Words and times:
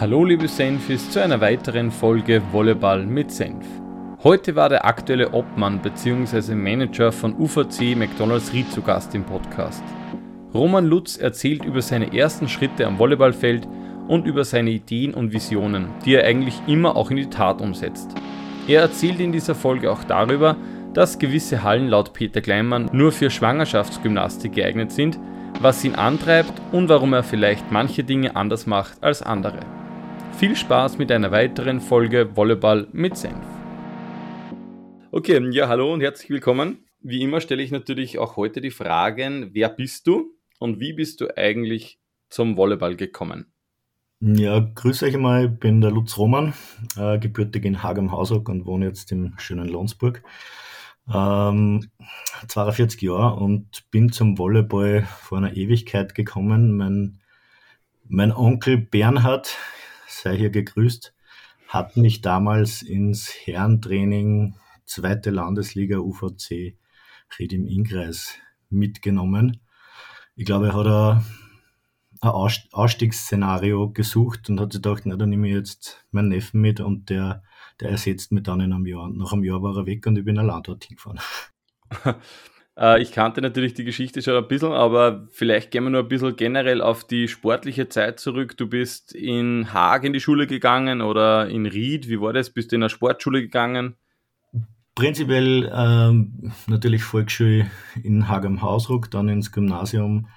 Hallo 0.00 0.24
liebe 0.24 0.46
Senfis 0.46 1.10
zu 1.10 1.20
einer 1.20 1.40
weiteren 1.40 1.90
Folge 1.90 2.40
Volleyball 2.52 3.04
mit 3.04 3.32
Senf. 3.32 3.66
Heute 4.22 4.54
war 4.54 4.68
der 4.68 4.84
aktuelle 4.84 5.32
Obmann 5.32 5.82
bzw. 5.82 6.54
Manager 6.54 7.10
von 7.10 7.34
UVC 7.34 7.96
McDonalds 7.96 8.52
Ried 8.52 8.70
zu 8.70 8.80
Gast 8.80 9.12
im 9.16 9.24
Podcast. 9.24 9.82
Roman 10.54 10.86
Lutz 10.86 11.16
erzählt 11.16 11.64
über 11.64 11.82
seine 11.82 12.16
ersten 12.16 12.48
Schritte 12.48 12.86
am 12.86 13.00
Volleyballfeld 13.00 13.66
und 14.06 14.24
über 14.24 14.44
seine 14.44 14.70
Ideen 14.70 15.14
und 15.14 15.32
Visionen, 15.32 15.88
die 16.04 16.14
er 16.14 16.26
eigentlich 16.26 16.62
immer 16.68 16.94
auch 16.94 17.10
in 17.10 17.16
die 17.16 17.30
Tat 17.30 17.60
umsetzt. 17.60 18.14
Er 18.68 18.82
erzählt 18.82 19.18
in 19.18 19.32
dieser 19.32 19.56
Folge 19.56 19.90
auch 19.90 20.04
darüber, 20.04 20.54
dass 20.94 21.18
gewisse 21.18 21.64
Hallen 21.64 21.88
laut 21.88 22.12
Peter 22.12 22.40
Kleinmann 22.40 22.88
nur 22.92 23.10
für 23.10 23.30
Schwangerschaftsgymnastik 23.30 24.52
geeignet 24.52 24.92
sind, 24.92 25.18
was 25.60 25.84
ihn 25.84 25.96
antreibt 25.96 26.52
und 26.70 26.88
warum 26.88 27.14
er 27.14 27.24
vielleicht 27.24 27.72
manche 27.72 28.04
Dinge 28.04 28.36
anders 28.36 28.64
macht 28.64 29.02
als 29.02 29.22
andere. 29.22 29.58
Viel 30.36 30.54
Spaß 30.54 30.98
mit 30.98 31.10
einer 31.10 31.30
weiteren 31.32 31.80
Folge 31.80 32.36
Volleyball 32.36 32.86
mit 32.92 33.16
Senf. 33.16 33.44
Okay, 35.10 35.40
ja, 35.50 35.68
hallo 35.68 35.92
und 35.92 36.00
herzlich 36.00 36.30
willkommen. 36.30 36.84
Wie 37.00 37.22
immer 37.22 37.40
stelle 37.40 37.62
ich 37.62 37.72
natürlich 37.72 38.18
auch 38.18 38.36
heute 38.36 38.60
die 38.60 38.70
Fragen, 38.70 39.50
wer 39.52 39.68
bist 39.68 40.06
du 40.06 40.36
und 40.58 40.78
wie 40.78 40.92
bist 40.92 41.20
du 41.20 41.36
eigentlich 41.36 41.98
zum 42.28 42.56
Volleyball 42.56 42.94
gekommen? 42.96 43.52
Ja, 44.20 44.58
grüße 44.58 45.06
euch 45.06 45.14
einmal, 45.14 45.46
ich 45.46 45.60
bin 45.60 45.80
der 45.80 45.90
Lutz 45.90 46.18
Roman, 46.18 46.52
äh, 46.96 47.18
gebürtig 47.18 47.64
in 47.64 47.82
Haag 47.82 47.98
am 47.98 48.12
Haushock 48.12 48.48
und 48.48 48.66
wohne 48.66 48.86
jetzt 48.86 49.10
im 49.12 49.34
schönen 49.38 49.68
Lonsburg. 49.68 50.22
Ähm, 51.12 51.88
42 52.46 53.00
Jahre 53.02 53.36
und 53.36 53.90
bin 53.90 54.12
zum 54.12 54.36
Volleyball 54.36 55.02
vor 55.20 55.38
einer 55.38 55.56
Ewigkeit 55.56 56.14
gekommen. 56.14 56.76
Mein, 56.76 57.20
mein 58.08 58.32
Onkel 58.32 58.76
Bernhard 58.76 59.56
sei 60.08 60.36
hier 60.36 60.50
gegrüßt, 60.50 61.14
hat 61.68 61.96
mich 61.96 62.22
damals 62.22 62.82
ins 62.82 63.32
Herrentraining 63.44 64.54
zweite 64.86 65.30
Landesliga 65.30 65.98
UVC 65.98 66.76
Ried 67.38 67.52
im 67.52 67.66
Innkreis 67.66 68.34
mitgenommen. 68.70 69.60
Ich 70.34 70.46
glaube, 70.46 70.68
er 70.68 70.74
hat 70.74 70.86
ein 72.20 72.30
Ausstiegsszenario 72.72 73.90
gesucht 73.90 74.48
und 74.48 74.60
hat 74.60 74.72
sich 74.72 74.82
gedacht, 74.82 75.02
na, 75.04 75.16
dann 75.16 75.28
nehme 75.28 75.48
ich 75.48 75.54
jetzt 75.54 76.04
meinen 76.10 76.28
Neffen 76.28 76.60
mit 76.60 76.80
und 76.80 77.10
der, 77.10 77.42
der 77.80 77.90
ersetzt 77.90 78.32
mich 78.32 78.44
dann 78.44 78.60
in 78.60 78.72
einem 78.72 78.86
Jahr. 78.86 79.08
Nach 79.10 79.32
einem 79.32 79.44
Jahr 79.44 79.62
war 79.62 79.76
er 79.76 79.86
weg 79.86 80.06
und 80.06 80.16
ich 80.16 80.24
bin 80.24 80.38
allein 80.38 80.62
dorthin 80.62 80.96
gefahren. 80.96 81.20
Äh, 82.78 83.02
ich 83.02 83.12
kannte 83.12 83.42
natürlich 83.42 83.74
die 83.74 83.84
Geschichte 83.84 84.22
schon 84.22 84.36
ein 84.36 84.48
bisschen, 84.48 84.72
aber 84.72 85.26
vielleicht 85.30 85.70
gehen 85.70 85.84
wir 85.84 85.90
nur 85.90 86.02
ein 86.02 86.08
bisschen 86.08 86.36
generell 86.36 86.80
auf 86.80 87.04
die 87.04 87.28
sportliche 87.28 87.88
Zeit 87.88 88.20
zurück. 88.20 88.56
Du 88.56 88.68
bist 88.68 89.14
in 89.14 89.72
Haag 89.72 90.04
in 90.04 90.12
die 90.12 90.20
Schule 90.20 90.46
gegangen 90.46 91.02
oder 91.02 91.48
in 91.48 91.66
Ried, 91.66 92.08
wie 92.08 92.20
war 92.20 92.32
das? 92.32 92.50
Bist 92.50 92.70
du 92.70 92.76
in 92.76 92.82
eine 92.82 92.90
Sportschule 92.90 93.40
gegangen? 93.42 93.96
Prinzipiell 94.94 95.70
ähm, 95.72 96.52
natürlich 96.66 97.02
Volksschule 97.04 97.70
in 98.02 98.28
Haag 98.28 98.44
am 98.44 98.62
Hausruck, 98.62 99.10
dann 99.10 99.28
ins 99.28 99.52
Gymnasium 99.52 100.28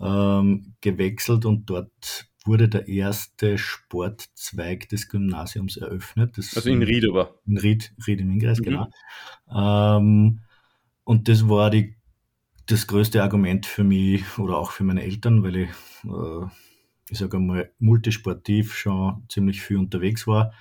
ähm, 0.00 0.74
gewechselt 0.80 1.44
und 1.44 1.68
dort 1.68 2.26
wurde 2.44 2.68
der 2.68 2.88
erste 2.88 3.56
Sportzweig 3.56 4.88
des 4.88 5.08
Gymnasiums 5.08 5.76
eröffnet. 5.76 6.36
Das 6.36 6.56
also 6.56 6.70
in 6.70 6.82
Ried 6.82 7.08
aber? 7.08 7.36
In 7.46 7.56
Ried, 7.56 7.94
Ried 8.06 8.20
im 8.20 8.30
Ingress, 8.30 8.58
mhm. 8.60 8.64
genau. 8.64 8.90
Ähm, 9.54 10.40
und 11.04 11.28
das 11.28 11.48
war 11.48 11.70
die, 11.70 11.96
das 12.66 12.86
größte 12.86 13.22
Argument 13.22 13.66
für 13.66 13.84
mich 13.84 14.38
oder 14.38 14.58
auch 14.58 14.70
für 14.70 14.84
meine 14.84 15.02
Eltern, 15.02 15.42
weil 15.42 15.56
ich, 15.56 15.70
äh, 16.04 16.46
ich 17.10 17.18
sage 17.18 17.36
einmal, 17.36 17.72
multisportiv 17.78 18.74
schon 18.74 19.24
ziemlich 19.28 19.60
viel 19.60 19.78
unterwegs 19.78 20.26
war, 20.26 20.52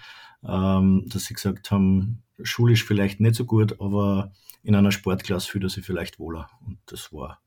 ähm, 0.44 1.06
dass 1.07 1.25
sie 1.25 1.34
gesagt 1.34 1.72
haben, 1.72 2.24
schulisch 2.44 2.84
vielleicht 2.84 3.19
nicht 3.19 3.35
so 3.35 3.46
gut, 3.46 3.80
aber 3.80 4.34
in 4.63 4.75
einer 4.75 4.91
Sportklasse 4.91 5.50
fühlt 5.50 5.63
er 5.63 5.69
sich 5.69 5.85
vielleicht 5.85 6.19
wohler. 6.19 6.50
Und 6.66 6.80
das 6.88 7.13
war, 7.13 7.41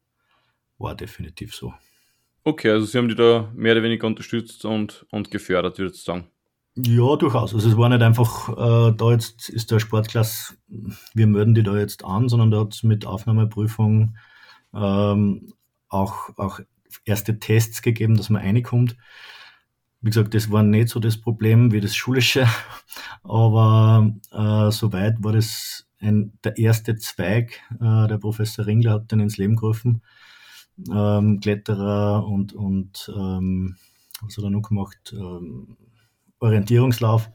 war 0.78 0.94
definitiv 0.94 1.54
so. 1.54 1.75
Okay, 2.44 2.71
also 2.71 2.87
Sie 2.87 2.99
haben 2.99 3.09
die 3.09 3.15
da 3.15 3.50
mehr 3.54 3.72
oder 3.72 3.83
weniger 3.83 4.06
unterstützt 4.06 4.65
und, 4.65 5.06
und 5.10 5.31
gefördert, 5.31 5.78
würde 5.78 5.94
ich 5.94 6.03
sagen. 6.03 6.28
Ja, 6.77 7.15
durchaus. 7.17 7.55
Also 7.55 7.69
es 7.69 7.77
war 7.77 7.89
nicht 7.89 8.03
einfach, 8.03 8.49
äh, 8.49 8.93
da 8.97 9.11
jetzt 9.12 9.49
ist 9.49 9.71
der 9.71 9.79
Sportklasse, 9.79 10.55
wir 11.15 11.27
melden 11.29 11.55
die 11.55 11.62
da 11.62 11.77
jetzt 11.77 12.05
an, 12.05 12.29
sondern 12.29 12.51
da 12.51 12.61
hat 12.61 12.75
es 12.75 12.83
mit 12.83 13.07
Aufnahmeprüfung 13.07 14.17
ähm, 14.75 15.53
auch, 15.89 16.37
auch 16.37 16.61
erste 17.05 17.39
Tests 17.39 17.81
gegeben, 17.81 18.17
dass 18.17 18.29
man 18.29 18.43
reinkommt. 18.43 18.97
Wie 20.01 20.11
gesagt, 20.11 20.34
das 20.34 20.51
war 20.51 20.65
nicht 20.65 20.89
so 20.89 20.99
das 20.99 21.21
Problem 21.21 21.71
wie 21.73 21.81
das 21.81 21.95
Schulische, 21.95 22.49
aber 23.23 24.13
äh, 24.33 24.71
soweit 24.73 25.23
war 25.23 25.33
das 25.33 25.87
ein, 26.01 26.33
der 26.43 26.59
erste 26.59 26.97
Zweig. 26.97 27.61
Äh, 27.81 28.09
der 28.09 28.19
Professor 28.19 28.67
Ringler 28.67 28.95
hat 28.95 29.13
den 29.13 29.21
ins 29.21 29.39
Leben 29.39 29.55
gerufen. 29.57 30.03
Ähm, 30.93 31.39
Kletterer 31.39 32.27
und, 32.27 32.53
und 32.53 33.13
ähm, 33.17 33.77
was 34.23 34.37
hat 34.37 34.45
er 34.45 34.51
noch 34.51 34.69
gemacht? 34.69 35.15
Ähm, 35.17 35.77
Orientierungslauf. 36.44 37.31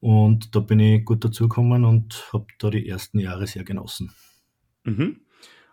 Und 0.00 0.54
da 0.56 0.60
bin 0.60 0.80
ich 0.80 1.04
gut 1.04 1.24
dazugekommen 1.24 1.84
und 1.84 2.30
habe 2.32 2.46
da 2.58 2.70
die 2.70 2.88
ersten 2.88 3.18
Jahre 3.18 3.46
sehr 3.46 3.64
genossen. 3.64 4.12
Mhm. 4.84 5.20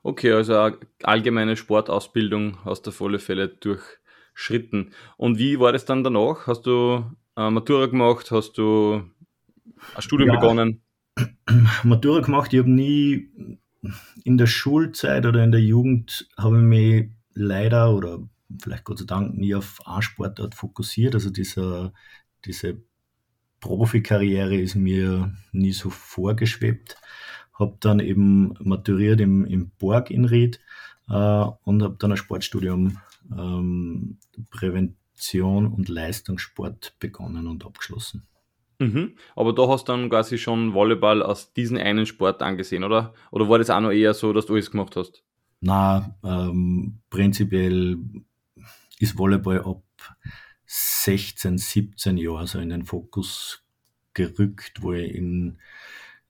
Okay, 0.03 0.31
also 0.31 0.71
allgemeine 1.03 1.55
Sportausbildung 1.55 2.63
hast 2.65 2.83
du 2.83 2.91
auf 2.91 3.01
alle 3.01 3.19
Fälle 3.19 3.47
durchschritten. 3.49 4.91
Und 5.17 5.37
wie 5.37 5.59
war 5.59 5.71
das 5.71 5.85
dann 5.85 6.03
danach? 6.03 6.47
Hast 6.47 6.65
du 6.65 7.03
äh, 7.35 7.49
Matura 7.49 7.87
gemacht? 7.87 8.31
Hast 8.31 8.57
du 8.57 9.03
ein 9.95 10.01
Studium 10.01 10.29
ja, 10.29 10.39
begonnen? 10.39 10.81
Matura 11.83 12.21
gemacht. 12.21 12.53
Ich 12.53 12.59
habe 12.59 12.69
nie 12.69 13.29
in 14.23 14.37
der 14.37 14.47
Schulzeit 14.47 15.25
oder 15.25 15.43
in 15.43 15.51
der 15.51 15.61
Jugend 15.61 16.27
habe 16.37 16.57
ich 16.57 16.63
mich 16.63 17.09
leider 17.33 17.93
oder 17.93 18.19
vielleicht 18.61 18.83
Gott 18.83 18.99
sei 18.99 19.05
Dank 19.05 19.37
nie 19.37 19.55
auf 19.55 19.79
einen 19.85 20.01
Sportart 20.01 20.55
fokussiert. 20.55 21.15
Also 21.15 21.29
dieser, 21.29 21.93
diese 22.45 22.77
Profikarriere 23.59 24.55
ist 24.55 24.75
mir 24.75 25.33
nie 25.51 25.73
so 25.73 25.89
vorgeschwebt. 25.89 26.97
Habe 27.53 27.77
dann 27.79 27.99
eben 27.99 28.53
maturiert 28.59 29.19
im, 29.19 29.45
im 29.45 29.71
Borg 29.79 30.11
in 30.11 30.25
Ried 30.25 30.59
äh, 31.09 31.13
und 31.13 31.83
habe 31.83 31.97
dann 31.99 32.11
ein 32.11 32.17
Sportstudium 32.17 32.99
ähm, 33.31 34.17
Prävention 34.51 35.67
und 35.67 35.89
Leistungssport 35.89 36.95
begonnen 36.99 37.47
und 37.47 37.65
abgeschlossen. 37.65 38.27
Mhm. 38.79 39.15
Aber 39.35 39.53
da 39.53 39.67
hast 39.67 39.87
du 39.87 39.93
dann 39.93 40.09
quasi 40.09 40.37
schon 40.37 40.73
Volleyball 40.73 41.23
aus 41.23 41.53
diesem 41.53 41.77
einen 41.77 42.05
Sport 42.05 42.43
angesehen, 42.43 42.83
oder? 42.83 43.13
Oder 43.31 43.49
war 43.49 43.57
das 43.57 43.71
auch 43.71 43.79
noch 43.79 43.91
eher 43.91 44.13
so, 44.13 44.33
dass 44.33 44.45
du 44.45 44.53
alles 44.53 44.69
gemacht 44.69 44.95
hast? 44.95 45.23
Na, 45.61 46.15
ähm, 46.23 46.99
prinzipiell 47.09 47.97
ist 48.99 49.17
Volleyball 49.17 49.61
ab 49.61 49.81
16, 50.67 51.57
17 51.57 52.17
Jahren 52.17 52.45
so 52.45 52.59
in 52.59 52.69
den 52.69 52.83
Fokus 52.83 53.63
gerückt, 54.13 54.81
wo 54.81 54.93
ich 54.93 55.15
in, 55.15 55.57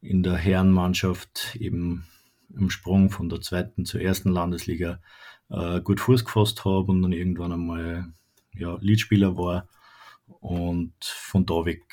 in 0.02 0.24
der 0.24 0.36
Herrenmannschaft 0.36 1.56
eben 1.60 2.06
im 2.56 2.70
Sprung 2.70 3.10
von 3.10 3.30
der 3.30 3.42
zweiten 3.42 3.86
zur 3.86 4.02
ersten 4.02 4.30
Landesliga 4.30 5.02
äh, 5.50 5.82
gut 5.82 6.00
Fuß 6.00 6.24
gefasst 6.26 6.66
habe 6.66 6.92
und 6.92 7.02
dann 7.02 7.12
irgendwann 7.12 7.52
einmal 7.52 8.14
ja, 8.54 8.78
Leadspieler 8.80 9.38
war. 9.38 9.68
Und 10.28 10.94
von 11.02 11.46
da 11.46 11.66
weg 11.66 11.84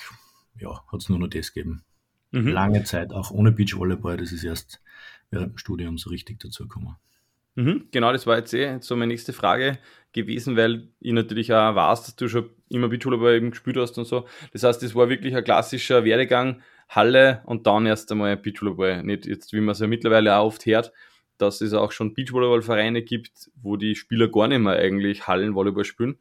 ja, 0.58 0.84
hat 0.90 1.00
es 1.00 1.08
nur 1.08 1.18
noch 1.18 1.28
das 1.28 1.52
gegeben. 1.52 1.82
Mhm. 2.30 2.48
Lange 2.48 2.84
Zeit 2.84 3.12
auch 3.12 3.30
ohne 3.30 3.52
Beachvolleyball, 3.52 4.16
das 4.16 4.32
ist 4.32 4.44
erst 4.44 4.80
während 5.30 5.52
dem 5.52 5.58
Studium 5.58 5.98
so 5.98 6.10
richtig 6.10 6.40
dazu 6.40 6.64
gekommen. 6.64 6.96
Mhm, 7.56 7.88
genau, 7.92 8.12
das 8.12 8.26
war 8.26 8.36
jetzt 8.36 8.52
eh 8.52 8.78
so 8.80 8.96
meine 8.96 9.12
nächste 9.12 9.32
Frage 9.32 9.78
gewesen, 10.12 10.56
weil 10.56 10.88
ich 11.00 11.12
natürlich 11.12 11.52
auch 11.52 11.74
weiß, 11.74 12.04
dass 12.04 12.16
du 12.16 12.28
schon 12.28 12.50
immer 12.68 12.88
Beachvolleyball 12.88 13.34
eben 13.36 13.50
gespielt 13.50 13.76
hast 13.76 13.96
und 13.98 14.06
so. 14.06 14.26
Das 14.52 14.62
heißt, 14.62 14.82
das 14.82 14.94
war 14.94 15.08
wirklich 15.08 15.36
ein 15.36 15.44
klassischer 15.44 16.04
Werdegang, 16.04 16.62
Halle 16.88 17.42
und 17.46 17.66
dann 17.66 17.86
erst 17.86 18.10
einmal 18.12 18.36
Beachvolleyball. 18.36 19.02
Nicht 19.02 19.26
jetzt, 19.26 19.52
wie 19.52 19.60
man 19.60 19.72
es 19.72 19.80
ja 19.80 19.86
mittlerweile 19.86 20.36
auch 20.36 20.46
oft 20.46 20.66
hört, 20.66 20.92
dass 21.38 21.60
es 21.60 21.72
auch 21.74 21.92
schon 21.92 22.14
Beachvolleyballvereine 22.14 23.02
gibt, 23.02 23.50
wo 23.60 23.76
die 23.76 23.94
Spieler 23.94 24.28
gar 24.28 24.48
nicht 24.48 24.60
mehr 24.60 24.74
eigentlich 24.74 25.26
Hallenvolleyball 25.26 25.84
spielen. 25.84 26.18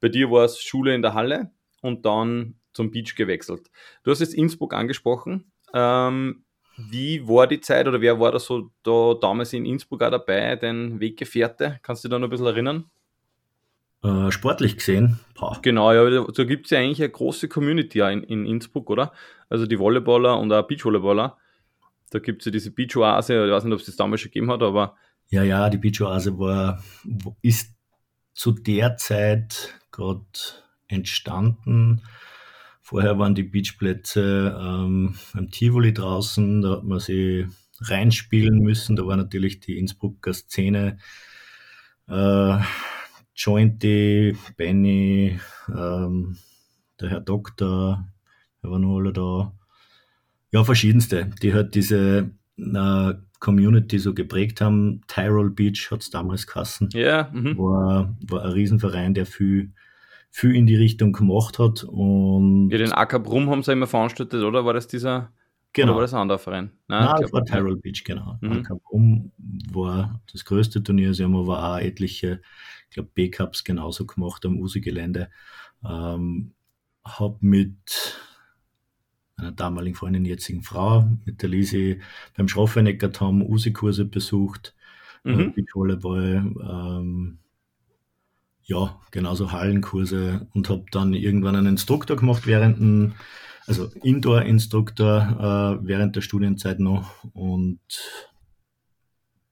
Bei 0.00 0.08
dir 0.08 0.30
war 0.30 0.44
es 0.44 0.60
Schule 0.60 0.94
in 0.94 1.02
der 1.02 1.14
Halle 1.14 1.50
und 1.82 2.06
dann 2.06 2.56
zum 2.72 2.90
Beach 2.90 3.14
gewechselt. 3.14 3.70
Du 4.02 4.10
hast 4.10 4.20
jetzt 4.20 4.34
Innsbruck 4.34 4.74
angesprochen. 4.74 5.50
Ähm, 5.72 6.44
wie 6.76 7.26
war 7.26 7.46
die 7.46 7.60
Zeit 7.60 7.88
oder 7.88 8.00
wer 8.00 8.20
war 8.20 8.32
da 8.32 8.38
so 8.38 8.70
da 8.82 9.14
damals 9.20 9.52
in 9.52 9.64
Innsbruck 9.64 10.02
auch 10.02 10.10
dabei, 10.10 10.56
dein 10.56 11.00
Weggefährte? 11.00 11.78
Kannst 11.82 12.04
du 12.04 12.08
dich 12.08 12.14
da 12.14 12.18
noch 12.18 12.26
ein 12.26 12.30
bisschen 12.30 12.46
erinnern? 12.46 12.90
Äh, 14.02 14.30
sportlich 14.30 14.76
gesehen? 14.76 15.18
Boah. 15.34 15.58
Genau, 15.62 15.92
ja, 15.92 16.24
da 16.24 16.44
gibt 16.44 16.66
es 16.66 16.70
ja 16.70 16.78
eigentlich 16.78 17.00
eine 17.00 17.10
große 17.10 17.48
Community 17.48 18.00
in, 18.00 18.22
in 18.22 18.46
Innsbruck, 18.46 18.90
oder? 18.90 19.12
Also 19.48 19.66
die 19.66 19.78
Volleyballer 19.78 20.38
und 20.38 20.52
auch 20.52 20.66
Beachvolleyballer. 20.66 21.36
Da 22.10 22.18
gibt 22.18 22.42
es 22.42 22.46
ja 22.46 22.52
diese 22.52 22.70
Beach-Oase, 22.70 23.46
ich 23.46 23.50
weiß 23.50 23.64
nicht, 23.64 23.72
ob 23.72 23.80
es 23.80 23.86
das 23.86 23.96
damals 23.96 24.20
schon 24.20 24.30
gegeben 24.30 24.50
hat, 24.50 24.62
aber. 24.62 24.96
Ja, 25.28 25.42
ja, 25.42 25.68
die 25.70 25.78
Beach-Oase 25.78 26.38
war, 26.38 26.82
ist 27.42 27.74
zu 28.32 28.52
der 28.52 28.96
Zeit 28.96 29.74
gerade 29.90 30.24
entstanden. 30.88 32.02
Vorher 32.88 33.18
waren 33.18 33.34
die 33.34 33.42
Beachplätze 33.42 34.56
ähm, 34.60 35.16
am 35.32 35.50
Tivoli 35.50 35.92
draußen, 35.92 36.62
da 36.62 36.70
hat 36.70 36.84
man 36.84 37.00
sie 37.00 37.48
reinspielen 37.80 38.60
müssen. 38.60 38.94
Da 38.94 39.04
war 39.04 39.16
natürlich 39.16 39.58
die 39.58 39.76
Innsbrucker 39.76 40.32
Szene, 40.32 40.98
äh, 42.08 42.58
Jointy, 43.34 44.36
Benny, 44.56 45.40
ähm, 45.68 46.36
der 47.00 47.10
Herr 47.10 47.20
Doktor, 47.22 48.06
wer 48.62 48.70
war 48.70 48.78
noch 48.78 48.98
alle 48.98 49.12
da? 49.12 49.52
Ja, 50.52 50.62
verschiedenste, 50.62 51.30
die 51.42 51.54
halt 51.54 51.74
diese 51.74 52.30
äh, 52.56 53.14
Community 53.40 53.98
so 53.98 54.14
geprägt 54.14 54.60
haben. 54.60 55.00
Tyrol 55.08 55.50
Beach 55.50 55.90
hat 55.90 56.02
es 56.02 56.10
damals 56.10 56.46
geheißen. 56.46 56.90
Ja, 56.92 57.32
mhm. 57.34 57.58
war, 57.58 58.16
war 58.20 58.44
ein 58.44 58.52
Riesenverein, 58.52 59.12
der 59.12 59.26
viel, 59.26 59.72
viel 60.30 60.54
in 60.54 60.66
die 60.66 60.76
Richtung 60.76 61.12
gemacht 61.12 61.58
hat. 61.58 61.84
Und 61.84 62.70
ja, 62.70 62.78
den 62.78 62.92
AK 62.92 63.22
Brum 63.22 63.50
haben 63.50 63.62
sie 63.62 63.72
immer 63.72 63.86
veranstaltet, 63.86 64.42
oder? 64.42 64.64
War 64.64 64.74
das 64.74 64.86
dieser 64.86 65.32
Genau. 65.76 65.88
Oder 65.88 65.96
war 65.96 66.02
das 66.02 66.14
ein 66.14 66.20
anderer 66.20 66.38
Verein? 66.38 66.70
Nein, 66.88 67.04
Nein 67.04 67.20
das 67.20 67.32
war 67.34 67.44
Tyrol 67.44 67.76
Beach, 67.76 68.02
genau. 68.02 68.38
Mhm. 68.40 68.64
AK 68.64 68.82
Brum 68.82 69.32
war 69.70 70.22
das 70.32 70.46
größte 70.46 70.82
Turnier. 70.82 71.12
Sie 71.12 71.22
haben 71.22 71.36
aber 71.36 71.62
auch 71.62 71.78
etliche, 71.78 72.40
ich 72.88 72.94
glaube, 72.94 73.10
B-Cups 73.12 73.62
genauso 73.62 74.06
gemacht 74.06 74.46
am 74.46 74.58
Usi-Gelände. 74.58 75.28
Ähm, 75.84 76.52
habe 77.04 77.36
mit 77.40 78.18
einer 79.36 79.52
damaligen 79.52 79.94
Freundin, 79.94 80.24
jetzigen 80.24 80.62
Frau, 80.62 81.10
mit 81.26 81.42
der 81.42 81.50
Lisi 81.50 82.00
beim 82.34 82.48
Schroffenecker 82.48 83.12
Tom 83.12 83.42
Usi-Kurse 83.42 84.06
besucht, 84.06 84.74
äh, 85.26 85.32
mhm. 85.32 85.52
Beachvolleyball, 85.52 86.54
ähm, 86.58 87.38
ja, 88.66 89.00
genauso 89.12 89.52
Hallenkurse 89.52 90.48
und 90.52 90.68
habe 90.68 90.84
dann 90.90 91.14
irgendwann 91.14 91.56
einen 91.56 91.68
Instruktor 91.68 92.16
gemacht 92.16 92.46
während 92.46 92.78
dem, 92.78 93.14
also 93.66 93.90
Indoor-Instruktor 94.02 95.78
äh, 95.80 95.86
während 95.86 96.16
der 96.16 96.20
Studienzeit 96.20 96.80
noch 96.80 97.24
und 97.32 97.80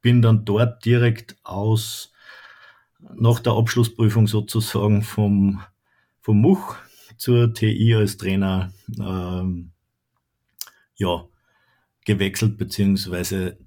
bin 0.02 0.20
dann 0.20 0.44
dort 0.44 0.84
direkt 0.84 1.36
aus 1.44 2.12
nach 3.14 3.38
der 3.38 3.52
Abschlussprüfung 3.52 4.26
sozusagen 4.26 5.02
vom, 5.02 5.62
vom 6.20 6.40
MUch 6.40 6.76
zur 7.16 7.54
TI 7.54 7.94
als 7.94 8.16
Trainer 8.16 8.72
ähm, 8.98 9.70
ja, 10.96 11.24
gewechselt, 12.04 12.58
beziehungsweise 12.58 13.58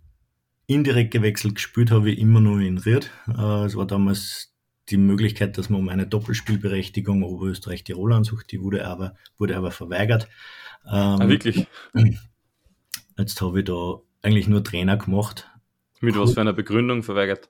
indirekt 0.65 1.11
gewechselt. 1.11 1.55
Gespielt 1.55 1.91
habe 1.91 2.11
ich 2.11 2.19
immer 2.19 2.41
nur 2.41 2.59
in 2.59 2.77
Ried. 2.77 3.11
Äh, 3.27 3.65
es 3.65 3.75
war 3.75 3.87
damals 3.87 4.53
die 4.89 4.97
Möglichkeit, 4.97 5.57
dass 5.57 5.69
man 5.69 5.81
um 5.81 5.89
eine 5.89 6.07
Doppelspielberechtigung 6.07 7.23
Oberösterreich-Tirol 7.23 8.13
ansucht, 8.13 8.51
die 8.51 8.61
wurde 8.61 8.87
aber, 8.87 9.15
wurde 9.37 9.57
aber 9.57 9.71
verweigert. 9.71 10.27
Ähm, 10.85 10.91
ah, 10.93 11.27
wirklich? 11.27 11.67
Jetzt 13.17 13.41
habe 13.41 13.59
ich 13.59 13.65
da 13.65 13.99
eigentlich 14.21 14.47
nur 14.47 14.63
Trainer 14.63 14.97
gemacht. 14.97 15.49
Mit 15.99 16.17
was 16.17 16.33
für 16.33 16.41
einer 16.41 16.53
Begründung 16.53 17.03
verweigert? 17.03 17.49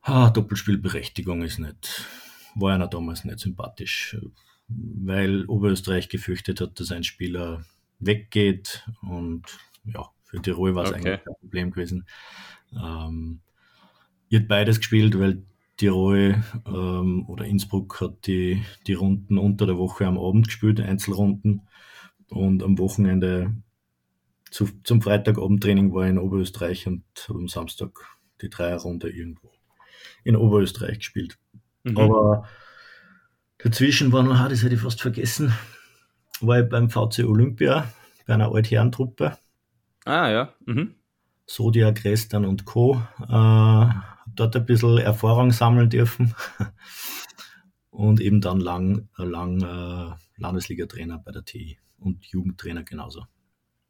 Ah, 0.00 0.30
Doppelspielberechtigung 0.30 1.42
ist 1.42 1.58
nicht, 1.58 2.06
war 2.54 2.74
einer 2.74 2.88
damals 2.88 3.24
nicht 3.24 3.40
sympathisch, 3.40 4.16
weil 4.68 5.44
Oberösterreich 5.46 6.08
gefürchtet 6.08 6.60
hat, 6.60 6.80
dass 6.80 6.92
ein 6.92 7.04
Spieler 7.04 7.64
weggeht. 7.98 8.86
Und 9.02 9.42
ja, 9.84 10.08
für 10.24 10.40
Tirol 10.40 10.74
war 10.74 10.84
es 10.84 10.90
okay. 10.90 10.98
eigentlich 10.98 11.24
kein 11.24 11.34
Problem 11.40 11.70
gewesen. 11.72 12.06
Ähm, 12.72 13.40
ihr 14.28 14.40
hat 14.40 14.48
beides 14.48 14.78
gespielt, 14.78 15.18
weil 15.18 15.42
Tirol 15.76 16.42
ähm, 16.66 17.26
oder 17.28 17.44
Innsbruck 17.44 18.00
hat 18.00 18.26
die, 18.26 18.62
die 18.86 18.94
Runden 18.94 19.38
unter 19.38 19.66
der 19.66 19.78
Woche 19.78 20.06
am 20.06 20.18
Abend 20.18 20.46
gespielt, 20.46 20.80
Einzelrunden. 20.80 21.68
Und 22.28 22.62
am 22.62 22.78
Wochenende 22.78 23.54
zu, 24.50 24.68
zum 24.84 25.02
Freitagabendtraining 25.02 25.92
war 25.92 26.04
ich 26.04 26.10
in 26.10 26.18
Oberösterreich 26.18 26.86
und 26.86 27.04
habe 27.28 27.38
am 27.38 27.48
Samstag 27.48 27.90
die 28.40 28.50
Dreierrunde 28.50 29.10
irgendwo 29.10 29.50
in 30.24 30.36
Oberösterreich 30.36 30.98
gespielt. 30.98 31.38
Mhm. 31.84 31.98
Aber 31.98 32.48
dazwischen 33.58 34.12
war 34.12 34.22
noch, 34.22 34.38
ah, 34.38 34.48
das 34.48 34.62
hätte 34.62 34.74
ich 34.74 34.80
fast 34.80 35.00
vergessen, 35.00 35.52
war 36.40 36.60
ich 36.60 36.68
beim 36.68 36.90
VC 36.90 37.24
Olympia, 37.24 37.92
bei 38.26 38.34
einer 38.34 38.52
Altherrentruppe. 38.52 39.38
Ah, 40.04 40.30
ja. 40.30 40.54
Mhm. 40.66 40.94
Sodia, 41.46 41.90
Grestan 41.90 42.44
und 42.44 42.64
Co. 42.64 43.02
Äh, 43.28 43.86
dort 44.34 44.56
ein 44.56 44.66
bisschen 44.66 44.98
Erfahrung 44.98 45.50
sammeln 45.50 45.90
dürfen. 45.90 46.34
und 47.90 48.20
eben 48.20 48.40
dann 48.40 48.60
lang, 48.60 49.08
lang 49.16 49.60
äh, 49.60 50.14
Landesliga-Trainer 50.40 51.18
bei 51.18 51.32
der 51.32 51.44
TI 51.44 51.78
und 51.98 52.24
Jugendtrainer 52.26 52.82
genauso. 52.82 53.26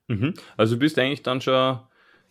Mhm. 0.09 0.35
Also 0.57 0.75
du 0.75 0.81
bist 0.81 0.99
eigentlich 0.99 1.23
dann 1.23 1.41
schon 1.41 1.79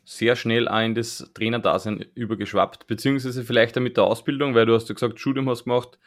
sehr 0.03 0.35
schnell 0.35 0.67
auch 0.67 0.81
in 0.81 0.95
das 0.95 1.31
Trainerdasein 1.33 2.05
übergeschwappt, 2.15 2.87
beziehungsweise 2.87 3.43
vielleicht 3.43 3.77
auch 3.77 3.81
mit 3.81 3.97
der 3.97 4.03
Ausbildung, 4.05 4.55
weil 4.55 4.65
du 4.65 4.73
hast 4.73 4.89
ja 4.89 4.95
gesagt, 4.95 5.19
Studium 5.19 5.49
hast 5.49 5.63
gemacht, 5.63 5.99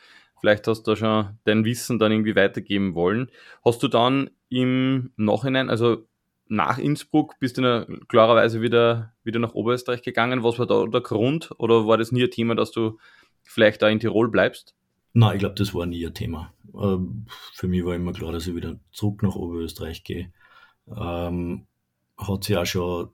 Vielleicht 0.45 0.69
hast 0.69 0.83
du 0.83 0.95
schon 0.95 1.39
dein 1.45 1.65
Wissen 1.65 1.99
dann 1.99 2.13
irgendwie 2.13 2.37
weitergeben 2.37 2.95
wollen. 2.95 3.31
Hast 3.65 3.83
du 3.83 3.89
dann 3.89 4.29
im 4.51 5.11
Nachhinein, 5.17 5.71
also 5.71 6.07
nach 6.47 6.79
Innsbruck, 6.79 7.39
bist 7.39 7.57
du 7.57 7.63
dann 7.63 8.01
klarerweise 8.09 8.61
wieder, 8.61 9.13
wieder 9.23 9.39
nach 9.39 9.55
Oberösterreich 9.55 10.03
gegangen? 10.03 10.43
Was 10.43 10.59
war 10.59 10.67
da 10.67 10.87
der 10.87 11.01
Grund? 11.01 11.51
Oder 11.59 11.87
war 11.87 11.97
das 11.97 12.13
nie 12.13 12.25
ein 12.25 12.31
Thema, 12.31 12.55
dass 12.55 12.71
du 12.71 12.99
vielleicht 13.43 13.83
da 13.83 13.89
in 13.89 14.01
Tirol 14.01 14.31
bleibst? 14.31 14.75
Nein, 15.13 15.35
ich 15.35 15.39
glaube, 15.39 15.55
das 15.55 15.75
war 15.75 15.87
nie 15.87 16.07
ein 16.07 16.15
Thema. 16.15 16.53
Ähm, 16.75 17.27
für 17.53 17.69
mich 17.69 17.85
war 17.85 17.95
immer 17.95 18.13
klar, 18.13 18.33
dass 18.33 18.47
ich 18.47 18.55
wieder 18.55 18.79
zurück 18.93 19.23
nach 19.23 19.37
Oberösterreich 19.37 20.05
gehe. 20.05 20.33
Ähm, 20.89 21.67
hat 22.19 22.45
sich 22.45 22.57
auch 22.57 22.67
schon 22.67 23.09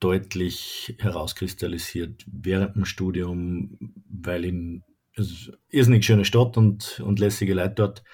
deutlich 0.00 0.94
herauskristallisiert 0.98 2.24
während 2.30 2.76
dem 2.76 2.84
Studium, 2.84 3.94
weil 4.08 4.44
in 4.44 4.84
es 5.18 5.50
ist 5.68 5.88
eine 5.88 6.02
schöne 6.02 6.24
Stadt 6.24 6.56
und, 6.56 7.00
und 7.00 7.18
lässige 7.18 7.54
Leute 7.54 7.74
dort. 7.74 8.04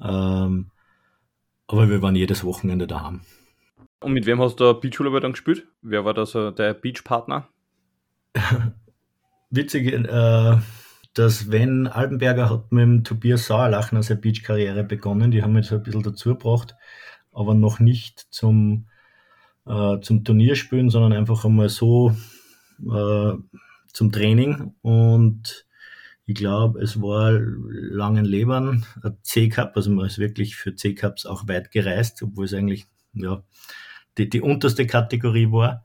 Ähm, 0.00 0.70
aber 1.66 1.88
wir 1.88 2.02
waren 2.02 2.14
jedes 2.14 2.44
Wochenende 2.44 2.86
daheim. 2.86 3.22
Und 4.04 4.12
mit 4.12 4.26
wem 4.26 4.38
hast 4.38 4.60
du 4.60 4.74
Beachvolleyball 4.74 5.20
dann 5.20 5.32
gespielt? 5.32 5.66
Wer 5.80 6.04
war 6.04 6.12
da 6.12 6.26
so 6.26 6.50
der 6.50 6.74
Beachpartner? 6.74 7.48
Witzig, 9.50 9.90
äh, 9.92 10.58
der 11.16 11.30
Sven 11.30 11.86
Albenberger 11.86 12.50
hat 12.50 12.70
mit 12.70 12.82
dem 12.82 13.04
Tobias 13.04 13.46
Sauerlachen 13.46 14.02
seine 14.02 14.20
Beach-Karriere 14.20 14.84
begonnen. 14.84 15.30
Die 15.30 15.42
haben 15.42 15.56
jetzt 15.56 15.72
ein 15.72 15.82
bisschen 15.82 16.02
dazu 16.02 16.30
gebracht, 16.30 16.74
aber 17.32 17.54
noch 17.54 17.80
nicht 17.80 18.26
zum, 18.30 18.88
äh, 19.64 19.98
zum 20.00 20.22
Turnierspielen, 20.22 20.90
sondern 20.90 21.14
einfach 21.14 21.46
einmal 21.46 21.70
so 21.70 22.14
äh, 22.80 23.32
zum 23.86 24.12
Training. 24.12 24.74
Und 24.82 25.66
ich 26.26 26.34
glaube, 26.34 26.78
es 26.82 27.00
war 27.00 27.32
langen 27.32 28.26
Lebern, 28.26 28.84
ein 29.02 29.16
C-Cup, 29.22 29.74
also 29.76 29.90
man 29.90 30.04
ist 30.04 30.18
wirklich 30.18 30.56
für 30.56 30.74
C-Cups 30.74 31.24
auch 31.24 31.48
weit 31.48 31.70
gereist, 31.70 32.22
obwohl 32.22 32.44
es 32.44 32.52
eigentlich 32.52 32.86
ja, 33.14 33.42
die, 34.18 34.28
die 34.28 34.40
unterste 34.40 34.86
Kategorie 34.86 35.50
war. 35.50 35.84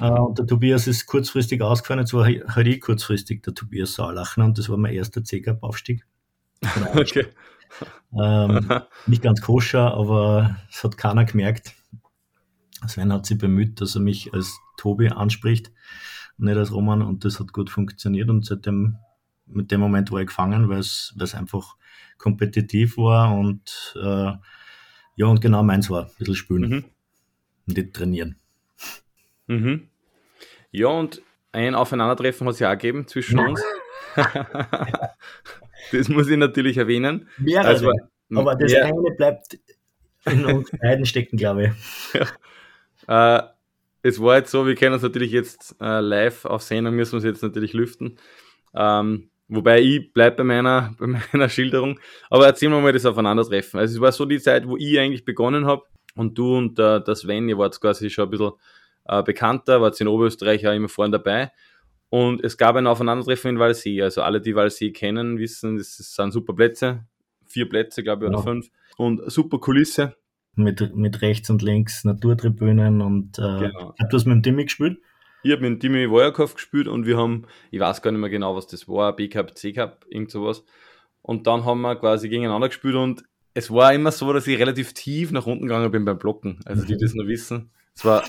uh, 0.00 0.26
und 0.26 0.38
der 0.38 0.46
Tobias 0.46 0.86
ist 0.86 1.06
kurzfristig 1.06 1.62
ausgefallen, 1.62 2.00
jetzt 2.00 2.14
war 2.14 2.24
halt 2.26 2.66
ich 2.66 2.80
kurzfristig 2.80 3.42
der 3.42 3.54
Tobias 3.54 3.94
Saulachner 3.94 4.44
und 4.44 4.58
das 4.58 4.68
war 4.68 4.76
mein 4.76 4.94
erster 4.94 5.24
C-Cup-Aufstieg. 5.24 6.06
Okay. 6.94 7.26
Ähm, 8.18 8.70
nicht 9.06 9.22
ganz 9.22 9.42
koscher, 9.42 9.92
aber 9.94 10.56
es 10.70 10.82
hat 10.84 10.96
keiner 10.96 11.24
gemerkt. 11.24 11.74
Sven 12.86 13.12
hat 13.12 13.26
sich 13.26 13.38
bemüht, 13.38 13.80
dass 13.80 13.96
er 13.96 14.00
mich 14.00 14.32
als 14.32 14.58
Tobi 14.76 15.08
anspricht, 15.08 15.72
nicht 16.38 16.56
als 16.56 16.72
Roman, 16.72 17.02
und 17.02 17.24
das 17.24 17.40
hat 17.40 17.52
gut 17.52 17.68
funktioniert 17.68 18.30
und 18.30 18.46
seitdem 18.46 18.98
mit 19.46 19.70
dem 19.70 19.80
Moment 19.80 20.10
war 20.10 20.20
ich 20.20 20.28
gefangen, 20.28 20.68
weil 20.68 20.78
es, 20.78 21.14
einfach 21.34 21.76
kompetitiv 22.18 22.96
war 22.96 23.34
und 23.34 23.94
äh, 24.00 24.32
ja, 25.16 25.26
und 25.26 25.40
genau 25.40 25.62
meins 25.62 25.90
war, 25.90 26.04
ein 26.04 26.10
bisschen 26.18 26.34
spielen 26.34 26.70
mhm. 26.70 26.84
Und 27.66 27.76
nicht 27.76 27.94
trainieren. 27.94 28.36
Mhm. 29.46 29.88
Ja, 30.70 30.88
und 30.88 31.22
ein 31.52 31.74
Aufeinandertreffen 31.74 32.46
hat 32.46 32.54
es 32.54 32.60
ja 32.60 32.68
auch 32.68 32.72
gegeben 32.72 33.06
zwischen 33.06 33.38
uns. 33.38 33.62
das 35.92 36.08
muss 36.08 36.28
ich 36.28 36.36
natürlich 36.36 36.76
erwähnen. 36.76 37.28
Mehrere, 37.38 37.66
also, 37.66 37.92
aber 38.34 38.54
das 38.56 38.72
ja. 38.72 38.84
eine 38.84 39.14
bleibt 39.16 39.58
in 40.24 40.44
uns 40.44 40.70
beiden 40.80 41.06
stecken, 41.06 41.36
glaube 41.36 41.74
ich. 42.12 42.20
Ja. 43.08 43.38
Äh, 43.38 43.42
es 44.02 44.20
war 44.20 44.36
jetzt 44.36 44.50
so, 44.50 44.66
wir 44.66 44.74
können 44.74 44.94
uns 44.94 45.02
natürlich 45.02 45.32
jetzt 45.32 45.76
äh, 45.80 46.00
live 46.00 46.44
auf 46.44 46.62
Sendung, 46.62 46.94
müssen 46.94 47.12
wir 47.12 47.18
es 47.18 47.24
jetzt 47.24 47.42
natürlich 47.42 47.72
lüften. 47.72 48.18
Ähm, 48.74 49.30
Wobei 49.48 49.80
ich 49.80 50.12
bleibe 50.12 50.38
bei 50.38 50.44
meiner, 50.44 50.94
bei 50.98 51.06
meiner 51.06 51.48
Schilderung. 51.48 52.00
Aber 52.30 52.46
erzählen 52.46 52.72
wir 52.72 52.80
mal 52.80 52.92
das 52.92 53.06
Aufeinandertreffen. 53.06 53.78
Also 53.78 53.94
es 53.94 54.00
war 54.00 54.10
so 54.10 54.24
die 54.24 54.40
Zeit, 54.40 54.66
wo 54.66 54.76
ich 54.76 54.98
eigentlich 54.98 55.24
begonnen 55.24 55.66
habe 55.66 55.84
und 56.16 56.36
du 56.36 56.56
und 56.56 56.78
der, 56.78 57.00
der 57.00 57.14
Sven, 57.14 57.48
ihr 57.48 57.58
wart 57.58 57.80
quasi 57.80 58.10
schon 58.10 58.24
ein 58.24 58.30
bisschen 58.30 58.52
äh, 59.04 59.22
bekannter, 59.22 59.80
wart 59.80 60.00
in 60.00 60.08
Oberösterreich 60.08 60.66
auch 60.66 60.74
immer 60.74 60.88
vorne 60.88 61.12
dabei. 61.12 61.52
Und 62.08 62.42
es 62.42 62.56
gab 62.56 62.76
ein 62.76 62.86
Aufeinandertreffen 62.86 63.50
in 63.50 63.58
Walsee. 63.58 64.02
Also 64.02 64.22
alle, 64.22 64.40
die 64.40 64.54
Walsee 64.54 64.92
kennen, 64.92 65.38
wissen, 65.38 65.76
das 65.76 65.96
sind 65.96 66.32
super 66.32 66.54
Plätze. 66.54 67.04
vier 67.46 67.68
Plätze, 67.68 68.02
glaube 68.02 68.24
ich, 68.24 68.30
oder 68.30 68.38
ja. 68.38 68.44
fünf. 68.44 68.70
Und 68.96 69.30
super 69.30 69.58
Kulisse. 69.58 70.16
Mit, 70.54 70.96
mit 70.96 71.20
rechts 71.20 71.50
und 71.50 71.60
links 71.60 72.04
Naturtribünen 72.04 73.02
und 73.02 73.38
äh, 73.38 73.42
genau. 73.42 73.94
du 73.98 74.16
hast 74.16 74.24
mit 74.24 74.36
dem 74.36 74.42
Timmy 74.42 74.64
gespielt? 74.64 74.98
Ich 75.42 75.52
habe 75.52 75.60
mit 75.60 75.70
dem 75.70 75.80
Timmy 75.80 76.10
Wojakov 76.10 76.54
gespielt 76.54 76.88
und 76.88 77.04
wir 77.04 77.18
haben, 77.18 77.46
ich 77.70 77.78
weiß 77.78 78.00
gar 78.00 78.10
nicht 78.10 78.20
mehr 78.20 78.30
genau, 78.30 78.56
was 78.56 78.66
das 78.66 78.88
war, 78.88 79.14
B-Cup, 79.14 79.54
C-Cup, 79.54 80.06
irgend 80.08 80.30
sowas. 80.30 80.64
Und 81.20 81.46
dann 81.46 81.66
haben 81.66 81.82
wir 81.82 81.96
quasi 81.96 82.30
gegeneinander 82.30 82.68
gespielt 82.68 82.94
und 82.94 83.24
es 83.56 83.70
war 83.70 83.94
immer 83.94 84.12
so, 84.12 84.34
dass 84.34 84.46
ich 84.46 84.58
relativ 84.58 84.92
tief 84.92 85.32
nach 85.32 85.46
unten 85.46 85.62
gegangen 85.66 85.90
bin 85.90 86.04
beim 86.04 86.18
Blocken. 86.18 86.60
Also 86.66 86.84
die, 86.84 86.94
die 86.94 87.02
das 87.02 87.14
nur 87.14 87.26
wissen. 87.26 87.70
Es 87.94 88.04
war 88.04 88.22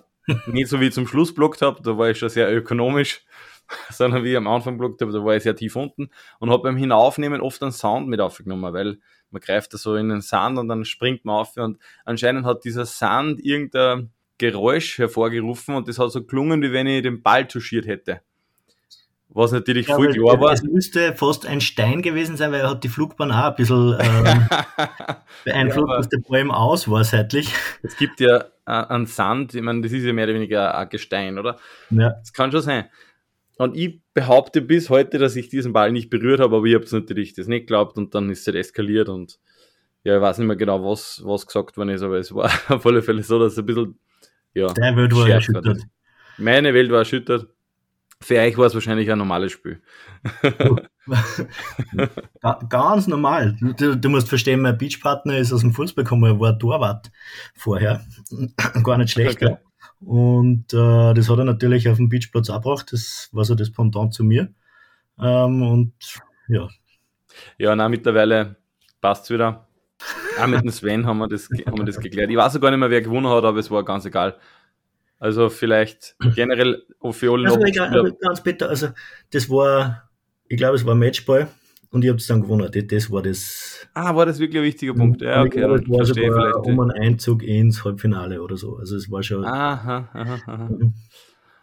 nicht 0.45 0.69
so 0.69 0.79
wie 0.79 0.87
ich 0.87 0.93
zum 0.93 1.05
Schluss 1.05 1.33
blockt 1.33 1.61
habe, 1.61 1.81
da 1.83 1.97
war 1.97 2.09
ich 2.09 2.17
schon 2.17 2.29
sehr 2.29 2.49
ökonomisch, 2.49 3.25
sondern 3.91 4.23
wie 4.23 4.31
ich 4.31 4.37
am 4.37 4.47
Anfang 4.47 4.77
blockt 4.77 5.01
habe, 5.01 5.11
da 5.11 5.21
war 5.25 5.35
ich 5.35 5.43
sehr 5.43 5.55
tief 5.55 5.75
unten 5.75 6.09
und 6.39 6.49
habe 6.49 6.63
beim 6.63 6.77
Hinaufnehmen 6.77 7.41
oft 7.41 7.61
einen 7.61 7.73
Sound 7.73 8.07
mit 8.07 8.21
aufgenommen, 8.21 8.71
weil 8.73 8.99
man 9.29 9.41
greift 9.41 9.73
da 9.73 9.77
so 9.77 9.97
in 9.97 10.07
den 10.07 10.21
Sand 10.21 10.59
und 10.59 10.69
dann 10.69 10.85
springt 10.85 11.25
man 11.25 11.41
auf 11.41 11.57
und 11.57 11.77
anscheinend 12.05 12.45
hat 12.45 12.63
dieser 12.63 12.85
Sand 12.85 13.43
irgendein 13.43 14.11
Geräusch 14.37 14.97
hervorgerufen 14.97 15.75
und 15.75 15.89
das 15.89 15.99
hat 15.99 16.09
so 16.11 16.23
klungen, 16.23 16.61
wie 16.61 16.71
wenn 16.71 16.87
ich 16.87 17.03
den 17.03 17.21
Ball 17.21 17.45
touchiert 17.45 17.85
hätte. 17.85 18.21
Was 19.29 19.51
natürlich 19.51 19.87
ja, 19.87 19.95
voll 19.95 20.13
klar 20.13 20.39
war. 20.39 20.53
Es 20.53 20.63
müsste 20.63 21.13
fast 21.13 21.45
ein 21.45 21.61
Stein 21.61 22.01
gewesen 22.01 22.37
sein, 22.37 22.51
weil 22.51 22.61
er 22.61 22.69
hat 22.71 22.83
die 22.83 22.89
Flugbahn 22.89 23.31
auch 23.31 23.49
ein 23.49 23.55
bisschen 23.55 23.97
ähm, 23.99 24.47
beeinflusst, 25.45 25.89
ja, 25.89 25.97
dass 25.97 26.09
der 26.09 26.19
Ball 26.27 26.39
im 26.39 26.51
Aus 26.51 26.89
war 26.89 27.03
seitlich. 27.03 27.53
Es 27.83 27.97
gibt 27.97 28.19
ja 28.19 28.45
äh, 28.65 28.71
einen 28.71 29.05
Sand, 29.05 29.53
ich 29.53 29.61
meine, 29.61 29.81
das 29.81 29.91
ist 29.91 30.05
ja 30.05 30.13
mehr 30.13 30.25
oder 30.25 30.35
weniger 30.35 30.77
ein 30.77 30.89
Gestein, 30.89 31.37
oder? 31.37 31.57
Ja. 31.89 32.11
Das 32.11 32.33
kann 32.33 32.51
schon 32.51 32.61
sein. 32.61 32.85
Und 33.57 33.75
ich 33.75 34.01
behaupte 34.13 34.61
bis 34.61 34.89
heute, 34.89 35.17
dass 35.17 35.35
ich 35.35 35.49
diesen 35.49 35.73
Ball 35.73 35.91
nicht 35.91 36.09
berührt 36.09 36.39
habe, 36.39 36.57
aber 36.57 36.65
ich 36.65 36.75
habe 36.75 36.85
es 36.85 36.91
natürlich 36.91 37.33
das 37.33 37.47
nicht 37.47 37.61
geglaubt 37.61 37.97
und 37.97 38.15
dann 38.15 38.29
ist 38.29 38.41
es 38.41 38.47
halt 38.47 38.55
eskaliert 38.55 39.09
und 39.09 39.39
ja, 40.03 40.15
ich 40.15 40.21
weiß 40.21 40.37
nicht 40.37 40.47
mehr 40.47 40.55
genau, 40.55 40.83
was, 40.83 41.21
was 41.25 41.45
gesagt 41.45 41.75
worden 41.75 41.89
ist, 41.89 42.01
aber 42.01 42.17
es 42.17 42.33
war 42.33 42.49
auf 42.69 42.85
alle 42.85 43.01
Fälle 43.01 43.23
so, 43.23 43.39
dass 43.39 43.53
es 43.53 43.59
ein 43.59 43.65
bisschen, 43.65 43.99
ja. 44.53 44.67
Deine 44.67 44.95
Welt 44.95 45.15
war 45.15 45.27
erschüttert. 45.27 45.81
Meine 46.37 46.73
Welt 46.73 46.91
war 46.91 46.99
erschüttert. 46.99 47.47
Für 48.21 48.39
euch 48.39 48.57
war 48.57 48.65
es 48.65 48.73
wahrscheinlich 48.73 49.11
ein 49.11 49.19
normales 49.19 49.51
Spiel. 49.51 49.81
Ganz 52.69 53.07
normal. 53.07 53.55
Du, 53.77 53.95
du, 53.95 54.09
musst 54.09 54.27
verstehen, 54.27 54.61
mein 54.61 54.77
Beachpartner 54.77 55.37
ist 55.37 55.53
aus 55.53 55.61
dem 55.61 55.73
Fußball 55.73 56.03
gekommen, 56.03 56.23
er 56.23 56.39
war 56.39 56.57
Torwart 56.57 57.11
vorher. 57.55 58.03
Gar 58.83 58.97
nicht 58.97 59.11
schlecht. 59.11 59.41
Okay. 59.43 59.57
Und 59.99 60.73
äh, 60.73 61.13
das 61.13 61.29
hat 61.29 61.37
er 61.37 61.45
natürlich 61.45 61.87
auf 61.89 61.97
dem 61.97 62.09
Beachplatz 62.09 62.49
abgebracht. 62.49 62.91
Das 62.91 63.29
war 63.31 63.45
so 63.45 63.55
das 63.55 63.71
Pendant 63.71 64.13
zu 64.13 64.23
mir. 64.23 64.53
Ähm, 65.19 65.61
und 65.61 65.93
ja. 66.47 66.67
Ja, 67.57 67.75
na 67.75 67.87
mittlerweile 67.87 68.57
passt 68.99 69.25
es 69.25 69.29
wieder. 69.31 69.67
Auch 70.39 70.47
mit 70.47 70.61
dem 70.61 70.69
Sven 70.71 71.05
haben 71.05 71.19
wir, 71.19 71.27
das, 71.27 71.49
haben 71.65 71.77
wir 71.77 71.85
das 71.85 71.99
geklärt. 71.99 72.29
Ich 72.29 72.37
weiß 72.37 72.55
auch 72.55 72.61
gar 72.61 72.71
nicht 72.71 72.79
mehr, 72.79 72.89
wer 72.89 73.01
gewonnen 73.01 73.27
hat, 73.27 73.43
aber 73.43 73.59
es 73.59 73.71
war 73.71 73.83
ganz 73.83 74.05
egal. 74.05 74.37
Also 75.19 75.49
vielleicht 75.49 76.15
generell 76.35 76.83
für 77.11 77.33
alle 77.33 77.47
also, 77.47 77.61
egal, 77.61 77.89
also 77.89 78.15
ganz 78.19 78.43
bitte, 78.43 78.69
also 78.69 78.89
das 79.31 79.49
war, 79.49 80.09
ich 80.47 80.57
glaube, 80.57 80.75
es 80.75 80.85
war 80.85 80.93
Matchball 80.93 81.47
und 81.89 82.03
ich 82.03 82.09
habe 82.09 82.19
es 82.19 82.27
dann 82.27 82.41
gewonnen. 82.41 82.69
Das, 82.71 82.87
das, 82.87 83.11
war 83.11 83.23
das. 83.23 83.87
Ah, 83.93 84.15
war 84.15 84.27
das 84.27 84.39
wirklich 84.39 84.61
ein 84.61 84.65
wichtiger 84.65 84.93
Punkt? 84.93 85.21
Ja, 85.21 85.41
okay, 85.41 85.59
glaube, 85.59 85.81
dann 85.81 85.89
war 85.89 86.05
verstehe 86.05 86.31
vielleicht. 86.31 86.55
Um 86.57 86.79
einen 86.79 86.91
Einzug 86.91 87.41
ins 87.41 87.83
Halbfinale 87.83 88.41
oder 88.41 88.57
so. 88.57 88.77
Also 88.77 88.95
es 88.95 89.09
war 89.09 89.23
schon. 89.23 89.43
Aha, 89.43 90.09
aha, 90.13 90.39
aha. 90.45 90.69
Mhm. 90.69 90.93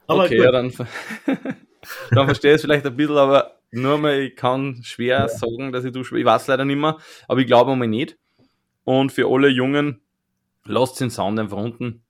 Aber 0.06 0.24
okay, 0.24 0.36
gut. 0.36 0.44
ja, 0.44 0.52
dann, 0.52 0.72
dann 2.10 2.26
verstehe 2.26 2.52
ich 2.52 2.56
es 2.56 2.62
vielleicht 2.62 2.86
ein 2.86 2.96
bisschen, 2.96 3.16
aber 3.16 3.60
nur 3.70 3.98
mal, 3.98 4.18
ich 4.18 4.36
kann 4.36 4.80
schwer 4.82 5.20
ja. 5.20 5.28
sagen, 5.28 5.72
dass 5.72 5.84
ich 5.84 5.92
du 5.92 6.00
Ich 6.00 6.24
weiß 6.24 6.48
leider 6.48 6.64
nicht 6.64 6.76
mehr, 6.76 6.98
aber 7.28 7.40
ich 7.40 7.46
glaube 7.46 7.72
einmal 7.72 7.88
nicht. 7.88 8.18
Und 8.82 9.12
für 9.12 9.26
alle 9.28 9.48
Jungen, 9.48 10.00
lasst 10.66 11.00
den 11.00 11.10
Sound 11.10 11.38
einfach 11.38 11.56
unten 11.56 12.03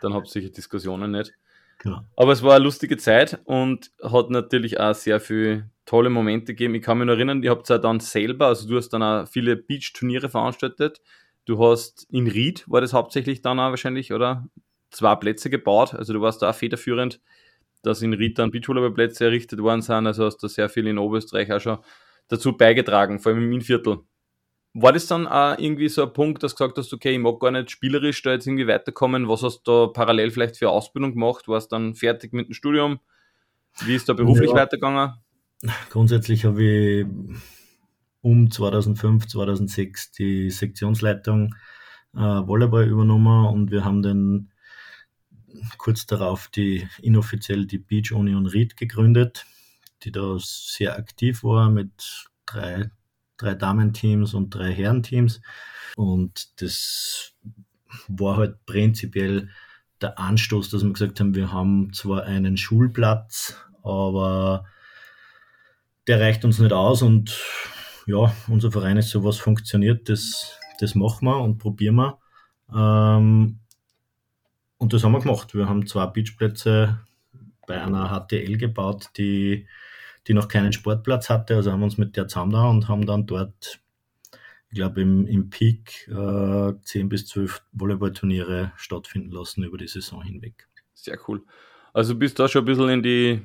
dann 0.00 0.14
habt 0.14 0.26
ihr 0.26 0.32
solche 0.32 0.50
Diskussionen 0.50 1.10
nicht. 1.10 1.32
Genau. 1.78 2.00
Aber 2.16 2.32
es 2.32 2.42
war 2.42 2.54
eine 2.54 2.64
lustige 2.64 2.96
Zeit 2.96 3.40
und 3.44 3.90
hat 4.02 4.30
natürlich 4.30 4.80
auch 4.80 4.94
sehr 4.94 5.20
viele 5.20 5.70
tolle 5.84 6.08
Momente 6.08 6.54
gegeben. 6.54 6.74
Ich 6.74 6.82
kann 6.82 6.98
mich 6.98 7.06
noch 7.06 7.14
erinnern, 7.14 7.42
ihr 7.42 7.50
habt 7.50 7.68
ja 7.68 7.78
dann 7.78 8.00
selber, 8.00 8.46
also 8.46 8.68
du 8.68 8.76
hast 8.76 8.90
dann 8.90 9.02
auch 9.02 9.28
viele 9.28 9.56
Beach-Turniere 9.56 10.28
veranstaltet. 10.28 11.02
Du 11.44 11.62
hast 11.62 12.06
in 12.10 12.26
Ried, 12.26 12.64
war 12.68 12.80
das 12.80 12.94
hauptsächlich 12.94 13.42
dann 13.42 13.60
auch 13.60 13.70
wahrscheinlich, 13.70 14.12
oder? 14.12 14.48
Zwei 14.90 15.14
Plätze 15.16 15.50
gebaut, 15.50 15.92
also 15.92 16.12
du 16.12 16.20
warst 16.20 16.40
da 16.40 16.50
auch 16.50 16.54
federführend, 16.54 17.20
dass 17.82 18.00
in 18.00 18.14
Ried 18.14 18.38
dann 18.38 18.50
Beachvolleyballplätze 18.50 19.24
errichtet 19.24 19.60
worden 19.60 19.82
sind, 19.82 20.06
also 20.06 20.24
hast 20.24 20.38
du 20.38 20.48
sehr 20.48 20.68
viel 20.68 20.86
in 20.86 20.98
Oberösterreich 20.98 21.52
auch 21.52 21.60
schon 21.60 21.78
dazu 22.28 22.56
beigetragen, 22.56 23.18
vor 23.18 23.32
allem 23.32 23.42
im 23.42 23.52
Innviertel. 23.52 23.98
War 24.76 24.92
das 24.92 25.06
dann 25.06 25.28
auch 25.28 25.56
irgendwie 25.56 25.88
so 25.88 26.02
ein 26.02 26.12
Punkt, 26.12 26.42
dass 26.42 26.52
du 26.52 26.64
gesagt 26.64 26.78
hast, 26.78 26.92
okay, 26.92 27.12
ich 27.12 27.20
mag 27.20 27.38
gar 27.38 27.52
nicht 27.52 27.70
spielerisch 27.70 28.20
da 28.22 28.32
jetzt 28.32 28.48
irgendwie 28.48 28.66
weiterkommen? 28.66 29.28
Was 29.28 29.44
hast 29.44 29.62
du 29.62 29.70
da 29.70 29.86
parallel 29.86 30.32
vielleicht 30.32 30.56
für 30.56 30.68
Ausbildung 30.68 31.12
gemacht? 31.12 31.46
Warst 31.46 31.70
dann 31.70 31.94
fertig 31.94 32.32
mit 32.32 32.48
dem 32.48 32.54
Studium? 32.54 32.98
Wie 33.84 33.94
ist 33.94 34.08
da 34.08 34.14
beruflich 34.14 34.50
ja, 34.50 34.56
weitergegangen? 34.56 35.14
Grundsätzlich 35.90 36.44
habe 36.44 36.62
ich 36.62 37.06
um 38.20 38.50
2005, 38.50 39.28
2006 39.28 40.10
die 40.10 40.50
Sektionsleitung 40.50 41.54
äh, 42.14 42.18
Volleyball 42.18 42.88
übernommen 42.88 43.46
und 43.46 43.70
wir 43.70 43.84
haben 43.84 44.02
dann 44.02 44.50
kurz 45.78 46.06
darauf 46.06 46.48
die 46.48 46.88
inoffiziell 47.00 47.66
die 47.66 47.78
Beach 47.78 48.12
Union 48.12 48.46
Ried 48.46 48.76
gegründet, 48.76 49.46
die 50.02 50.10
da 50.10 50.36
sehr 50.38 50.98
aktiv 50.98 51.44
war 51.44 51.70
mit 51.70 52.26
drei 52.46 52.90
drei 53.44 53.54
Damenteams 53.54 54.34
und 54.34 54.50
drei 54.50 54.72
Herrenteams. 54.72 55.40
Und 55.96 56.60
das 56.60 57.34
war 58.08 58.36
halt 58.36 58.66
prinzipiell 58.66 59.50
der 60.00 60.18
Anstoß, 60.18 60.70
dass 60.70 60.82
wir 60.82 60.92
gesagt 60.92 61.20
haben, 61.20 61.34
wir 61.34 61.52
haben 61.52 61.92
zwar 61.92 62.24
einen 62.24 62.56
Schulplatz, 62.56 63.56
aber 63.82 64.64
der 66.06 66.20
reicht 66.20 66.44
uns 66.44 66.58
nicht 66.58 66.72
aus 66.72 67.02
und 67.02 67.38
ja, 68.06 68.34
unser 68.48 68.70
Verein 68.70 68.98
ist 68.98 69.10
so, 69.10 69.24
was 69.24 69.38
funktioniert, 69.38 70.08
das, 70.08 70.58
das 70.78 70.94
machen 70.94 71.26
wir 71.26 71.38
und 71.38 71.58
probieren 71.58 71.94
wir. 71.96 72.18
Ähm, 72.74 73.60
und 74.76 74.92
das 74.92 75.04
haben 75.04 75.12
wir 75.12 75.20
gemacht. 75.20 75.54
Wir 75.54 75.68
haben 75.68 75.86
zwei 75.86 76.06
Beachplätze 76.06 77.00
bei 77.66 77.80
einer 77.80 78.08
HTL 78.08 78.58
gebaut, 78.58 79.10
die 79.16 79.66
die 80.26 80.34
noch 80.34 80.48
keinen 80.48 80.72
Sportplatz 80.72 81.30
hatte. 81.30 81.56
Also 81.56 81.72
haben 81.72 81.80
wir 81.80 81.86
uns 81.86 81.98
mit 81.98 82.16
der 82.16 82.28
zusammen 82.28 82.52
da 82.52 82.68
und 82.68 82.88
haben 82.88 83.06
dann 83.06 83.26
dort, 83.26 83.80
ich 84.70 84.74
glaube, 84.74 85.02
im, 85.02 85.26
im 85.26 85.50
Peak 85.50 86.08
äh, 86.08 86.72
10 86.82 87.08
bis 87.08 87.26
12 87.26 87.62
Volleyballturniere 87.72 88.72
stattfinden 88.76 89.30
lassen 89.30 89.64
über 89.64 89.78
die 89.78 89.88
Saison 89.88 90.22
hinweg. 90.22 90.68
Sehr 90.94 91.18
cool. 91.28 91.42
Also 91.92 92.16
bist 92.16 92.38
du 92.38 92.42
da 92.42 92.48
schon 92.48 92.62
ein 92.62 92.66
bisschen 92.66 92.88
in 92.88 93.02
die 93.02 93.42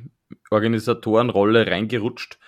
Organisatorenrolle 0.49 1.67
reingerutscht. 1.67 2.39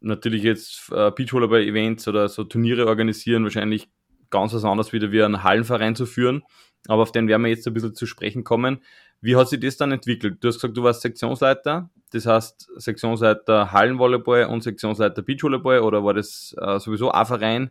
Natürlich 0.00 0.42
jetzt 0.42 0.90
äh, 0.92 1.10
Beachvolleyball-Events 1.10 2.06
oder 2.08 2.28
so 2.28 2.44
Turniere 2.44 2.86
organisieren, 2.86 3.44
wahrscheinlich 3.44 3.88
ganz 4.30 4.54
was 4.54 4.64
anderes 4.64 4.92
wieder 4.92 5.10
wie 5.10 5.22
einen 5.22 5.42
Hallenverein 5.42 5.96
zu 5.96 6.06
führen. 6.06 6.44
Aber 6.86 7.02
auf 7.02 7.12
den 7.12 7.28
werden 7.28 7.42
wir 7.42 7.50
jetzt 7.50 7.66
ein 7.66 7.74
bisschen 7.74 7.94
zu 7.94 8.06
sprechen 8.06 8.44
kommen. 8.44 8.80
Wie 9.20 9.36
hat 9.36 9.48
sich 9.48 9.60
das 9.60 9.76
dann 9.76 9.92
entwickelt? 9.92 10.38
Du 10.40 10.48
hast 10.48 10.56
gesagt, 10.56 10.76
du 10.76 10.82
warst 10.84 11.02
Sektionsleiter, 11.02 11.90
das 12.12 12.26
heißt 12.26 12.70
Sektionsleiter 12.76 13.72
Hallenvolleyball 13.72 14.44
und 14.44 14.62
Sektionsleiter 14.62 15.22
Beachvolleyball 15.22 15.80
oder 15.80 16.04
war 16.04 16.14
das 16.14 16.54
äh, 16.60 16.78
sowieso 16.78 17.10
ein 17.10 17.26
Verein? 17.26 17.70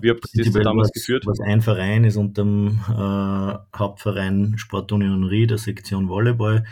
Wie 0.00 0.10
habt 0.10 0.26
ihr 0.32 0.44
das 0.44 0.54
damals 0.54 0.88
was, 0.88 0.92
geführt? 0.92 1.26
Was 1.26 1.40
ein 1.40 1.60
Verein 1.60 2.04
ist 2.04 2.16
unter 2.16 2.42
dem 2.42 2.80
äh, 2.88 3.76
Hauptverein 3.76 4.54
Sportunion 4.56 5.24
Ried, 5.24 5.50
der 5.50 5.58
Sektion 5.58 6.08
Volleyball. 6.08 6.64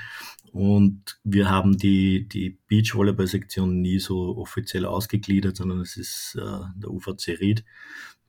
Und 0.53 1.19
wir 1.25 1.51
haben 1.51 1.77
die, 1.77 2.29
die 2.29 2.59
Beachvolleyball-Sektion 2.69 3.83
nie 3.83 3.99
so 3.99 4.37
offiziell 4.39 4.87
ausgegliedert, 4.87 5.57
sondern 5.57 5.81
es 5.81 5.97
ist 5.97 6.39
äh, 6.41 6.61
der 6.77 6.91
UVC 6.91 7.41
Ried, 7.41 7.65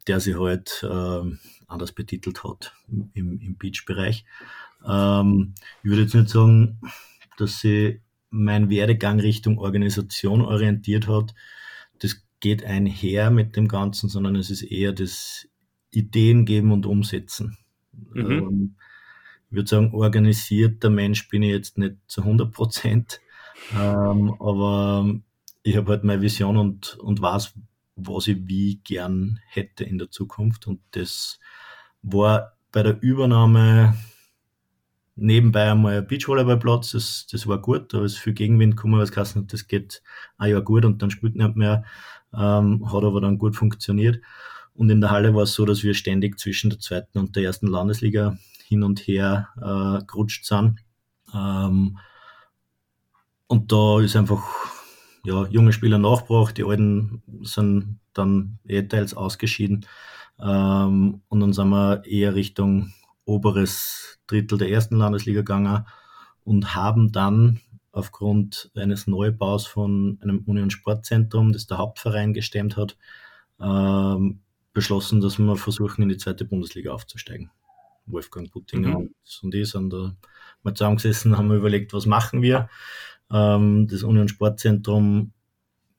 der 0.07 0.19
sich 0.19 0.37
halt 0.39 0.83
äh, 0.83 1.21
anders 1.67 1.91
betitelt 1.91 2.43
hat 2.43 2.73
im, 3.13 3.39
im 3.39 3.55
Beach-Bereich. 3.55 4.25
Ähm, 4.87 5.53
ich 5.83 5.89
würde 5.89 6.03
jetzt 6.03 6.15
nicht 6.15 6.29
sagen, 6.29 6.79
dass 7.37 7.59
sie 7.59 8.01
mein 8.29 8.69
Werdegang 8.69 9.19
Richtung 9.19 9.57
Organisation 9.57 10.41
orientiert 10.41 11.07
hat. 11.07 11.33
Das 11.99 12.23
geht 12.39 12.63
einher 12.63 13.31
mit 13.31 13.55
dem 13.55 13.67
Ganzen, 13.67 14.09
sondern 14.09 14.35
es 14.35 14.49
ist 14.49 14.61
eher 14.61 14.91
das 14.91 15.47
Ideen 15.91 16.45
geben 16.45 16.71
und 16.71 16.85
umsetzen. 16.85 17.57
Mhm. 18.13 18.31
Ähm, 18.31 18.75
ich 19.49 19.55
würde 19.55 19.69
sagen, 19.69 19.93
organisierter 19.93 20.89
Mensch 20.89 21.29
bin 21.29 21.43
ich 21.43 21.51
jetzt 21.51 21.77
nicht 21.77 21.95
zu 22.07 22.21
100 22.21 22.51
Prozent, 22.51 23.21
ähm, 23.73 24.35
aber 24.39 25.09
ich 25.63 25.77
habe 25.77 25.91
halt 25.91 26.03
meine 26.03 26.21
Vision 26.21 26.57
und, 26.57 26.95
und 26.99 27.21
weiß, 27.21 27.53
was 27.95 28.27
ich 28.27 28.37
wie 28.47 28.81
gern 28.83 29.39
hätte 29.47 29.83
in 29.83 29.97
der 29.97 30.11
Zukunft. 30.11 30.67
Und 30.67 30.81
das 30.91 31.39
war 32.01 32.53
bei 32.71 32.83
der 32.83 33.01
Übernahme 33.01 33.95
nebenbei 35.15 35.71
einmal 35.71 35.97
ein 35.97 36.07
Beachvolleyballplatz, 36.07 36.91
das, 36.91 37.27
das 37.31 37.47
war 37.47 37.59
gut, 37.61 37.93
da 37.93 38.03
ist 38.03 38.17
viel 38.17 38.33
Gegenwind 38.33 38.75
gekommen, 38.75 38.99
was 38.99 39.15
heißt, 39.15 39.37
das 39.47 39.67
geht 39.67 40.01
ein 40.37 40.51
Jahr 40.51 40.61
gut 40.61 40.83
und 40.83 41.01
dann 41.01 41.09
spielt 41.09 41.35
nicht 41.35 41.55
mehr, 41.55 41.85
ähm, 42.33 42.91
hat 42.91 43.03
aber 43.03 43.21
dann 43.21 43.37
gut 43.37 43.55
funktioniert. 43.55 44.21
Und 44.73 44.89
in 44.89 44.99
der 44.99 45.11
Halle 45.11 45.33
war 45.33 45.43
es 45.43 45.53
so, 45.53 45.65
dass 45.65 45.83
wir 45.83 45.93
ständig 45.93 46.37
zwischen 46.37 46.69
der 46.69 46.79
zweiten 46.79 47.17
und 47.17 47.35
der 47.37 47.43
ersten 47.43 47.67
Landesliga 47.67 48.37
hin 48.65 48.83
und 48.83 48.99
her 48.99 49.47
äh, 49.55 50.05
gerutscht 50.05 50.45
sind. 50.45 50.79
Ähm, 51.33 51.97
und 53.47 53.71
da 53.71 54.01
ist 54.01 54.17
einfach 54.17 54.43
ja, 55.25 55.47
junge 55.47 55.73
Spieler 55.73 55.97
nachgebracht, 55.97 56.57
die 56.57 56.63
alten 56.63 57.21
sind 57.41 57.99
dann 58.13 58.59
eh 58.65 58.83
teils 58.83 59.13
ausgeschieden. 59.13 59.85
Ähm, 60.39 61.21
und 61.27 61.39
dann 61.39 61.53
sind 61.53 61.69
wir 61.69 62.05
eher 62.05 62.35
Richtung 62.35 62.93
oberes 63.25 64.19
Drittel 64.27 64.57
der 64.57 64.69
ersten 64.69 64.97
Landesliga 64.97 65.41
gegangen 65.41 65.85
und 66.43 66.75
haben 66.75 67.11
dann 67.11 67.59
aufgrund 67.91 68.71
eines 68.75 69.07
Neubaus 69.07 69.65
von 69.65 70.19
einem 70.21 70.39
Union 70.45 70.69
Sportzentrum, 70.69 71.53
das 71.53 71.65
der 71.65 71.77
Hauptverein 71.77 72.33
gestemmt 72.33 72.77
hat, 72.77 72.97
ähm, 73.59 74.41
beschlossen, 74.73 75.21
dass 75.21 75.39
wir 75.39 75.55
versuchen, 75.55 76.03
in 76.03 76.09
die 76.09 76.17
zweite 76.17 76.45
Bundesliga 76.45 76.91
aufzusteigen. 76.91 77.49
Wolfgang 78.05 78.51
Puttinger 78.51 78.99
mhm. 78.99 79.15
und 79.41 79.55
ich 79.55 79.69
sind 79.69 79.91
da 79.91 80.15
mal 80.61 80.73
zusammengesessen, 80.73 81.37
haben 81.37 81.49
wir 81.49 81.57
überlegt, 81.57 81.93
was 81.93 82.05
machen 82.05 82.41
wir. 82.41 82.69
Ähm, 83.31 83.87
das 83.87 84.03
Union 84.03 84.27
Sportzentrum 84.27 85.31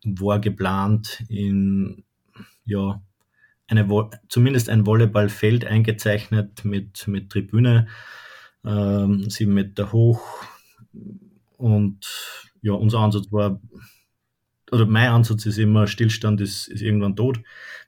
war 0.05 0.39
geplant 0.39 1.25
in, 1.29 2.05
ja, 2.65 3.03
eine, 3.69 4.11
zumindest 4.29 4.69
ein 4.69 4.87
Volleyballfeld 4.87 5.65
eingezeichnet 5.65 6.65
mit, 6.65 7.07
mit 7.09 7.31
Tribüne, 7.31 7.89
ähm, 8.65 9.29
sieben 9.29 9.55
Meter 9.55 9.93
hoch. 9.93 10.23
Und 11.57 12.07
ja, 12.63 12.73
unser 12.73 13.01
Ansatz 13.01 13.33
war, 13.33 13.61
oder 14.71 14.87
mein 14.87 15.09
Ansatz 15.09 15.47
ist 15.47 15.59
immer, 15.59 15.87
Stillstand 15.87 16.41
ist, 16.41 16.69
ist 16.69 16.83
irgendwann 16.83 17.17
tot. 17.17 17.41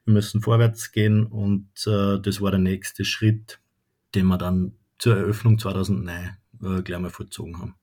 Wir 0.04 0.14
müssen 0.14 0.40
vorwärts 0.40 0.92
gehen 0.92 1.25
und 1.26 1.68
äh, 1.87 2.18
das 2.21 2.40
war 2.40 2.50
der 2.50 2.61
nächste 2.61 3.04
Schritt, 3.04 3.61
den 4.14 4.26
wir 4.26 4.38
dann 4.38 4.73
zur 4.99 5.16
Eröffnung 5.16 5.59
2009 5.59 6.37
äh, 6.62 6.83
gleich 6.83 6.99
mal 6.99 7.11
vollzogen 7.11 7.59
haben. 7.59 7.75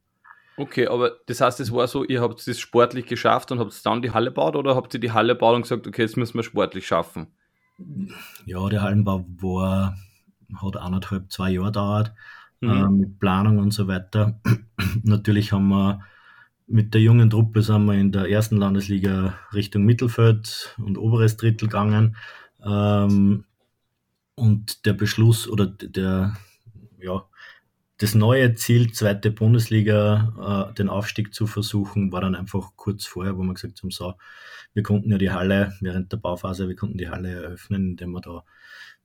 Okay, 0.57 0.87
aber 0.87 1.11
das 1.25 1.41
heißt, 1.41 1.59
es 1.59 1.71
war 1.71 1.87
so, 1.87 2.05
ihr 2.05 2.21
habt 2.21 2.45
es 2.47 2.59
sportlich 2.59 3.05
geschafft 3.05 3.51
und 3.51 3.59
habt 3.59 3.85
dann 3.85 4.01
die 4.01 4.11
Halle 4.11 4.29
gebaut 4.29 4.55
oder 4.55 4.75
habt 4.75 4.93
ihr 4.93 4.99
die 4.99 5.11
Halle 5.11 5.33
gebaut 5.33 5.55
und 5.55 5.63
gesagt, 5.63 5.85
okay, 5.85 6.03
jetzt 6.03 6.15
müssen 6.15 6.35
wir 6.35 6.43
sportlich 6.43 6.87
schaffen? 6.87 7.27
Ja, 8.45 8.69
der 8.69 8.81
Hallenbau 8.81 9.25
war, 9.41 9.97
hat 10.55 10.77
anderthalb, 10.77 11.29
zwei 11.31 11.51
Jahre 11.51 11.67
gedauert, 11.67 12.13
mhm. 12.61 12.69
äh, 12.69 12.89
mit 12.89 13.19
Planung 13.19 13.57
und 13.57 13.71
so 13.71 13.87
weiter. 13.87 14.39
Natürlich 15.03 15.51
haben 15.51 15.67
wir 15.67 15.99
mit 16.67 16.93
der 16.93 17.01
jungen 17.01 17.29
Truppe 17.29 17.61
sind 17.61 17.85
wir 17.85 17.93
in 17.93 18.11
der 18.11 18.29
ersten 18.29 18.57
Landesliga 18.57 19.35
Richtung 19.53 19.83
Mittelfeld 19.83 20.75
und 20.77 20.97
oberes 20.97 21.37
Drittel 21.37 21.67
gegangen. 21.67 22.15
Ähm, 22.65 23.45
und 24.35 24.85
der 24.85 24.93
Beschluss 24.93 25.47
oder 25.47 25.67
der, 25.67 26.35
ja, 26.99 27.23
das 27.97 28.13
neue 28.13 28.53
Ziel, 28.55 28.91
zweite 28.91 29.31
Bundesliga, 29.31 30.69
äh, 30.69 30.73
den 30.73 30.89
Aufstieg 30.89 31.33
zu 31.33 31.47
versuchen, 31.47 32.11
war 32.11 32.21
dann 32.21 32.35
einfach 32.35 32.71
kurz 32.75 33.05
vorher, 33.05 33.37
wo 33.37 33.43
wir 33.43 33.53
gesagt 33.53 33.81
haben, 33.81 33.91
so, 33.91 34.15
wir 34.73 34.83
konnten 34.83 35.11
ja 35.11 35.17
die 35.17 35.31
Halle 35.31 35.73
während 35.79 36.11
der 36.11 36.17
Bauphase, 36.17 36.67
wir 36.67 36.75
konnten 36.75 36.97
die 36.97 37.09
Halle 37.09 37.31
eröffnen, 37.31 37.91
indem 37.91 38.11
wir 38.11 38.21
da 38.21 38.43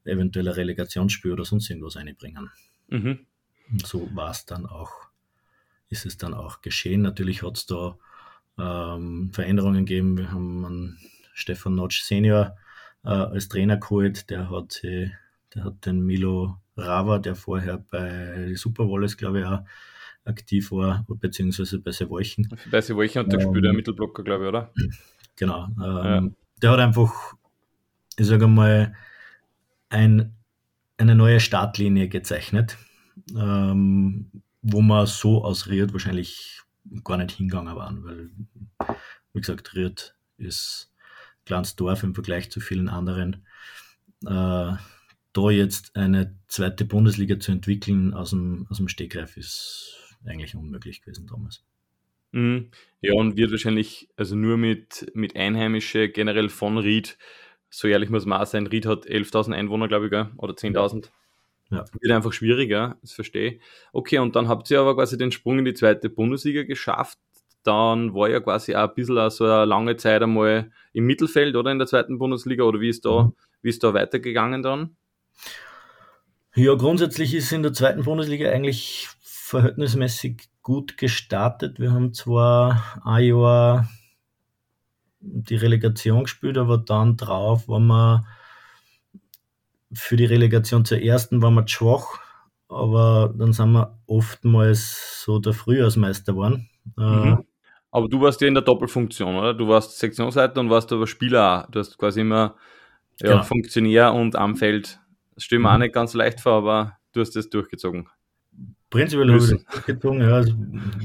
eventuell 0.04 0.48
ein 0.48 0.54
Relegationsspiel 0.54 1.32
oder 1.32 1.44
sonst 1.44 1.70
irgendwas 1.70 1.96
einbringen. 1.96 2.50
Mhm. 2.88 3.26
Und 3.70 3.86
so 3.86 4.08
war 4.14 4.30
es 4.30 4.44
dann 4.46 4.66
auch, 4.66 4.90
ist 5.88 6.06
es 6.06 6.16
dann 6.16 6.34
auch 6.34 6.60
geschehen. 6.60 7.02
Natürlich 7.02 7.44
hat 7.44 7.58
es 7.58 7.66
da 7.66 7.96
ähm, 8.58 9.30
Veränderungen 9.32 9.86
gegeben. 9.86 10.18
Wir 10.18 10.32
haben 10.32 10.64
einen 10.64 10.98
Stefan 11.32 11.76
Notch 11.76 12.02
Senior 12.02 12.56
äh, 13.04 13.10
als 13.10 13.48
Trainer 13.48 13.76
geholt, 13.76 14.30
der 14.30 14.50
hat, 14.50 14.82
der 14.82 15.64
hat 15.64 15.86
den 15.86 16.04
Milo 16.04 16.56
Rava, 16.80 17.18
der 17.18 17.34
vorher 17.34 17.78
bei 17.78 18.54
Super 18.54 18.88
Wallace, 18.88 19.16
glaube 19.16 19.40
ich, 19.40 19.46
auch 19.46 19.60
aktiv 20.24 20.70
war, 20.72 21.04
beziehungsweise 21.08 21.78
bei 21.80 21.92
Sevolchen. 21.92 22.48
Bei 22.70 22.80
Sevolchen 22.80 23.20
hat 23.20 23.32
der 23.32 23.40
ähm, 23.40 23.46
gespielt, 23.46 23.64
der 23.64 23.72
Mittelblocker, 23.72 24.22
glaube 24.22 24.44
ich, 24.44 24.48
oder? 24.48 24.72
Genau. 25.36 25.64
Ähm, 25.64 25.76
ja. 25.78 26.30
Der 26.62 26.70
hat 26.72 26.80
einfach, 26.80 27.34
ich 28.16 28.26
sage 28.26 28.46
mal, 28.46 28.94
ein, 29.88 30.34
eine 30.98 31.14
neue 31.14 31.40
Startlinie 31.40 32.08
gezeichnet, 32.08 32.76
ähm, 33.34 34.30
wo 34.62 34.82
man 34.82 35.06
so 35.06 35.44
aus 35.44 35.68
Ried 35.68 35.92
wahrscheinlich 35.92 36.60
gar 37.04 37.16
nicht 37.16 37.32
hingegangen 37.32 37.76
waren, 37.76 38.04
weil, 38.04 38.30
wie 39.32 39.40
gesagt, 39.40 39.74
Ried 39.74 40.14
ist 40.36 40.92
ein 41.40 41.44
kleines 41.46 41.76
Dorf 41.76 42.02
im 42.02 42.14
Vergleich 42.14 42.50
zu 42.50 42.60
vielen 42.60 42.88
anderen. 42.88 43.46
Äh, 44.26 44.72
da 45.32 45.50
jetzt 45.50 45.96
eine 45.96 46.36
zweite 46.48 46.84
Bundesliga 46.84 47.38
zu 47.38 47.52
entwickeln 47.52 48.14
aus 48.14 48.30
dem, 48.30 48.66
aus 48.70 48.78
dem 48.78 48.88
Stegreif 48.88 49.36
ist 49.36 50.16
eigentlich 50.24 50.54
unmöglich 50.54 51.02
gewesen 51.02 51.26
damals. 51.26 51.64
Mhm. 52.32 52.70
Ja, 53.00 53.14
und 53.14 53.36
wird 53.36 53.50
wahrscheinlich, 53.50 54.08
also 54.16 54.36
nur 54.36 54.56
mit, 54.56 55.10
mit 55.14 55.36
Einheimische 55.36 56.08
generell 56.08 56.48
von 56.48 56.78
Ried, 56.78 57.16
so 57.70 57.88
ehrlich 57.88 58.10
muss 58.10 58.26
man 58.26 58.40
auch 58.40 58.46
sein, 58.46 58.66
Ried 58.66 58.86
hat 58.86 59.06
11.000 59.06 59.54
Einwohner, 59.54 59.88
glaube 59.88 60.06
ich, 60.06 60.12
oder 60.38 60.54
10.000. 60.54 61.10
Ja. 61.70 61.84
Wird 62.00 62.12
einfach 62.12 62.32
schwieriger, 62.32 62.98
das 63.00 63.12
verstehe 63.12 63.52
ich. 63.52 63.60
Okay, 63.92 64.18
und 64.18 64.34
dann 64.34 64.48
habt 64.48 64.70
ihr 64.70 64.80
aber 64.80 64.96
quasi 64.96 65.16
den 65.16 65.30
Sprung 65.30 65.60
in 65.60 65.64
die 65.64 65.74
zweite 65.74 66.10
Bundesliga 66.10 66.64
geschafft. 66.64 67.18
Dann 67.62 68.14
war 68.14 68.28
ja 68.28 68.40
quasi 68.40 68.74
auch 68.74 68.88
ein 68.88 68.94
bisschen 68.94 69.30
so 69.30 69.44
eine 69.44 69.66
lange 69.66 69.96
Zeit 69.96 70.22
einmal 70.22 70.72
im 70.92 71.04
Mittelfeld 71.04 71.54
oder 71.54 71.70
in 71.70 71.78
der 71.78 71.86
zweiten 71.86 72.18
Bundesliga 72.18 72.64
oder 72.64 72.80
wie 72.80 72.88
ist 72.88 73.04
da, 73.04 73.24
mhm. 73.24 73.32
wie 73.62 73.68
ist 73.68 73.84
da 73.84 73.94
weitergegangen 73.94 74.62
dann? 74.62 74.96
Ja, 76.54 76.74
grundsätzlich 76.74 77.34
ist 77.34 77.52
in 77.52 77.62
der 77.62 77.72
zweiten 77.72 78.04
Bundesliga 78.04 78.50
eigentlich 78.50 79.08
verhältnismäßig 79.22 80.48
gut 80.62 80.96
gestartet. 80.98 81.78
Wir 81.78 81.92
haben 81.92 82.12
zwar 82.12 83.00
ein 83.04 83.24
Jahr 83.24 83.88
die 85.20 85.56
Relegation 85.56 86.24
gespielt, 86.24 86.58
aber 86.58 86.78
dann 86.78 87.16
drauf 87.16 87.68
waren 87.68 87.86
wir 87.86 88.26
für 89.92 90.16
die 90.16 90.24
Relegation 90.24 90.84
zur 90.84 91.02
ersten 91.02 91.42
waren 91.42 91.54
wir 91.54 91.66
schwach, 91.66 92.20
aber 92.68 93.34
dann 93.36 93.52
sind 93.52 93.72
wir 93.72 93.98
oftmals 94.06 95.22
so 95.24 95.38
der 95.38 95.52
Frühjahrsmeister 95.52 96.32
geworden. 96.32 96.68
Äh, 96.96 97.02
mhm. 97.02 97.44
Aber 97.90 98.08
du 98.08 98.20
warst 98.20 98.40
ja 98.40 98.46
in 98.46 98.54
der 98.54 98.62
Doppelfunktion, 98.62 99.34
oder? 99.34 99.52
Du 99.52 99.66
warst 99.66 99.98
Sektionsleiter 99.98 100.60
und 100.60 100.70
warst 100.70 100.92
aber 100.92 101.08
Spieler. 101.08 101.66
Du 101.72 101.80
hast 101.80 101.98
quasi 101.98 102.20
immer 102.20 102.54
ja, 103.20 103.32
genau. 103.32 103.42
Funktionär 103.42 104.14
und 104.14 104.36
am 104.36 104.54
Feld 104.56 104.99
stelle 105.44 105.60
mir 105.60 105.68
mhm. 105.68 105.74
auch 105.74 105.78
nicht 105.78 105.94
ganz 105.94 106.14
leicht 106.14 106.40
vor, 106.40 106.52
aber 106.52 106.96
du 107.12 107.20
hast 107.20 107.36
das 107.36 107.50
durchgezogen. 107.50 108.08
Prinzipiell 108.90 109.28
habe 109.28 109.38
ich 109.38 109.50
das 109.50 109.64
durchgezogen, 109.64 110.20
ja. 110.20 110.40
Es 110.40 110.52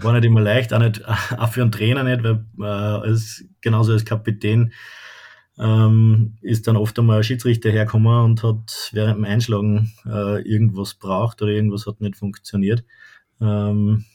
war 0.04 0.14
nicht 0.14 0.26
immer 0.26 0.42
leicht, 0.42 0.74
auch, 0.74 0.80
nicht, 0.80 1.04
auch 1.38 1.50
für 1.50 1.62
einen 1.62 1.72
Trainer 1.72 2.04
nicht, 2.04 2.24
weil 2.24 2.46
äh, 2.60 3.08
als, 3.10 3.46
genauso 3.62 3.94
als 3.94 4.06
Kapitän 4.06 4.74
ähm, 5.58 6.38
ist 6.42 6.68
dann 6.68 6.78
oft 6.78 6.98
einmal 7.00 7.18
ein 7.18 7.24
Schiedsrichter 7.24 7.70
hergekommen 7.70 8.24
und 8.24 8.44
hat 8.44 8.90
während 8.92 9.18
dem 9.18 9.26
Einschlagen 9.26 9.94
äh, 10.06 10.42
irgendwas 10.42 10.96
braucht 10.96 11.42
oder 11.42 11.52
irgendwas 11.52 11.86
hat 11.86 12.02
nicht 12.02 12.18
funktioniert. 12.18 12.84
Ähm, 13.40 14.06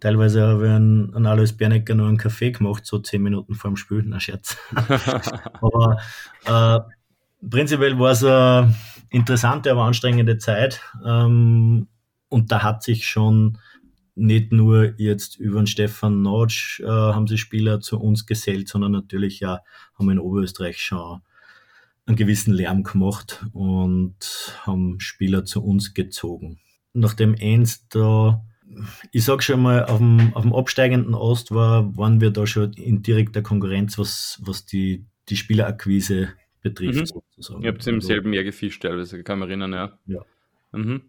teilweise 0.00 0.42
habe 0.42 0.66
ich 0.66 0.70
einen, 0.70 1.14
einen 1.14 1.26
Alois 1.26 1.52
Bernecker 1.52 1.94
nur 1.94 2.08
einen 2.08 2.16
Kaffee 2.16 2.52
gemacht, 2.52 2.86
so 2.86 2.98
zehn 2.98 3.22
Minuten 3.22 3.54
vor 3.54 3.70
dem 3.70 3.76
Spiel, 3.76 4.02
na 4.06 4.20
Scherz. 4.20 4.56
Aber 5.60 5.98
äh, 6.46 6.80
prinzipiell 7.48 7.98
war 7.98 8.12
es 8.12 8.24
eine 8.24 8.74
interessante, 9.12 9.70
aber 9.70 9.84
anstrengende 9.84 10.38
Zeit. 10.38 10.80
Ähm, 11.04 11.88
und 12.28 12.50
da 12.50 12.62
hat 12.62 12.82
sich 12.82 13.06
schon 13.06 13.58
nicht 14.14 14.52
nur 14.52 14.94
jetzt 14.98 15.36
über 15.36 15.60
den 15.60 15.66
Stefan 15.66 16.22
Notsch 16.22 16.80
äh, 16.80 16.86
haben 16.86 17.26
sich 17.26 17.40
Spieler 17.40 17.80
zu 17.80 17.98
uns 17.98 18.26
gesellt, 18.26 18.68
sondern 18.68 18.92
natürlich 18.92 19.40
ja 19.40 19.60
haben 19.94 20.06
wir 20.06 20.12
in 20.12 20.18
Oberösterreich 20.18 20.82
schon 20.82 21.20
einen 22.06 22.16
gewissen 22.16 22.52
Lärm 22.52 22.82
gemacht 22.82 23.46
und 23.52 24.14
haben 24.62 25.00
Spieler 25.00 25.44
zu 25.44 25.62
uns 25.62 25.94
gezogen. 25.94 26.58
Nachdem 26.92 27.36
eins 27.40 27.88
da, 27.88 28.44
ich 29.12 29.24
sag 29.24 29.42
schon 29.42 29.62
mal, 29.62 29.84
auf 29.84 29.98
dem, 29.98 30.34
auf 30.34 30.42
dem 30.42 30.54
absteigenden 30.54 31.14
Ost 31.14 31.52
war, 31.52 31.96
waren 31.96 32.20
wir 32.20 32.30
da 32.30 32.46
schon 32.46 32.72
in 32.74 33.02
direkter 33.02 33.40
Konkurrenz, 33.40 33.98
was, 33.98 34.40
was 34.42 34.66
die, 34.66 35.06
die 35.28 35.36
Spielerakquise 35.36 36.30
betrifft. 36.62 37.00
Mhm. 37.00 37.06
Sozusagen. 37.06 37.62
Ihr 37.62 37.72
habt 37.72 37.86
im 37.86 37.96
also, 37.96 38.06
selben 38.06 38.32
Jahr 38.32 38.44
gefischt, 38.44 38.82
teilweise, 38.82 39.22
kann 39.22 39.38
man 39.38 39.48
erinnern, 39.48 39.72
ja. 39.72 39.98
Ja. 40.06 40.20
Mhm. 40.72 41.02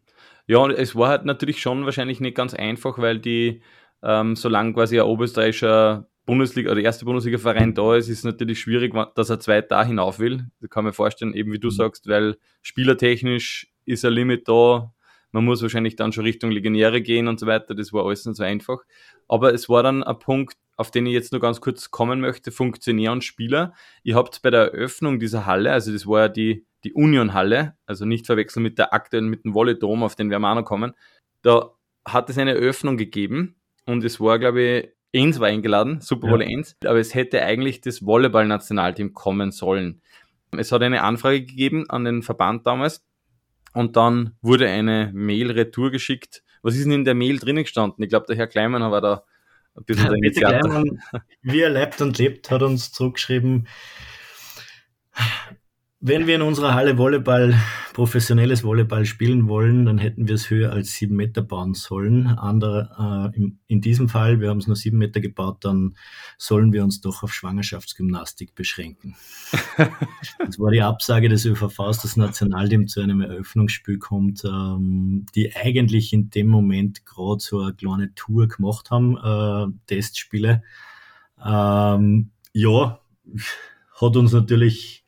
Ja, 0.48 0.58
und 0.58 0.72
es 0.72 0.96
war 0.96 1.10
halt 1.10 1.26
natürlich 1.26 1.62
schon 1.62 1.86
wahrscheinlich 1.86 2.20
nicht 2.20 2.36
ganz 2.36 2.54
einfach, 2.54 2.98
weil 2.98 3.20
die, 3.20 3.62
ähm, 4.02 4.36
solange 4.36 4.74
quasi 4.74 5.00
ein 5.00 5.06
oberösterreichischer 5.06 6.08
Bundesliga 6.26 6.72
oder 6.72 6.82
erste 6.82 7.06
Bundesliga-Verein 7.06 7.74
da 7.74 7.96
ist, 7.96 8.10
ist 8.10 8.20
es 8.20 8.24
natürlich 8.24 8.60
schwierig, 8.60 8.94
dass 9.16 9.30
er 9.30 9.40
zwei 9.40 9.62
da 9.62 9.84
hinauf 9.86 10.20
will. 10.20 10.46
Da 10.62 10.68
kann 10.68 10.84
man 10.84 10.94
vorstellen, 10.94 11.34
eben 11.34 11.52
wie 11.52 11.60
du 11.60 11.68
mhm. 11.68 11.72
sagst, 11.72 12.08
weil 12.08 12.38
spielertechnisch 12.62 13.72
ist 13.86 14.06
ein 14.06 14.14
Limit 14.14 14.48
da. 14.48 14.94
Man 15.32 15.46
muss 15.46 15.62
wahrscheinlich 15.62 15.96
dann 15.96 16.12
schon 16.12 16.26
Richtung 16.26 16.52
Legionäre 16.52 17.02
gehen 17.02 17.28
und 17.28 17.40
so 17.40 17.48
weiter. 17.48 17.74
Das 17.74 17.92
war 17.92 18.06
alles 18.06 18.26
nicht 18.26 18.38
so 18.38 18.44
einfach. 18.44 18.80
Aber 19.28 19.54
es 19.54 19.68
war 19.68 19.84
dann 19.84 20.04
ein 20.04 20.20
Punkt, 20.20 20.56
auf 20.76 20.92
den 20.92 21.06
ich 21.06 21.14
jetzt 21.14 21.32
nur 21.32 21.42
ganz 21.42 21.62
kurz 21.62 21.92
kommen 21.92 22.20
möchte, 22.20 22.52
Funktionär 22.52 23.12
und 23.12 23.24
Spieler. 23.24 23.74
Ihr 24.04 24.16
habt 24.16 24.42
bei 24.42 24.50
der 24.50 24.74
Eröffnung 24.74 25.20
dieser 25.20 25.46
Halle, 25.46 25.72
also 25.72 25.92
das 25.92 26.08
war 26.08 26.22
ja 26.22 26.28
die, 26.30 26.66
die 26.84 26.94
Union-Halle, 26.94 27.76
also 27.86 28.06
nicht 28.06 28.26
verwechseln 28.26 28.64
mit 28.64 28.78
der 28.78 28.94
aktuellen, 28.94 29.30
mit 29.30 29.46
dem 29.46 29.54
Volley-Dom, 29.54 30.04
auf 30.04 30.16
den 30.16 30.30
wir 30.30 30.38
auch 30.38 30.56
noch 30.56 30.66
kommen, 30.66 30.94
da 31.42 31.72
hat 32.06 32.30
es 32.30 32.38
eine 32.38 32.56
Eröffnung 32.56 32.98
gegeben 32.98 33.56
und 33.86 34.04
es 34.04 34.20
war, 34.20 34.40
glaube 34.40 34.62
ich, 34.62 34.90
Eins 35.16 35.40
war 35.40 35.48
eingeladen, 35.48 36.02
Super 36.02 36.28
Bowl 36.28 36.42
ja. 36.42 36.48
1, 36.48 36.78
aber 36.86 36.98
es 36.98 37.14
hätte 37.14 37.44
eigentlich 37.44 37.82
das 37.82 38.04
Volleyball-Nationalteam 38.04 39.14
kommen 39.14 39.52
sollen. 39.52 40.02
Es 40.58 40.72
hat 40.72 40.82
eine 40.82 41.04
Anfrage 41.04 41.46
gegeben 41.46 41.88
an 41.88 42.04
den 42.04 42.24
Verband 42.24 42.66
damals 42.66 43.06
und 43.74 43.96
dann 43.96 44.36
wurde 44.42 44.70
eine 44.70 45.12
Mail 45.14 45.52
retour 45.52 45.92
geschickt. 45.92 46.44
Was 46.64 46.76
ist 46.76 46.86
denn 46.86 46.94
in 46.94 47.06
der 47.06 47.14
Mail 47.14 47.38
drinnen 47.38 47.64
gestanden? 47.64 48.04
Ich 48.04 48.10
glaube, 48.10 48.26
der 48.28 48.36
Herr 48.38 48.48
Kleimann 48.48 48.90
war 48.90 49.02
da 49.02 49.24
ein 49.76 49.84
bisschen 49.86 50.10
der 50.10 50.18
Initiator. 50.18 50.84
wie 51.42 51.62
er 51.62 51.70
lebt 51.70 52.02
und 52.02 52.18
lebt, 52.18 52.52
hat 52.52 52.62
uns 52.62 52.92
zurückgeschrieben, 52.92 53.68
wenn 56.06 56.28
wir 56.28 56.36
in 56.36 56.42
unserer 56.42 56.74
Halle 56.74 56.98
Volleyball, 56.98 57.56
professionelles 57.94 58.66
Volleyball 58.66 59.06
spielen 59.06 59.48
wollen, 59.48 59.86
dann 59.86 59.98
hätten 59.98 60.28
wir 60.28 60.36
es 60.36 60.50
höher 60.50 60.74
als 60.74 60.92
sieben 60.92 61.16
Meter 61.16 61.42
bauen 61.42 61.76
sollen. 61.76 62.28
Andere, 62.28 63.32
äh, 63.34 63.38
in, 63.38 63.60
in, 63.68 63.80
diesem 63.80 64.10
Fall, 64.10 64.42
wir 64.42 64.50
haben 64.50 64.58
es 64.58 64.68
nur 64.68 64.76
sieben 64.76 64.98
Meter 64.98 65.22
gebaut, 65.22 65.64
dann 65.64 65.96
sollen 66.38 66.74
wir 66.74 66.84
uns 66.84 67.00
doch 67.00 67.24
auf 67.24 67.34
Schwangerschaftsgymnastik 67.34 68.54
beschränken. 68.54 69.16
das 70.40 70.60
war 70.60 70.72
die 70.72 70.82
Absage 70.82 71.30
des 71.30 71.46
ÖVVs, 71.46 72.02
das 72.02 72.18
Nationalteam 72.18 72.88
zu 72.88 73.00
einem 73.00 73.22
Eröffnungsspiel 73.22 73.98
kommt, 73.98 74.44
ähm, 74.44 75.26
die 75.36 75.56
eigentlich 75.56 76.12
in 76.12 76.30
dem 76.30 76.48
Moment 76.48 77.06
gerade 77.06 77.40
so 77.40 77.62
eine 77.62 77.76
kleine 77.76 78.14
Tour 78.14 78.50
gemacht 78.50 78.92
haben, 78.92 79.16
äh, 79.16 79.72
Testspiele. 79.88 80.64
Ähm, 81.42 82.32
ja, 82.52 83.00
hat 84.02 84.18
uns 84.18 84.34
natürlich 84.34 85.03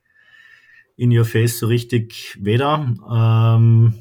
in 0.97 1.15
your 1.15 1.25
face 1.25 1.59
so 1.59 1.67
richtig 1.67 2.37
weder. 2.39 2.95
Ähm, 3.09 3.93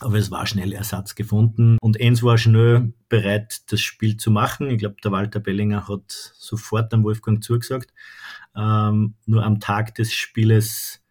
aber 0.00 0.18
es 0.18 0.30
war 0.30 0.46
schnell 0.46 0.72
Ersatz 0.72 1.14
gefunden 1.14 1.78
und 1.80 1.98
Enz 1.98 2.22
war 2.22 2.36
schnell 2.36 2.92
bereit, 3.08 3.62
das 3.70 3.80
Spiel 3.80 4.18
zu 4.18 4.30
machen. 4.30 4.68
Ich 4.68 4.78
glaube, 4.78 4.96
der 5.02 5.12
Walter 5.12 5.40
Bellinger 5.40 5.88
hat 5.88 6.10
sofort 6.10 6.92
am 6.92 7.02
Wolfgang 7.02 7.42
zugesagt. 7.42 7.94
Ähm, 8.54 9.14
nur 9.24 9.42
am 9.42 9.58
Tag 9.60 9.94
des 9.94 10.12
Spieles 10.12 11.02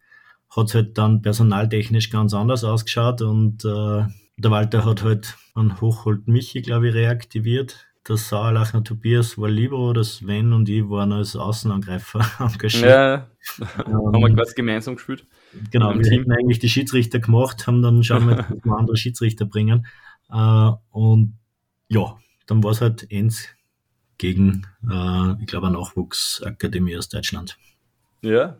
hat 0.54 0.68
es 0.68 0.74
halt 0.74 0.98
dann 0.98 1.20
personaltechnisch 1.20 2.10
ganz 2.10 2.32
anders 2.32 2.62
ausgeschaut 2.62 3.22
und 3.22 3.64
äh, 3.64 4.04
der 4.38 4.50
Walter 4.50 4.84
hat 4.84 5.02
halt 5.02 5.36
an 5.54 5.80
Hochhold 5.80 6.28
Michi, 6.28 6.62
glaube 6.62 6.88
ich, 6.88 6.94
reaktiviert 6.94 7.85
der 8.08 8.16
Sauerlachner 8.16 8.84
Tobias 8.84 9.36
war 9.38 9.48
Libero, 9.48 9.92
der 9.92 10.04
Sven 10.04 10.52
und 10.52 10.68
ich 10.68 10.88
waren 10.88 11.12
als 11.12 11.34
Außenangreifer 11.36 12.20
engagiert. 12.38 12.84
Ja, 12.84 13.14
ähm, 13.14 13.66
haben 13.86 14.20
wir 14.20 14.34
quasi 14.34 14.54
gemeinsam 14.54 14.96
gespielt. 14.96 15.26
Genau, 15.70 15.94
wir 15.94 16.02
Team. 16.02 16.20
hätten 16.20 16.32
eigentlich 16.32 16.58
die 16.58 16.68
Schiedsrichter 16.68 17.18
gemacht, 17.18 17.66
haben 17.66 17.82
dann 17.82 18.02
schauen 18.04 18.28
wir, 18.28 18.36
dass 18.36 18.50
wir 18.50 18.76
andere 18.76 18.96
Schiedsrichter 18.96 19.44
bringen. 19.44 19.86
Uh, 20.28 20.74
und 20.90 21.38
ja, 21.88 22.18
dann 22.46 22.62
war 22.64 22.72
es 22.72 22.80
halt 22.80 23.06
eins 23.12 23.48
gegen, 24.18 24.66
uh, 24.82 25.34
ich 25.40 25.46
glaube, 25.46 25.68
eine 25.68 25.78
Nachwuchsakademie 25.78 26.96
aus 26.96 27.08
Deutschland. 27.08 27.58
Ja, 28.22 28.56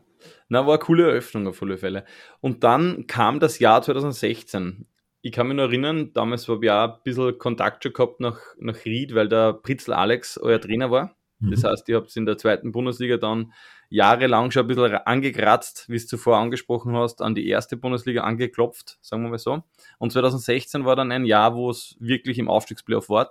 na, 0.48 0.66
war 0.66 0.74
eine 0.74 0.78
coole 0.78 1.04
Eröffnung 1.08 1.48
auf 1.48 1.62
alle 1.62 1.78
Fälle. 1.78 2.04
Und 2.40 2.62
dann 2.62 3.06
kam 3.06 3.40
das 3.40 3.58
Jahr 3.58 3.82
2016 3.82 4.86
ich 5.26 5.32
kann 5.32 5.48
mich 5.48 5.56
noch 5.56 5.64
erinnern, 5.64 6.12
damals 6.12 6.46
habe 6.46 6.64
ich 6.64 6.70
auch 6.70 6.94
ein 6.94 7.02
bisschen 7.02 7.36
Kontakt 7.36 7.82
schon 7.82 7.92
gehabt 7.92 8.20
nach, 8.20 8.38
nach 8.60 8.84
Ried, 8.84 9.12
weil 9.12 9.28
der 9.28 9.54
Pritzl 9.54 9.92
Alex 9.92 10.38
euer 10.38 10.60
Trainer 10.60 10.92
war. 10.92 11.16
Mhm. 11.40 11.50
Das 11.50 11.64
heißt, 11.64 11.88
ihr 11.88 11.96
habt 11.96 12.16
in 12.16 12.26
der 12.26 12.38
zweiten 12.38 12.70
Bundesliga 12.70 13.16
dann 13.16 13.52
jahrelang 13.88 14.52
schon 14.52 14.62
ein 14.62 14.68
bisschen 14.68 14.94
angekratzt, 14.94 15.86
wie 15.88 15.96
es 15.96 16.06
zuvor 16.06 16.36
angesprochen 16.36 16.94
hast, 16.94 17.22
an 17.22 17.34
die 17.34 17.48
erste 17.48 17.76
Bundesliga 17.76 18.22
angeklopft, 18.22 18.98
sagen 19.00 19.24
wir 19.24 19.30
mal 19.30 19.38
so. 19.38 19.64
Und 19.98 20.12
2016 20.12 20.84
war 20.84 20.94
dann 20.94 21.10
ein 21.10 21.24
Jahr, 21.24 21.56
wo 21.56 21.70
es 21.70 21.96
wirklich 21.98 22.38
im 22.38 22.48
Aufstiegsplayoff 22.48 23.08
war 23.08 23.28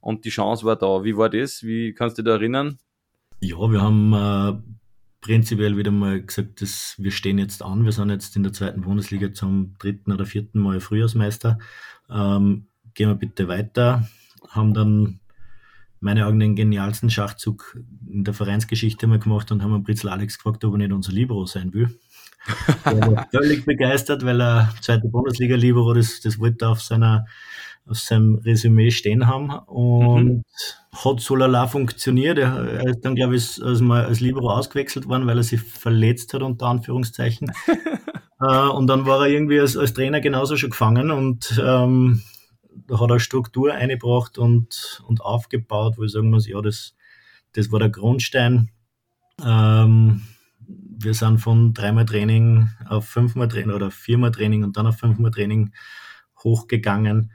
und 0.00 0.24
die 0.24 0.30
Chance 0.30 0.64
war 0.64 0.76
da. 0.76 1.04
Wie 1.04 1.18
war 1.18 1.28
das? 1.28 1.62
Wie 1.62 1.92
kannst 1.92 2.16
du 2.16 2.22
dich 2.22 2.30
da 2.30 2.36
erinnern? 2.36 2.78
Ja, 3.40 3.58
wir 3.58 3.82
haben 3.82 4.14
äh, 4.14 4.58
prinzipiell 5.26 5.76
wieder 5.76 5.90
mal 5.90 6.22
gesagt, 6.22 6.62
dass 6.62 6.94
wir 6.98 7.10
stehen 7.10 7.38
jetzt 7.38 7.60
an. 7.60 7.84
Wir 7.84 7.90
sind 7.90 8.10
jetzt 8.10 8.36
in 8.36 8.44
der 8.44 8.52
zweiten 8.52 8.82
Bundesliga 8.82 9.32
zum 9.32 9.74
dritten 9.80 10.12
oder 10.12 10.24
vierten 10.24 10.60
Mal 10.60 10.78
Frühjahrsmeister. 10.78 11.58
Ähm, 12.08 12.68
gehen 12.94 13.08
wir 13.08 13.16
bitte 13.16 13.48
weiter. 13.48 14.08
Haben 14.50 14.72
dann 14.72 15.18
meine 15.98 16.26
Augen 16.26 16.38
den 16.38 16.54
genialsten 16.54 17.10
Schachzug 17.10 17.76
in 18.08 18.22
der 18.22 18.34
Vereinsgeschichte 18.34 19.08
mal 19.08 19.18
gemacht 19.18 19.50
und 19.50 19.64
haben 19.64 19.74
einen 19.74 19.82
Britzel 19.82 20.10
Alex 20.10 20.36
gefragt, 20.36 20.64
ob 20.64 20.74
er 20.74 20.78
nicht 20.78 20.92
unser 20.92 21.10
Libero 21.10 21.44
sein 21.44 21.74
will. 21.74 21.98
er 22.84 23.00
war 23.00 23.26
völlig 23.32 23.64
begeistert, 23.64 24.24
weil 24.24 24.40
er 24.40 24.72
zweite 24.80 25.08
Bundesliga-Libero, 25.08 25.92
das, 25.92 26.20
das 26.20 26.38
wollte 26.38 26.66
er 26.66 26.70
auf 26.70 26.82
seiner 26.82 27.26
auf 27.88 27.98
seinem 27.98 28.36
Resümee 28.36 28.90
stehen 28.90 29.26
haben 29.26 29.50
und 29.50 30.24
mhm. 30.24 30.42
hat 30.92 31.20
so 31.20 31.36
lala 31.36 31.66
funktioniert. 31.66 32.38
Er, 32.38 32.84
ist 32.86 33.04
dann, 33.04 33.14
glaube 33.14 33.36
ich, 33.36 33.62
als, 33.62 33.80
mal 33.80 34.04
als 34.04 34.20
Libero 34.20 34.50
ausgewechselt 34.50 35.08
worden, 35.08 35.26
weil 35.26 35.38
er 35.38 35.42
sich 35.42 35.60
verletzt 35.60 36.34
hat, 36.34 36.42
unter 36.42 36.66
Anführungszeichen. 36.66 37.52
äh, 38.40 38.68
und 38.68 38.88
dann 38.88 39.06
war 39.06 39.20
er 39.20 39.32
irgendwie 39.32 39.60
als, 39.60 39.76
als 39.76 39.94
Trainer 39.94 40.20
genauso 40.20 40.56
schon 40.56 40.70
gefangen 40.70 41.10
und 41.10 41.60
ähm, 41.64 42.22
da 42.88 43.00
hat 43.00 43.10
er 43.10 43.20
Struktur 43.20 43.72
eingebracht 43.72 44.38
und, 44.38 45.02
und 45.06 45.20
aufgebaut, 45.20 45.94
wo 45.96 46.04
ich 46.04 46.12
sagen 46.12 46.30
muss, 46.30 46.46
ja, 46.46 46.60
das, 46.60 46.94
das 47.52 47.72
war 47.72 47.78
der 47.78 47.88
Grundstein. 47.88 48.70
Ähm, 49.44 50.22
wir 50.58 51.14
sind 51.14 51.38
von 51.38 51.72
dreimal 51.72 52.06
Training 52.06 52.70
auf 52.88 53.08
fünfmal 53.08 53.48
Training 53.48 53.74
oder 53.74 53.90
viermal 53.90 54.32
Training 54.32 54.64
und 54.64 54.76
dann 54.76 54.86
auf 54.86 54.98
fünfmal 54.98 55.30
Training 55.30 55.72
hochgegangen 56.42 57.32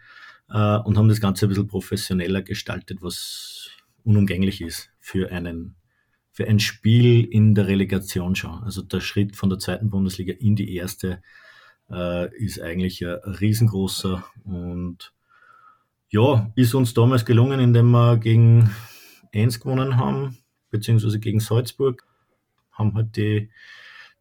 äh, 0.51 0.77
und 0.77 0.97
haben 0.97 1.09
das 1.09 1.21
Ganze 1.21 1.45
ein 1.45 1.49
bisschen 1.49 1.67
professioneller 1.67 2.41
gestaltet, 2.41 3.01
was 3.01 3.69
unumgänglich 4.03 4.61
ist 4.61 4.89
für 4.99 5.31
einen 5.31 5.75
für 6.33 6.47
ein 6.47 6.59
Spiel 6.59 7.25
in 7.25 7.55
der 7.55 7.67
Relegation 7.67 8.35
schon. 8.35 8.63
Also 8.63 8.81
der 8.81 9.01
Schritt 9.01 9.35
von 9.35 9.49
der 9.49 9.59
zweiten 9.59 9.89
Bundesliga 9.89 10.33
in 10.39 10.55
die 10.55 10.75
erste 10.75 11.21
äh, 11.89 12.33
ist 12.37 12.61
eigentlich 12.61 13.05
ein, 13.05 13.17
riesengroßer 13.25 14.23
und 14.45 15.13
ja, 16.09 16.51
ist 16.55 16.73
uns 16.73 16.93
damals 16.93 17.25
gelungen, 17.25 17.59
indem 17.59 17.91
wir 17.91 18.17
gegen 18.17 18.69
Enns 19.31 19.59
gewonnen 19.59 19.97
haben, 19.97 20.37
beziehungsweise 20.69 21.19
gegen 21.19 21.39
Salzburg, 21.39 22.05
haben 22.71 22.93
halt 22.95 23.15
die, 23.15 23.49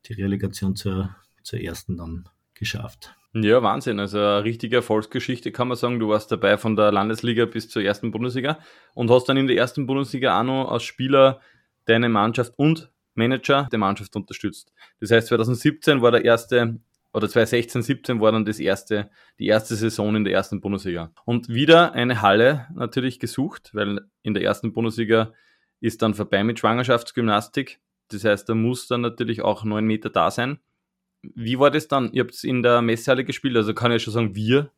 die 0.07 0.12
Relegation 0.14 0.77
zur, 0.77 1.14
zur 1.43 1.61
ersten 1.61 1.97
dann 1.97 2.29
geschafft. 2.55 3.14
Ja, 3.33 3.62
Wahnsinn. 3.62 4.01
Also 4.01 4.19
eine 4.19 4.45
richtige 4.45 4.77
Erfolgsgeschichte 4.77 5.53
kann 5.53 5.69
man 5.69 5.77
sagen. 5.77 6.01
Du 6.01 6.09
warst 6.09 6.33
dabei 6.33 6.59
von 6.59 6.75
der 6.75 6.90
Landesliga 6.90 7.47
bis 7.47 7.69
zur 7.69 7.83
ersten 7.83 8.11
Bundesliga 8.11 8.59
und 8.95 9.11
hast 9.11 9.29
dann 9.29 9.37
in 9.37 9.47
der 9.47 9.57
ersten 9.57 9.87
Bundesliga 9.87 10.38
auch 10.40 10.45
noch 10.45 10.71
als 10.71 10.83
Spieler 10.83 11.40
deine 11.85 12.09
Mannschaft 12.09 12.53
und 12.57 12.90
Manager 13.14 13.69
der 13.71 13.79
Mannschaft 13.79 14.16
unterstützt. 14.16 14.73
Das 14.99 15.12
heißt, 15.12 15.29
2017 15.29 16.03
war 16.03 16.11
der 16.11 16.25
erste 16.25 16.81
oder 17.12 17.29
2016, 17.29 17.83
17 17.83 18.21
war 18.21 18.33
dann 18.33 18.45
das 18.45 18.61
erste, 18.61 19.11
die 19.38 19.47
erste 19.47 19.75
Saison 19.75 20.14
in 20.14 20.25
der 20.25 20.33
ersten 20.33 20.61
Bundesliga. 20.61 21.12
Und 21.25 21.49
wieder 21.49 21.93
eine 21.93 22.23
Halle 22.23 22.66
natürlich 22.75 23.19
gesucht, 23.19 23.71
weil 23.75 24.01
in 24.23 24.35
der 24.35 24.45
ersten 24.45 24.73
Bundesliga 24.73 25.33
ist 25.81 26.03
dann 26.03 26.14
vorbei 26.14 26.45
mit 26.45 26.59
Schwangerschaftsgymnastik. 26.59 27.81
Das 28.09 28.25
heißt, 28.25 28.49
da 28.49 28.55
muss 28.55 28.87
dann 28.87 29.01
natürlich 29.01 29.43
auch 29.43 29.64
neun 29.64 29.87
Meter 29.87 30.11
da 30.11 30.31
sein. 30.31 30.61
Wie 31.23 31.59
war 31.59 31.71
das 31.71 31.89
dann? 31.89 32.13
Ihr 32.13 32.23
habt 32.25 32.43
in 32.45 32.63
der 32.63 32.83
Messehalle 32.83 33.25
gespielt, 33.25 33.57
also 33.57 33.75
kann 33.75 33.93
ich 33.93 34.03
schon 34.03 34.13
sagen, 34.13 34.35
wir, 34.35 34.71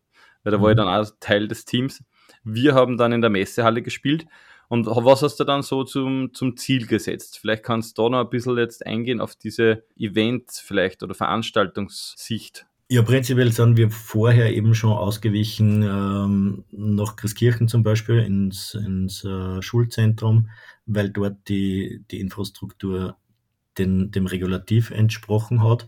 weil 0.43 0.53
da 0.53 0.61
war 0.61 0.71
ich 0.71 0.77
mhm. 0.77 0.85
dann 0.85 0.89
auch 0.89 1.11
Teil 1.21 1.49
des 1.49 1.65
Teams. 1.65 2.03
Wir 2.45 2.75
haben 2.75 2.97
dann 2.97 3.13
in 3.13 3.21
der 3.21 3.31
Messehalle 3.31 3.83
gespielt. 3.83 4.27
Und 4.69 4.87
was 4.87 5.23
hast 5.23 5.39
du 5.39 5.45
dann 5.45 5.63
so 5.63 5.85
zum, 5.85 6.33
zum 6.33 6.57
Ziel 6.57 6.87
gesetzt? 6.87 7.39
Vielleicht 7.39 7.63
kannst 7.63 7.99
du 7.99 8.05
da 8.05 8.09
noch 8.09 8.21
ein 8.21 8.31
bisschen 8.31 8.57
jetzt 8.57 8.87
eingehen 8.87 9.21
auf 9.21 9.37
diese 9.37 9.85
Events 9.99 10.61
vielleicht 10.61 11.03
oder 11.03 11.15
Veranstaltungssicht. 11.15 12.67
Ja, 12.89 13.03
prinzipiell 13.03 13.53
sind 13.53 13.77
wir 13.77 13.91
vorher 13.91 14.55
eben 14.55 14.75
schon 14.75 14.93
ausgewichen 14.93 15.83
ähm, 15.83 16.65
nach 16.71 17.17
Christkirchen 17.17 17.69
zum 17.69 17.83
Beispiel 17.83 18.19
ins, 18.19 18.75
ins 18.75 19.25
äh, 19.25 19.63
Schulzentrum, 19.63 20.51
weil 20.87 21.11
dort 21.11 21.49
die, 21.49 22.05
die 22.11 22.21
Infrastruktur 22.21 23.17
den, 23.79 24.11
dem 24.11 24.27
Regulativ 24.27 24.91
entsprochen 24.91 25.63
hat. 25.63 25.87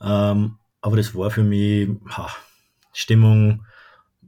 Ähm, 0.00 0.58
aber 0.80 0.96
das 0.96 1.14
war 1.14 1.30
für 1.30 1.42
mich, 1.42 1.88
ha, 2.08 2.28
Stimmung 2.92 3.64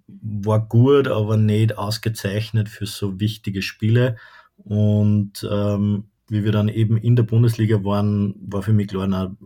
war 0.06 0.66
gut, 0.66 1.08
aber 1.08 1.36
nicht 1.36 1.76
ausgezeichnet 1.76 2.68
für 2.68 2.86
so 2.86 3.20
wichtige 3.20 3.62
Spiele. 3.62 4.16
Und 4.56 5.46
ähm, 5.50 6.04
wie 6.28 6.44
wir 6.44 6.52
dann 6.52 6.68
eben 6.68 6.96
in 6.96 7.16
der 7.16 7.22
Bundesliga 7.22 7.84
waren, 7.84 8.34
war 8.40 8.62
für 8.62 8.72
mich 8.72 8.88
klar, 8.88 9.06
na, 9.06 9.36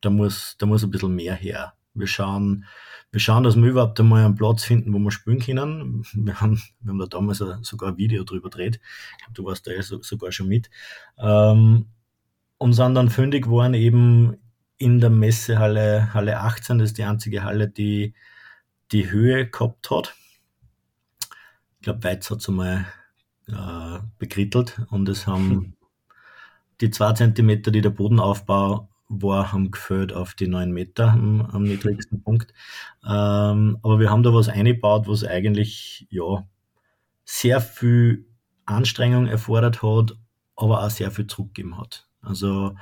da 0.00 0.10
muss, 0.10 0.56
da 0.58 0.66
muss 0.66 0.84
ein 0.84 0.90
bisschen 0.90 1.14
mehr 1.14 1.34
her. 1.34 1.74
Wir 1.94 2.06
schauen, 2.06 2.64
wir 3.10 3.20
schauen, 3.20 3.44
dass 3.44 3.56
wir 3.56 3.68
überhaupt 3.68 4.00
einmal 4.00 4.24
einen 4.24 4.34
Platz 4.34 4.64
finden, 4.64 4.92
wo 4.92 4.98
wir 4.98 5.10
spielen 5.10 5.40
können. 5.40 6.04
Wir 6.14 6.40
haben, 6.40 6.60
wir 6.80 6.90
haben 6.90 6.98
da 6.98 7.06
damals 7.06 7.38
sogar 7.38 7.90
ein 7.90 7.98
Video 7.98 8.24
drüber 8.24 8.50
gedreht. 8.50 8.80
Du 9.34 9.44
warst 9.44 9.66
da 9.66 9.72
ja 9.72 9.82
sogar 9.82 10.32
schon 10.32 10.48
mit. 10.48 10.70
Ähm, 11.18 11.86
und 12.62 12.74
sind 12.74 12.94
dann 12.94 13.10
fündig 13.10 13.46
geworden 13.46 13.74
eben 13.74 14.36
in 14.78 15.00
der 15.00 15.10
Messehalle 15.10 16.14
Halle 16.14 16.38
18. 16.38 16.78
Das 16.78 16.90
ist 16.90 16.98
die 16.98 17.02
einzige 17.02 17.42
Halle, 17.42 17.68
die 17.68 18.14
die 18.92 19.10
Höhe 19.10 19.50
gehabt 19.50 19.90
hat. 19.90 20.14
Ich 21.74 21.82
glaube, 21.82 22.04
Weiz 22.04 22.30
hat 22.30 22.38
es 22.38 22.48
einmal 22.48 22.86
äh, 23.48 23.98
bekrittelt 24.18 24.80
und 24.90 25.08
es 25.08 25.26
haben 25.26 25.50
hm. 25.50 25.72
die 26.80 26.90
zwei 26.90 27.12
Zentimeter, 27.14 27.72
die 27.72 27.80
der 27.80 27.90
Bodenaufbau 27.90 28.88
war, 29.08 29.52
haben 29.52 29.72
gefällt 29.72 30.12
auf 30.12 30.34
die 30.34 30.46
neun 30.46 30.70
Meter 30.70 31.10
am, 31.10 31.40
am 31.40 31.64
niedrigsten 31.64 32.22
Punkt. 32.22 32.54
Ähm, 33.04 33.78
aber 33.82 33.98
wir 33.98 34.08
haben 34.08 34.22
da 34.22 34.32
was 34.32 34.48
eingebaut, 34.48 35.08
was 35.08 35.24
eigentlich 35.24 36.06
ja 36.10 36.46
sehr 37.24 37.60
viel 37.60 38.24
Anstrengung 38.66 39.26
erfordert 39.26 39.82
hat, 39.82 40.16
aber 40.54 40.84
auch 40.84 40.90
sehr 40.90 41.10
viel 41.10 41.26
zurückgegeben 41.26 41.76
hat. 41.76 42.06
Also 42.22 42.76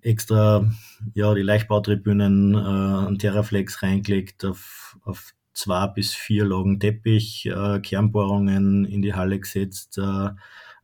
extra 0.00 0.70
ja 1.14 1.34
die 1.34 1.42
Leichtbautribünen 1.42 2.54
äh, 2.54 2.58
an 2.58 3.18
Terraflex 3.18 3.82
reingelegt 3.82 4.44
auf, 4.44 4.98
auf 5.02 5.34
zwei 5.52 5.86
bis 5.88 6.14
vier 6.14 6.44
Lagen 6.44 6.80
Teppich, 6.80 7.46
äh, 7.46 7.80
Kernbohrungen 7.80 8.84
in 8.84 9.02
die 9.02 9.14
Halle 9.14 9.38
gesetzt, 9.38 9.98
äh, 9.98 10.30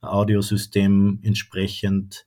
Audiosystem 0.00 1.20
entsprechend 1.22 2.26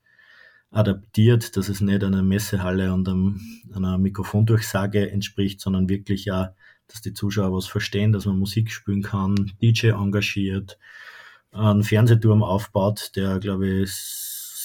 adaptiert, 0.71 1.57
dass 1.57 1.69
es 1.69 1.81
nicht 1.81 2.03
einer 2.03 2.23
Messehalle 2.23 2.93
und 2.93 3.07
einem, 3.07 3.41
einer 3.73 3.97
Mikrofondurchsage 3.97 5.11
entspricht, 5.11 5.59
sondern 5.61 5.89
wirklich 5.89 6.25
ja, 6.25 6.55
dass 6.87 7.01
die 7.01 7.13
Zuschauer 7.13 7.53
was 7.53 7.67
verstehen, 7.67 8.11
dass 8.13 8.25
man 8.25 8.39
Musik 8.39 8.71
spielen 8.71 9.01
kann, 9.01 9.51
DJ 9.61 9.89
engagiert, 9.89 10.77
einen 11.51 11.83
Fernsehturm 11.83 12.43
aufbaut, 12.43 13.11
der 13.15 13.39
glaube 13.39 13.67
ich 13.67 13.91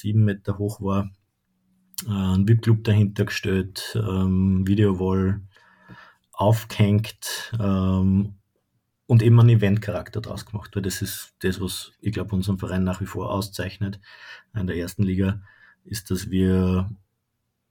sieben 0.07 0.25
Meter 0.25 0.57
hoch 0.59 0.81
war, 0.81 1.11
ein 2.09 2.47
VIP-Club 2.47 2.85
dahinter 2.85 3.25
gestellt, 3.25 3.99
ähm, 4.01 4.65
Videowall 4.65 5.41
aufgehängt 6.31 7.53
ähm, 7.59 8.35
und 9.07 9.23
eben 9.23 9.41
einen 9.41 9.49
Eventcharakter 9.49 10.21
draus 10.21 10.47
gemacht, 10.47 10.77
weil 10.77 10.83
das 10.83 11.03
ist 11.03 11.35
das, 11.41 11.61
was 11.61 11.93
ich 12.01 12.13
glaube 12.13 12.37
unseren 12.37 12.59
Verein 12.59 12.85
nach 12.85 13.01
wie 13.01 13.07
vor 13.07 13.33
auszeichnet 13.33 13.99
in 14.55 14.69
der 14.69 14.77
ersten 14.77 15.03
Liga, 15.03 15.41
ist, 15.85 16.13
dass 16.13 16.31
wir 16.31 16.89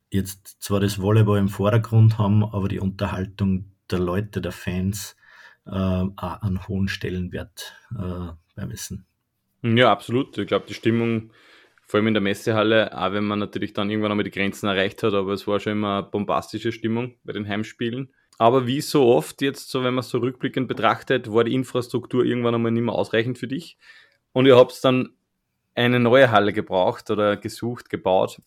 jetzt 0.09 0.61
zwar 0.61 0.81
das 0.81 0.99
Volleyball 0.99 1.39
im 1.39 1.49
Vordergrund 1.49 2.17
haben, 2.17 2.43
aber 2.43 2.67
die 2.67 2.79
Unterhaltung 2.79 3.71
der 3.89 3.99
Leute, 3.99 4.41
der 4.41 4.51
Fans 4.51 5.15
äh, 5.65 5.71
auch 5.71 6.41
einen 6.41 6.67
hohen 6.67 6.89
Stellenwert 6.89 7.77
äh, 7.91 8.33
beim 8.55 8.71
Essen. 8.71 9.05
Ja, 9.61 9.91
absolut. 9.91 10.37
Ich 10.37 10.47
glaube, 10.47 10.65
die 10.67 10.73
Stimmung, 10.73 11.31
vor 11.87 11.99
allem 11.99 12.07
in 12.07 12.13
der 12.13 12.21
Messehalle, 12.21 12.97
auch 12.97 13.11
wenn 13.11 13.25
man 13.25 13.39
natürlich 13.39 13.73
dann 13.73 13.89
irgendwann 13.89 14.11
einmal 14.11 14.23
die 14.23 14.31
Grenzen 14.31 14.67
erreicht 14.67 15.03
hat, 15.03 15.13
aber 15.13 15.33
es 15.33 15.47
war 15.47 15.59
schon 15.59 15.73
immer 15.73 15.99
eine 15.99 16.07
bombastische 16.07 16.71
Stimmung 16.71 17.15
bei 17.23 17.33
den 17.33 17.47
Heimspielen. 17.47 18.11
Aber 18.37 18.67
wie 18.67 18.81
so 18.81 19.05
oft 19.05 19.41
jetzt, 19.41 19.69
so 19.69 19.83
wenn 19.83 19.93
man 19.93 20.01
es 20.01 20.09
so 20.09 20.17
rückblickend 20.17 20.67
betrachtet, 20.67 21.31
war 21.31 21.43
die 21.43 21.53
Infrastruktur 21.53 22.25
irgendwann 22.25 22.55
einmal 22.55 22.71
nicht 22.71 22.83
mehr 22.83 22.95
ausreichend 22.95 23.37
für 23.37 23.47
dich. 23.47 23.77
Und 24.33 24.45
ihr 24.45 24.57
habt 24.57 24.83
dann 24.83 25.09
eine 25.75 25.99
neue 25.99 26.31
Halle 26.31 26.51
gebraucht 26.51 27.11
oder 27.11 27.37
gesucht, 27.37 27.89
gebaut. 27.89 28.41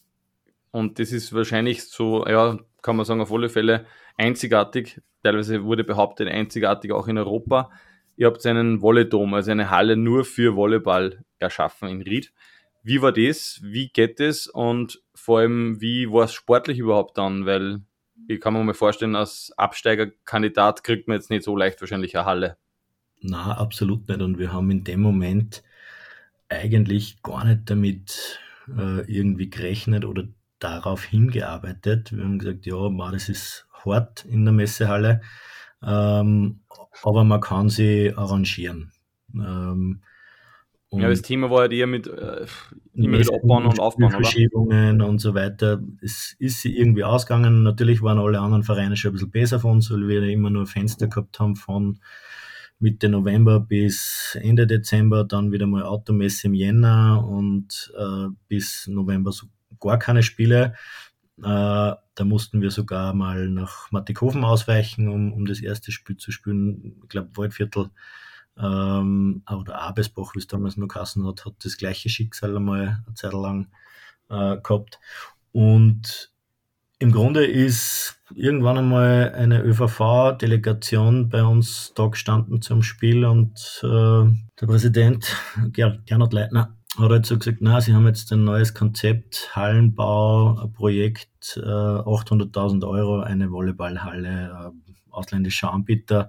Und 0.70 0.98
das 0.98 1.12
ist 1.12 1.32
wahrscheinlich 1.32 1.84
so, 1.84 2.26
ja, 2.26 2.58
kann 2.82 2.96
man 2.96 3.06
sagen, 3.06 3.20
auf 3.20 3.32
alle 3.32 3.48
Fälle 3.48 3.86
einzigartig. 4.16 5.00
Teilweise 5.22 5.64
wurde 5.64 5.84
behauptet, 5.84 6.28
einzigartig 6.28 6.92
auch 6.92 7.08
in 7.08 7.18
Europa. 7.18 7.70
Ihr 8.16 8.26
habt 8.26 8.44
einen 8.46 8.82
Volleydom, 8.82 9.32
also 9.34 9.50
eine 9.50 9.70
Halle 9.70 9.96
nur 9.96 10.24
für 10.24 10.56
Volleyball 10.56 11.22
erschaffen 11.38 11.88
in 11.88 12.02
Ried. 12.02 12.32
Wie 12.88 13.02
war 13.02 13.12
das? 13.12 13.60
Wie 13.62 13.90
geht 13.90 14.18
es? 14.18 14.46
Und 14.46 15.02
vor 15.14 15.40
allem, 15.40 15.78
wie 15.78 16.10
war 16.10 16.24
es 16.24 16.32
sportlich 16.32 16.78
überhaupt 16.78 17.18
dann? 17.18 17.44
Weil 17.44 17.82
ich 18.28 18.40
kann 18.40 18.54
mir 18.54 18.64
mal 18.64 18.72
vorstellen, 18.72 19.14
als 19.14 19.52
Absteigerkandidat 19.58 20.84
kriegt 20.84 21.06
man 21.06 21.18
jetzt 21.18 21.28
nicht 21.28 21.44
so 21.44 21.54
leicht 21.54 21.82
wahrscheinlich 21.82 22.16
eine 22.16 22.24
Halle. 22.24 22.56
Na, 23.20 23.58
absolut 23.58 24.08
nicht. 24.08 24.22
Und 24.22 24.38
wir 24.38 24.54
haben 24.54 24.70
in 24.70 24.84
dem 24.84 25.02
Moment 25.02 25.62
eigentlich 26.48 27.22
gar 27.22 27.44
nicht 27.44 27.68
damit 27.68 28.40
äh, 28.68 29.00
irgendwie 29.02 29.50
gerechnet 29.50 30.06
oder 30.06 30.24
darauf 30.58 31.04
hingearbeitet. 31.04 32.16
Wir 32.16 32.24
haben 32.24 32.38
gesagt, 32.38 32.64
ja, 32.64 32.88
ma, 32.88 33.12
das 33.12 33.28
ist 33.28 33.68
hart 33.84 34.24
in 34.24 34.46
der 34.46 34.54
Messehalle, 34.54 35.20
ähm, 35.82 36.60
aber 37.02 37.24
man 37.24 37.42
kann 37.42 37.68
sie 37.68 38.14
arrangieren. 38.16 38.92
Ähm, 39.34 40.00
und 40.90 41.02
ja, 41.02 41.08
das 41.08 41.20
Thema 41.20 41.50
war 41.50 41.60
halt 41.60 41.72
eher 41.72 41.86
mit 41.86 42.06
äh, 42.06 42.46
immer 42.94 43.18
wieder 43.18 43.34
abbauen 43.34 43.66
und 43.66 43.78
aufbauen, 43.78 44.10
Verschiebungen 44.10 45.02
und 45.02 45.18
so 45.18 45.34
weiter. 45.34 45.82
Es 46.00 46.34
ist 46.38 46.62
sie 46.62 46.76
irgendwie 46.76 47.04
ausgegangen. 47.04 47.62
Natürlich 47.62 48.00
waren 48.00 48.18
alle 48.18 48.40
anderen 48.40 48.62
Vereine 48.62 48.96
schon 48.96 49.10
ein 49.10 49.12
bisschen 49.12 49.30
besser 49.30 49.60
von 49.60 49.72
uns, 49.72 49.90
weil 49.90 50.08
wir 50.08 50.24
ja 50.24 50.32
immer 50.32 50.48
nur 50.48 50.66
Fenster 50.66 51.08
gehabt 51.08 51.38
haben 51.40 51.56
von 51.56 52.00
Mitte 52.78 53.10
November 53.10 53.60
bis 53.60 54.38
Ende 54.40 54.66
Dezember, 54.66 55.24
dann 55.24 55.52
wieder 55.52 55.66
mal 55.66 55.82
Automesse 55.82 56.46
im 56.46 56.54
Jänner 56.54 57.26
und 57.26 57.92
äh, 57.98 58.28
bis 58.46 58.86
November 58.86 59.32
so 59.32 59.46
gar 59.80 59.98
keine 59.98 60.22
Spiele. 60.22 60.74
Äh, 61.38 61.42
da 61.42 62.24
mussten 62.24 62.62
wir 62.62 62.70
sogar 62.70 63.12
mal 63.12 63.48
nach 63.48 63.90
Mattighofen 63.90 64.42
ausweichen, 64.42 65.08
um, 65.08 65.34
um 65.34 65.44
das 65.44 65.60
erste 65.60 65.92
Spiel 65.92 66.16
zu 66.16 66.32
spielen. 66.32 66.96
Ich 67.02 67.08
glaube, 67.10 67.36
Waldviertel 67.36 67.90
ähm, 68.60 69.42
oder 69.50 69.80
Abesbach, 69.80 70.34
wie 70.34 70.38
es 70.38 70.46
damals 70.46 70.76
noch 70.76 70.88
Kassen 70.88 71.26
hat, 71.26 71.44
hat 71.44 71.54
das 71.62 71.76
gleiche 71.76 72.08
Schicksal 72.08 72.56
einmal 72.56 73.02
eine 73.06 73.14
Zeit 73.14 73.32
lang 73.32 73.68
äh, 74.28 74.56
gehabt. 74.58 74.98
Und 75.52 76.32
im 76.98 77.12
Grunde 77.12 77.46
ist 77.46 78.20
irgendwann 78.34 78.78
einmal 78.78 79.32
eine 79.34 79.62
ÖVV-Delegation 79.62 81.28
bei 81.28 81.44
uns 81.44 81.92
da 81.94 82.06
gestanden 82.06 82.60
zum 82.60 82.82
Spiel 82.82 83.24
und 83.24 83.80
äh, 83.82 83.86
der 84.60 84.66
Präsident 84.66 85.36
Ger 85.72 85.98
Gernot 86.06 86.32
Leitner 86.32 86.74
hat 86.98 87.10
halt 87.10 87.26
so 87.26 87.38
gesagt, 87.38 87.58
na, 87.60 87.80
sie 87.80 87.94
haben 87.94 88.06
jetzt 88.06 88.32
ein 88.32 88.42
neues 88.42 88.74
Konzept, 88.74 89.50
Hallenbau, 89.54 90.70
Projekt, 90.74 91.56
äh, 91.56 91.60
800.000 91.60 92.86
Euro, 92.88 93.20
eine 93.20 93.52
Volleyballhalle, 93.52 94.72
äh, 94.74 94.92
ausländischer 95.10 95.72
Anbieter. 95.72 96.28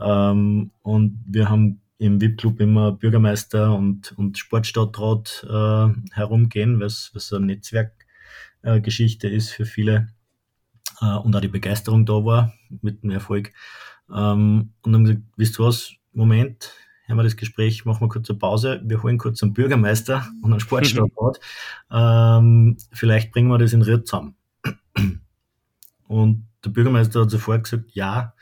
Ähm, 0.00 0.70
und 0.82 1.24
wir 1.26 1.48
haben 1.48 1.80
im 1.98 2.20
VIP-Club 2.20 2.60
immer 2.60 2.92
Bürgermeister 2.92 3.74
und, 3.74 4.12
und 4.18 4.38
Sportstadtrat 4.38 5.46
äh, 5.48 5.88
herumgehen, 6.12 6.80
was, 6.80 7.10
was 7.14 7.28
so 7.28 7.36
eine 7.36 7.46
Netzwerkgeschichte 7.46 9.28
äh, 9.28 9.36
ist 9.36 9.50
für 9.50 9.66
viele 9.66 10.08
äh, 11.00 11.16
und 11.16 11.36
auch 11.36 11.40
die 11.40 11.48
Begeisterung 11.48 12.04
da 12.04 12.24
war 12.24 12.52
mit 12.80 13.02
dem 13.02 13.10
Erfolg. 13.10 13.52
Ähm, 14.12 14.72
und 14.82 14.92
dann 14.92 15.04
gesagt, 15.04 15.22
wisst 15.36 15.60
ihr 15.60 15.64
was, 15.66 15.92
Moment, 16.12 16.72
haben 17.08 17.18
wir 17.18 17.22
das 17.22 17.36
Gespräch, 17.36 17.84
machen 17.84 18.00
wir 18.00 18.08
kurz 18.08 18.28
eine 18.30 18.38
Pause, 18.38 18.80
wir 18.84 19.02
holen 19.02 19.18
kurz 19.18 19.42
einen 19.42 19.52
Bürgermeister 19.52 20.26
und 20.42 20.50
einen 20.50 20.60
Sportstadtrat. 20.60 21.40
ähm, 21.90 22.76
vielleicht 22.92 23.32
bringen 23.32 23.48
wir 23.48 23.58
das 23.58 23.72
in 23.72 23.82
Ritt 23.82 24.06
zusammen. 24.08 24.36
Und 26.08 26.46
der 26.64 26.70
Bürgermeister 26.70 27.22
hat 27.22 27.30
sofort 27.30 27.64
gesagt, 27.64 27.90
ja, 27.92 28.34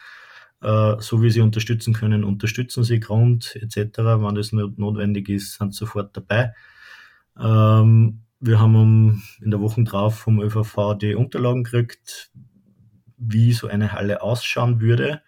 so 0.63 1.23
wie 1.23 1.31
sie 1.31 1.41
unterstützen 1.41 1.95
können, 1.95 2.23
unterstützen 2.23 2.85
sie 2.85 3.01
Grund 3.01 3.57
etc. 3.57 3.99
Wenn 3.99 4.35
das 4.35 4.53
notwendig 4.53 5.29
ist, 5.31 5.57
sind 5.59 5.75
sofort 5.75 6.17
dabei. 6.17 6.55
Ähm, 7.39 8.23
wir 8.41 8.59
haben 8.59 9.23
in 9.41 9.51
der 9.51 9.61
Woche 9.61 9.85
drauf 9.85 10.19
vom 10.19 10.41
ÖVV 10.41 10.95
die 11.01 11.15
Unterlagen 11.15 11.65
gekriegt, 11.65 12.31
wie 13.17 13.53
so 13.53 13.69
eine 13.69 13.93
Halle 13.93 14.23
ausschauen 14.23 14.81
würde. 14.81 15.23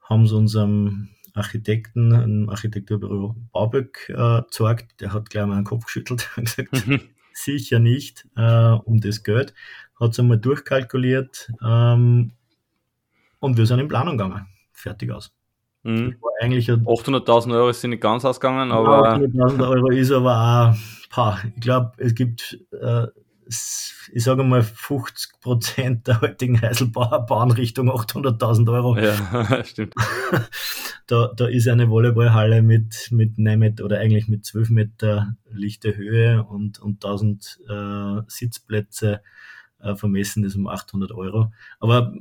Haben 0.00 0.26
sie 0.26 0.36
unserem 0.36 1.08
Architekten, 1.34 2.12
einem 2.12 2.48
Architekturbüro 2.48 3.36
Bauböck 3.52 4.08
äh, 4.08 4.42
gezeigt. 4.42 5.00
Der 5.00 5.12
hat 5.12 5.28
gleich 5.28 5.46
mal 5.46 5.56
den 5.56 5.64
Kopf 5.64 5.84
geschüttelt 5.84 6.30
und 6.36 6.44
gesagt, 6.44 6.70
sicher 7.34 7.78
nicht 7.78 8.26
äh, 8.36 8.70
um 8.72 9.00
das 9.00 9.22
Geld. 9.22 9.52
Hat 10.00 10.12
es 10.12 10.18
einmal 10.18 10.38
durchkalkuliert 10.38 11.52
ähm, 11.62 12.32
und 13.38 13.56
wir 13.56 13.66
sind 13.66 13.78
in 13.78 13.88
Planung 13.88 14.16
gegangen. 14.18 14.46
Fertig 14.72 15.10
aus. 15.10 15.32
Mhm. 15.82 16.16
800.000 16.42 17.54
Euro 17.54 17.72
sind 17.72 17.90
nicht 17.90 18.02
ganz 18.02 18.24
ausgegangen, 18.24 18.72
aber. 18.72 19.16
800.000 19.16 19.68
Euro 19.68 19.90
ist 19.90 20.10
aber 20.10 20.34
auch, 20.72 20.76
pah, 21.10 21.38
ich 21.54 21.60
glaube, 21.60 21.92
es 21.98 22.14
gibt, 22.14 22.58
äh, 22.72 23.06
ich 23.48 24.24
sage 24.24 24.42
mal, 24.42 24.62
50 24.62 25.40
Prozent 25.40 26.08
der 26.08 26.20
heutigen 26.20 26.60
Heiselbauer 26.60 27.24
bauen 27.26 27.52
Richtung 27.52 27.90
800.000 27.90 28.72
Euro. 28.72 28.98
Ja, 28.98 29.64
stimmt. 29.64 29.94
da, 31.06 31.32
da 31.34 31.46
ist 31.46 31.68
eine 31.68 31.88
Volleyballhalle 31.88 32.62
mit, 32.62 33.08
mit 33.12 33.38
9 33.38 33.58
Meter 33.58 33.84
oder 33.84 34.00
eigentlich 34.00 34.28
mit 34.28 34.44
12 34.44 34.70
Meter 34.70 35.36
lichte 35.50 35.96
Höhe 35.96 36.44
und, 36.44 36.80
und 36.80 37.04
1000 37.04 37.60
äh, 37.68 38.22
Sitzplätze 38.26 39.20
äh, 39.80 39.94
vermessen 39.94 40.44
ist 40.44 40.56
um 40.56 40.66
800 40.66 41.12
Euro. 41.12 41.52
Aber 41.78 42.12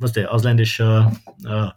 was 0.00 0.12
der 0.12 0.32
ausländische 0.32 1.12
äh, 1.46 1.68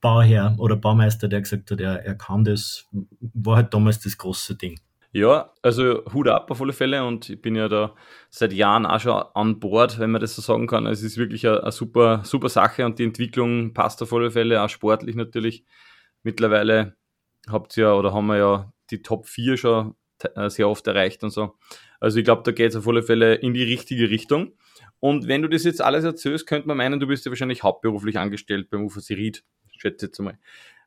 Bauherr 0.00 0.54
oder 0.58 0.76
Baumeister, 0.76 1.28
der 1.28 1.40
gesagt 1.40 1.70
hat, 1.70 1.80
er, 1.80 2.04
er 2.04 2.14
kann 2.14 2.44
das, 2.44 2.86
war 3.20 3.56
halt 3.56 3.74
damals 3.74 4.00
das 4.00 4.16
große 4.16 4.56
Ding. 4.56 4.78
Ja, 5.10 5.52
also 5.62 6.04
Hut 6.12 6.28
ab 6.28 6.50
auf 6.50 6.60
alle 6.60 6.74
Fälle 6.74 7.04
und 7.04 7.30
ich 7.30 7.40
bin 7.40 7.56
ja 7.56 7.68
da 7.68 7.94
seit 8.28 8.52
Jahren 8.52 8.84
auch 8.84 9.00
schon 9.00 9.22
an 9.34 9.58
Bord, 9.58 9.98
wenn 9.98 10.10
man 10.10 10.20
das 10.20 10.36
so 10.36 10.42
sagen 10.42 10.66
kann. 10.66 10.86
Es 10.86 11.02
ist 11.02 11.16
wirklich 11.16 11.46
eine, 11.46 11.62
eine 11.62 11.72
super, 11.72 12.20
super 12.24 12.50
Sache 12.50 12.84
und 12.84 12.98
die 12.98 13.04
Entwicklung 13.04 13.72
passt 13.72 14.02
auf 14.02 14.12
alle 14.12 14.30
Fälle, 14.30 14.62
auch 14.62 14.68
sportlich 14.68 15.16
natürlich. 15.16 15.64
Mittlerweile 16.22 16.94
habt 17.48 17.76
ihr 17.76 17.84
ja 17.84 17.94
oder 17.94 18.12
haben 18.12 18.26
wir 18.26 18.36
ja 18.36 18.72
die 18.90 19.02
Top 19.02 19.26
4 19.26 19.56
schon 19.56 19.94
äh, 20.34 20.50
sehr 20.50 20.68
oft 20.68 20.86
erreicht 20.86 21.24
und 21.24 21.30
so. 21.30 21.54
Also 22.00 22.18
ich 22.18 22.24
glaube, 22.24 22.42
da 22.44 22.52
geht 22.52 22.70
es 22.70 22.76
auf 22.76 22.86
alle 22.86 23.02
Fälle 23.02 23.34
in 23.34 23.54
die 23.54 23.64
richtige 23.64 24.10
Richtung. 24.10 24.52
Und 25.00 25.28
wenn 25.28 25.42
du 25.42 25.48
das 25.48 25.64
jetzt 25.64 25.80
alles 25.80 26.04
erzählst, 26.04 26.46
könnte 26.46 26.68
man 26.68 26.76
meinen, 26.76 27.00
du 27.00 27.06
bist 27.06 27.24
ja 27.24 27.30
wahrscheinlich 27.30 27.62
hauptberuflich 27.62 28.18
angestellt 28.18 28.70
beim 28.70 28.84
UFC 28.86 29.10
Ried, 29.10 29.44
schätze 29.76 30.06
jetzt 30.06 30.18
einmal. 30.18 30.38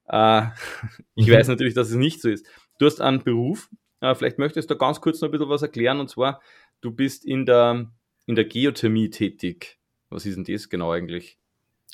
Äh, 0.08 0.48
ich 1.16 1.28
mhm. 1.28 1.32
weiß 1.32 1.48
natürlich, 1.48 1.74
dass 1.74 1.90
es 1.90 1.96
nicht 1.96 2.22
so 2.22 2.30
ist. 2.30 2.46
Du 2.80 2.86
hast 2.86 3.02
einen 3.02 3.24
Beruf, 3.24 3.70
äh, 4.02 4.14
vielleicht 4.16 4.40
möchtest 4.40 4.70
du 4.70 4.76
ganz 4.76 5.00
kurz 5.00 5.22
noch 5.22 5.30
ein 5.30 5.32
bisschen 5.32 5.50
was 5.50 5.62
erklären, 5.62 6.00
und 6.00 6.10
zwar, 6.10 6.42
du 6.82 6.92
bist 6.92 7.26
in 7.26 7.46
der, 7.46 7.92
in 8.26 8.36
der 8.36 8.46
Geothermie 8.46 9.10
tätig. 9.10 9.78
Was 10.10 10.26
ist 10.26 10.36
denn 10.36 10.44
das 10.44 10.68
genau 10.68 10.92
eigentlich? 10.92 11.38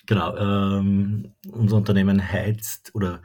Genau, 0.08 0.36
ähm, 0.38 1.34
unser 1.52 1.78
Unternehmen 1.78 2.32
heizt 2.32 2.96
oder 2.96 3.22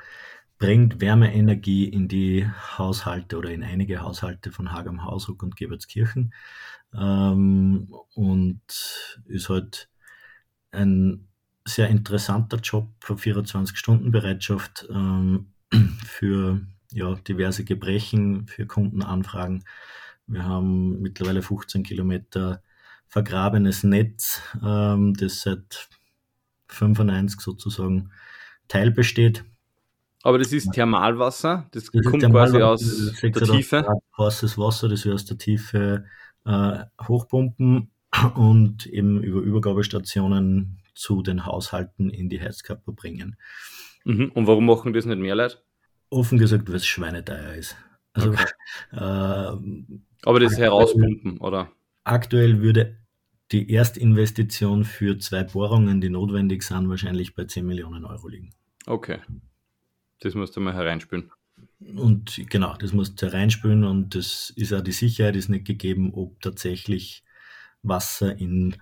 bringt 0.58 1.00
Wärmeenergie 1.00 1.88
in 1.88 2.08
die 2.08 2.46
Haushalte 2.78 3.36
oder 3.36 3.50
in 3.50 3.62
einige 3.62 4.00
Haushalte 4.00 4.52
von 4.52 4.72
Hagam 4.72 5.04
Hausruck 5.04 5.42
und 5.42 5.56
Gebertskirchen 5.56 6.32
ähm, 6.94 7.92
und 8.14 8.60
ist 9.26 9.48
halt 9.48 9.88
ein 10.72 11.28
sehr 11.64 11.88
interessanter 11.88 12.58
Job, 12.58 12.88
24-Stunden-Bereitschaft 13.02 14.88
ähm, 14.90 15.46
für 16.04 16.60
ja, 16.92 17.14
diverse 17.14 17.64
Gebrechen, 17.64 18.46
für 18.46 18.66
Kundenanfragen. 18.66 19.64
Wir 20.26 20.44
haben 20.44 21.00
mittlerweile 21.00 21.42
15 21.42 21.82
Kilometer 21.82 22.62
vergrabenes 23.06 23.84
Netz, 23.84 24.40
ähm, 24.64 25.14
das 25.14 25.42
seit 25.42 25.88
95 26.68 27.40
sozusagen 27.40 28.10
Teil 28.68 28.90
besteht. 28.90 29.44
Aber 30.22 30.38
das 30.38 30.52
ist 30.52 30.72
Thermalwasser, 30.72 31.68
das, 31.72 31.90
das 31.92 32.04
kommt 32.04 32.22
quasi 32.24 32.62
aus 32.62 33.12
der 33.20 33.32
Tiefe. 33.32 33.84
Heißes 34.16 34.56
Wasser, 34.56 34.88
das 34.88 35.04
wir 35.04 35.14
aus 35.14 35.24
der 35.24 35.36
Tiefe 35.36 36.04
äh, 36.44 36.84
hochpumpen 37.06 37.90
und 38.34 38.86
eben 38.86 39.22
über 39.22 39.40
Übergabestationen 39.40 40.78
zu 40.94 41.22
den 41.22 41.46
Haushalten 41.46 42.10
in 42.10 42.28
die 42.28 42.40
Heizkörper 42.40 42.92
bringen. 42.92 43.36
Mhm. 44.04 44.32
Und 44.34 44.46
warum 44.46 44.66
machen 44.66 44.92
das 44.92 45.06
nicht 45.06 45.18
mehr 45.18 45.34
Leute? 45.34 45.58
Offen 46.10 46.38
gesagt, 46.38 46.68
weil 46.68 46.76
es 46.76 46.86
schweineteuer 46.86 47.54
ist. 47.54 47.76
Also, 48.12 48.30
okay. 48.30 48.44
äh, 48.92 48.96
Aber 48.96 50.40
das 50.40 50.52
aktuell, 50.52 50.68
herauspumpen, 50.68 51.38
oder? 51.38 51.72
Aktuell 52.04 52.60
würde 52.60 52.98
die 53.52 53.70
Erstinvestition 53.70 54.84
für 54.84 55.18
zwei 55.18 55.44
Bohrungen, 55.44 56.00
die 56.00 56.10
notwendig 56.10 56.62
sind, 56.62 56.88
wahrscheinlich 56.88 57.34
bei 57.34 57.44
10 57.44 57.66
Millionen 57.66 58.04
Euro 58.04 58.28
liegen. 58.28 58.50
Okay. 58.86 59.18
Das 60.20 60.34
musst 60.34 60.56
du 60.56 60.60
mal 60.60 60.74
hereinspülen. 60.74 61.30
Und 61.96 62.40
genau, 62.48 62.76
das 62.78 62.92
musst 62.92 63.20
du 63.20 63.26
hereinspülen 63.26 63.84
und 63.84 64.14
das 64.14 64.52
ist 64.56 64.72
auch 64.72 64.82
die 64.82 64.92
Sicherheit 64.92 65.36
ist 65.36 65.48
nicht 65.48 65.64
gegeben, 65.64 66.12
ob 66.14 66.40
tatsächlich 66.40 67.24
Wasser 67.82 68.38
in, 68.38 68.76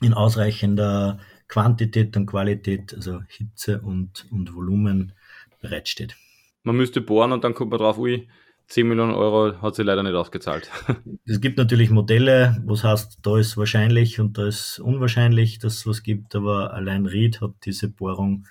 in 0.00 0.14
ausreichender 0.14 1.18
Quantität 1.48 2.16
und 2.16 2.26
Qualität, 2.26 2.94
also 2.94 3.20
Hitze 3.28 3.80
und, 3.80 4.26
und 4.30 4.54
Volumen 4.54 5.12
bereitsteht. 5.60 6.16
Man 6.62 6.76
müsste 6.76 7.00
bohren 7.00 7.32
und 7.32 7.44
dann 7.44 7.54
kommt 7.54 7.70
man 7.70 7.78
drauf, 7.80 7.98
ui, 7.98 8.28
10 8.68 8.88
Millionen 8.88 9.14
Euro 9.14 9.60
hat 9.62 9.76
sie 9.76 9.84
leider 9.84 10.02
nicht 10.02 10.14
ausgezahlt. 10.14 10.70
Es 11.24 11.40
gibt 11.40 11.58
natürlich 11.58 11.90
Modelle, 11.90 12.60
was 12.64 12.82
heißt, 12.84 13.20
da 13.22 13.38
ist 13.38 13.56
wahrscheinlich 13.56 14.18
und 14.20 14.38
da 14.38 14.46
ist 14.46 14.80
unwahrscheinlich, 14.80 15.58
dass 15.58 15.78
es 15.78 15.86
was 15.86 16.02
gibt, 16.02 16.34
aber 16.34 16.74
allein 16.74 17.06
Ried 17.06 17.40
hat 17.40 17.52
diese 17.64 17.88
Bohrung 17.88 18.46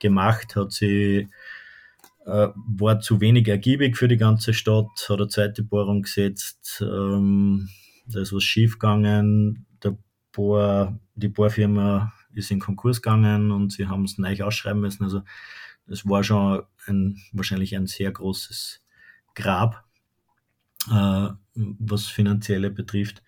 gemacht, 0.00 0.56
hat 0.56 0.72
sie 0.72 1.28
äh, 2.26 2.48
war 2.54 3.00
zu 3.00 3.20
wenig 3.20 3.48
ergiebig 3.48 3.96
für 3.96 4.08
die 4.08 4.16
ganze 4.16 4.54
Stadt, 4.54 4.88
hat 5.08 5.18
eine 5.18 5.28
zweite 5.28 5.62
Bohrung 5.62 6.02
gesetzt, 6.02 6.82
ähm, 6.82 7.68
da 8.06 8.20
ist 8.20 8.32
was 8.32 8.42
schiefgegangen, 8.42 9.66
der 9.82 9.96
Bohr, 10.32 10.98
die 11.14 11.28
Bohrfirma 11.28 12.12
ist 12.34 12.50
in 12.50 12.60
Konkurs 12.60 13.02
gegangen 13.02 13.50
und 13.50 13.72
sie 13.72 13.86
haben 13.86 14.04
es 14.04 14.18
neu 14.18 14.42
ausschreiben 14.42 14.80
müssen. 14.80 15.04
Also 15.04 15.22
das 15.86 16.06
war 16.06 16.24
schon 16.24 16.62
ein, 16.86 17.18
wahrscheinlich 17.32 17.76
ein 17.76 17.86
sehr 17.86 18.10
großes 18.10 18.82
Grab, 19.34 19.84
äh, 20.90 21.28
was 21.54 22.06
finanzielle 22.06 22.70
betrifft, 22.70 23.22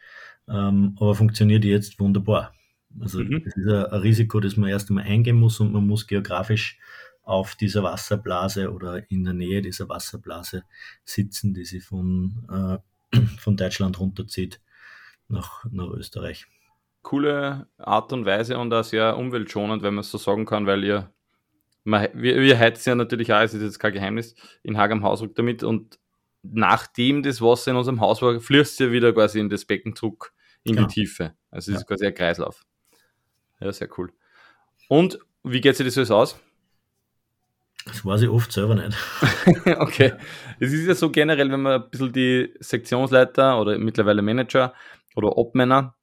ähm, 0.48 0.96
aber 0.98 1.14
funktioniert 1.14 1.64
jetzt 1.64 1.98
wunderbar. 2.00 2.54
Also 3.00 3.20
mhm. 3.20 3.42
das 3.44 3.56
ist 3.56 3.68
ein, 3.68 3.86
ein, 3.86 4.00
Risiko, 4.00 4.40
das 4.40 4.56
man 4.56 4.70
erst 4.70 4.90
einmal 4.90 5.04
eingehen 5.04 5.36
muss 5.36 5.60
und 5.60 5.72
man 5.72 5.86
muss 5.86 6.06
geografisch 6.06 6.78
auf 7.26 7.56
dieser 7.56 7.82
Wasserblase 7.82 8.72
oder 8.72 9.10
in 9.10 9.24
der 9.24 9.34
Nähe 9.34 9.60
dieser 9.60 9.88
Wasserblase 9.88 10.62
sitzen, 11.04 11.52
die 11.52 11.64
sie 11.64 11.80
von, 11.80 12.46
äh, 13.12 13.18
von 13.38 13.56
Deutschland 13.56 13.98
runterzieht 13.98 14.60
nach, 15.28 15.64
nach 15.70 15.88
Österreich. 15.88 16.46
Coole 17.02 17.66
Art 17.78 18.12
und 18.12 18.26
Weise 18.26 18.56
und 18.58 18.72
auch 18.72 18.84
sehr 18.84 19.16
umweltschonend, 19.16 19.82
wenn 19.82 19.94
man 19.94 20.02
es 20.02 20.10
so 20.10 20.18
sagen 20.18 20.46
kann, 20.46 20.66
weil 20.66 20.84
ihr, 20.84 21.12
man, 21.82 22.08
wir, 22.14 22.40
wir 22.40 22.58
heizen 22.58 22.90
ja 22.90 22.94
natürlich 22.94 23.32
auch, 23.32 23.40
es 23.40 23.54
ist 23.54 23.62
jetzt 23.62 23.80
kein 23.80 23.92
Geheimnis, 23.92 24.36
in 24.62 24.78
Haag 24.78 24.92
am 24.92 25.02
Hausruck 25.02 25.34
damit 25.34 25.64
und 25.64 25.98
nachdem 26.42 27.24
das 27.24 27.42
Wasser 27.42 27.72
in 27.72 27.76
unserem 27.76 28.00
Haus 28.00 28.22
war, 28.22 28.38
fließt 28.38 28.78
ja 28.78 28.92
wieder 28.92 29.12
quasi 29.12 29.40
in 29.40 29.50
das 29.50 29.64
Becken 29.64 29.96
zurück 29.96 30.32
in 30.62 30.76
genau. 30.76 30.86
die 30.86 30.94
Tiefe. 30.94 31.34
Also 31.50 31.72
es 31.72 31.74
ja. 31.74 31.80
ist 31.80 31.86
quasi 31.88 32.06
ein 32.06 32.14
Kreislauf. 32.14 32.64
Ja, 33.58 33.72
sehr 33.72 33.88
cool. 33.98 34.12
Und 34.88 35.18
wie 35.42 35.60
geht 35.60 35.76
sich 35.76 35.86
das 35.86 35.98
alles 35.98 36.10
aus? 36.12 36.40
Das 37.86 38.04
weiß 38.04 38.22
ich 38.22 38.28
oft 38.28 38.52
selber 38.52 38.74
nicht. 38.74 38.96
okay. 39.78 40.14
Es 40.58 40.72
ist 40.72 40.86
ja 40.86 40.94
so 40.94 41.08
generell, 41.10 41.50
wenn 41.52 41.62
man 41.62 41.82
ein 41.82 41.88
bisschen 41.88 42.12
die 42.12 42.52
Sektionsleiter 42.58 43.60
oder 43.60 43.78
mittlerweile 43.78 44.22
Manager 44.22 44.74
oder 45.14 45.38
Obmänner 45.38 45.94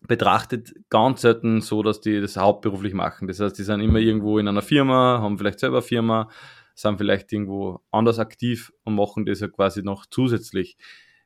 betrachtet, 0.00 0.72
ganz 0.88 1.20
selten 1.20 1.60
so, 1.60 1.82
dass 1.82 2.00
die 2.00 2.20
das 2.20 2.38
hauptberuflich 2.38 2.94
machen. 2.94 3.28
Das 3.28 3.40
heißt, 3.40 3.58
die 3.58 3.62
sind 3.62 3.80
immer 3.80 3.98
irgendwo 3.98 4.38
in 4.38 4.48
einer 4.48 4.62
Firma, 4.62 5.20
haben 5.20 5.36
vielleicht 5.36 5.60
selber 5.60 5.78
eine 5.78 5.86
Firma, 5.86 6.30
sind 6.74 6.96
vielleicht 6.96 7.30
irgendwo 7.30 7.80
anders 7.90 8.18
aktiv 8.18 8.72
und 8.84 8.94
machen 8.94 9.26
das 9.26 9.40
ja 9.40 9.48
quasi 9.48 9.82
noch 9.82 10.06
zusätzlich. 10.06 10.78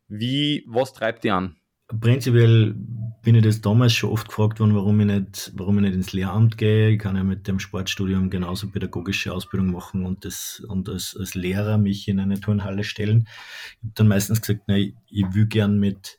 Wie, 0.09 0.65
was 0.67 0.93
treibt 0.95 1.23
die 1.23 1.31
an? 1.31 1.57
Prinzipiell 2.00 2.74
bin 3.22 3.37
ich 3.37 3.44
das 3.44 3.61
damals 3.61 3.92
schon 3.92 4.11
oft 4.11 4.28
gefragt 4.28 4.59
worden, 4.59 4.74
warum 4.74 4.98
ich 5.00 5.07
nicht, 5.07 5.52
warum 5.55 5.76
ich 5.76 5.83
nicht 5.83 5.94
ins 5.94 6.12
Lehramt 6.12 6.59
gehe. 6.59 6.90
Ich 6.90 6.98
kann 6.98 7.16
ja 7.16 7.22
mit 7.22 7.46
dem 7.46 7.61
Sportstudium 7.61 8.31
genauso 8.31 8.68
pädagogische 8.68 9.33
Ausbildung 9.33 9.70
machen 9.70 10.05
und 10.05 10.24
das, 10.24 10.61
und 10.66 10.88
als, 10.88 11.16
als 11.18 11.35
Lehrer 11.35 11.78
mich 11.78 12.09
in 12.09 12.18
eine 12.18 12.40
Turnhalle 12.40 12.83
stellen. 12.83 13.28
Ich 13.76 13.85
habe 13.85 13.92
dann 13.94 14.09
meistens 14.09 14.40
gesagt, 14.40 14.62
na, 14.66 14.76
ich, 14.76 14.94
will 15.11 15.46
gern 15.46 15.78
mit, 15.78 16.18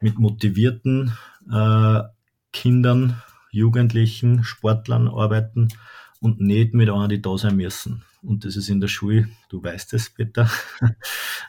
mit 0.00 0.18
motivierten 0.18 1.12
äh, 1.52 2.00
Kindern, 2.52 3.20
Jugendlichen, 3.50 4.44
Sportlern 4.44 5.08
arbeiten 5.08 5.68
und 6.20 6.40
nicht 6.40 6.72
mit 6.72 6.88
einer, 6.88 7.08
die 7.08 7.20
da 7.20 7.36
sein 7.36 7.56
müssen. 7.56 8.04
Und 8.22 8.44
das 8.44 8.56
ist 8.56 8.68
in 8.68 8.80
der 8.80 8.88
Schule, 8.88 9.28
du 9.48 9.62
weißt 9.62 9.92
es, 9.94 10.10
Peter, 10.10 10.48
äh, 10.80 10.94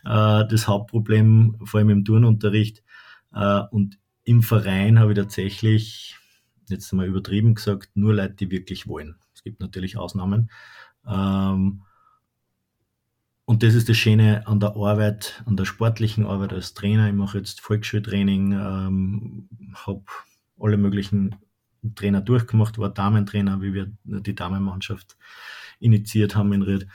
das 0.03 0.67
Hauptproblem, 0.67 1.57
vor 1.63 1.79
allem 1.79 1.89
im 1.89 2.05
Turnunterricht 2.05 2.83
und 3.71 3.99
im 4.23 4.41
Verein 4.41 4.99
habe 4.99 5.11
ich 5.11 5.17
tatsächlich, 5.17 6.17
jetzt 6.67 6.91
mal 6.93 7.05
übertrieben 7.05 7.55
gesagt, 7.55 7.95
nur 7.95 8.13
Leute, 8.13 8.35
die 8.35 8.51
wirklich 8.51 8.87
wollen. 8.87 9.15
Es 9.33 9.43
gibt 9.43 9.59
natürlich 9.59 9.97
Ausnahmen. 9.97 10.49
Ähm, 11.07 11.83
und 13.45 13.61
das 13.61 13.75
ist 13.75 13.87
das 13.87 13.97
Schöne 13.97 14.47
an 14.47 14.59
der 14.59 14.75
Arbeit, 14.75 15.43
an 15.45 15.55
der 15.55 15.65
sportlichen 15.65 16.25
Arbeit 16.25 16.51
als 16.53 16.73
Trainer. 16.73 17.07
Ich 17.07 17.13
mache 17.13 17.37
jetzt 17.37 17.61
Volksschultraining, 17.61 18.53
ähm, 18.53 19.49
habe 19.75 20.03
alle 20.59 20.77
möglichen 20.77 21.35
Trainer 21.93 22.21
durchgemacht, 22.21 22.79
war 22.79 22.89
Damentrainer, 22.89 23.61
wie 23.61 23.75
wir 23.75 23.91
die 24.03 24.33
Damenmannschaft 24.33 25.17
initiiert 25.79 26.35
haben 26.35 26.53
in 26.53 26.63
Ried. 26.63 26.87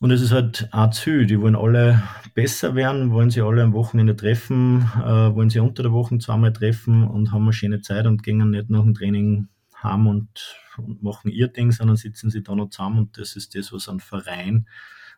Und 0.00 0.10
es 0.12 0.22
ist 0.22 0.32
halt 0.32 0.68
Ziel. 0.92 1.26
Die 1.26 1.40
wollen 1.40 1.54
alle 1.54 2.02
besser 2.34 2.74
werden, 2.74 3.12
wollen 3.12 3.30
sie 3.30 3.42
alle 3.42 3.62
am 3.62 3.74
Wochenende 3.74 4.16
treffen, 4.16 4.90
äh, 4.96 5.34
wollen 5.34 5.50
sie 5.50 5.60
unter 5.60 5.82
der 5.82 5.92
Woche 5.92 6.18
zweimal 6.18 6.54
treffen 6.54 7.04
und 7.06 7.32
haben 7.32 7.42
eine 7.42 7.52
schöne 7.52 7.82
Zeit 7.82 8.06
und 8.06 8.22
gehen 8.22 8.50
nicht 8.50 8.70
nach 8.70 8.82
dem 8.82 8.94
Training 8.94 9.48
heim 9.82 10.06
und, 10.06 10.56
und 10.78 11.02
machen 11.02 11.30
ihr 11.30 11.48
Ding, 11.48 11.70
sondern 11.70 11.96
sitzen 11.96 12.30
sie 12.30 12.42
da 12.42 12.54
noch 12.54 12.70
zusammen 12.70 12.98
und 12.98 13.18
das 13.18 13.36
ist 13.36 13.54
das, 13.54 13.72
was 13.72 13.88
ein 13.88 14.00
Verein 14.00 14.66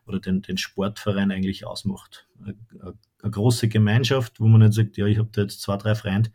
oder 0.05 0.19
den, 0.19 0.41
den 0.41 0.57
Sportverein 0.57 1.31
eigentlich 1.31 1.65
ausmacht. 1.65 2.27
Eine, 2.41 2.55
große 3.31 3.69
Gemeinschaft, 3.69 4.41
wo 4.41 4.47
man 4.47 4.61
nicht 4.61 4.73
sagt, 4.73 4.97
ja, 4.97 5.05
ich 5.05 5.17
habe 5.17 5.29
da 5.31 5.43
jetzt 5.43 5.61
zwei, 5.61 5.77
drei 5.77 5.95
Freunde, 5.95 6.29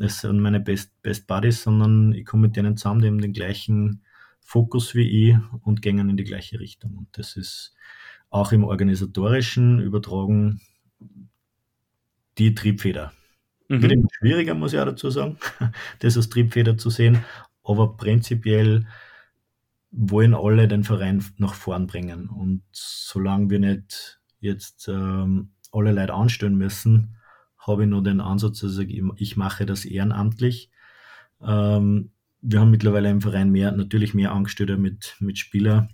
es 0.00 0.20
sind 0.20 0.38
meine 0.38 0.60
Best, 0.60 1.00
Best 1.00 1.26
Buddies, 1.26 1.62
sondern 1.62 2.12
ich 2.12 2.26
komme 2.26 2.42
mit 2.42 2.56
denen 2.56 2.76
zusammen, 2.76 3.00
die 3.00 3.08
haben 3.08 3.22
den 3.22 3.32
gleichen 3.32 4.02
Fokus 4.44 4.94
wie 4.94 5.30
ich 5.30 5.36
und 5.62 5.82
gehen 5.82 6.08
in 6.08 6.16
die 6.16 6.24
gleiche 6.24 6.60
Richtung. 6.60 6.96
Und 6.96 7.08
das 7.12 7.36
ist 7.36 7.74
auch 8.30 8.52
im 8.52 8.64
organisatorischen 8.64 9.80
übertragen 9.80 10.60
die 12.36 12.54
Triebfeder. 12.54 13.12
Mhm. 13.68 13.82
Wird 13.82 13.92
immer 13.92 14.08
schwieriger, 14.18 14.54
muss 14.54 14.74
ich 14.74 14.78
auch 14.78 14.84
dazu 14.84 15.10
sagen, 15.10 15.38
das 16.00 16.16
als 16.16 16.28
Triebfeder 16.28 16.76
zu 16.76 16.90
sehen, 16.90 17.24
aber 17.64 17.96
prinzipiell 17.96 18.86
wollen 19.90 20.34
alle 20.34 20.68
den 20.68 20.84
Verein 20.84 21.24
nach 21.38 21.54
vorn 21.54 21.86
bringen. 21.86 22.28
Und 22.28 22.62
solange 22.72 23.48
wir 23.48 23.60
nicht 23.60 24.20
jetzt 24.40 24.88
ähm, 24.88 25.52
alle 25.72 25.92
Leute 25.92 26.12
anstellen 26.12 26.56
müssen, 26.56 27.16
habe 27.56 27.84
ich 27.84 27.88
nur 27.88 28.02
den 28.02 28.20
Ansatz, 28.20 28.60
dass 28.60 28.76
ich, 28.76 29.02
ich 29.16 29.36
mache 29.36 29.64
das 29.64 29.84
ehrenamtlich. 29.84 30.70
Ähm, 31.40 32.10
wir 32.46 32.60
haben 32.60 32.70
mittlerweile 32.70 33.10
im 33.10 33.22
Verein 33.22 33.50
mehr, 33.50 33.72
natürlich 33.72 34.12
mehr 34.14 34.32
Angestellte 34.32 34.76
mit, 34.76 35.16
mit 35.18 35.38
Spieler 35.38 35.88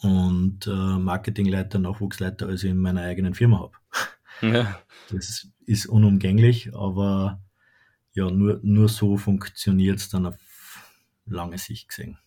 und 0.00 0.66
äh, 0.66 0.70
Marketingleiter, 0.70 1.78
Nachwuchsleiter, 1.78 2.46
als 2.46 2.62
ich 2.62 2.70
in 2.70 2.78
meiner 2.78 3.02
eigenen 3.02 3.34
Firma 3.34 3.58
habe. 3.58 3.72
Ja. 4.42 4.80
Das 5.10 5.48
ist 5.66 5.86
unumgänglich, 5.86 6.74
aber 6.74 7.42
ja, 8.12 8.30
nur, 8.30 8.60
nur 8.62 8.88
so 8.88 9.16
funktioniert 9.16 9.98
es 9.98 10.08
dann 10.08 10.26
auf 10.26 10.36
lange 11.26 11.58
Sicht 11.58 11.88
gesehen. 11.88 12.18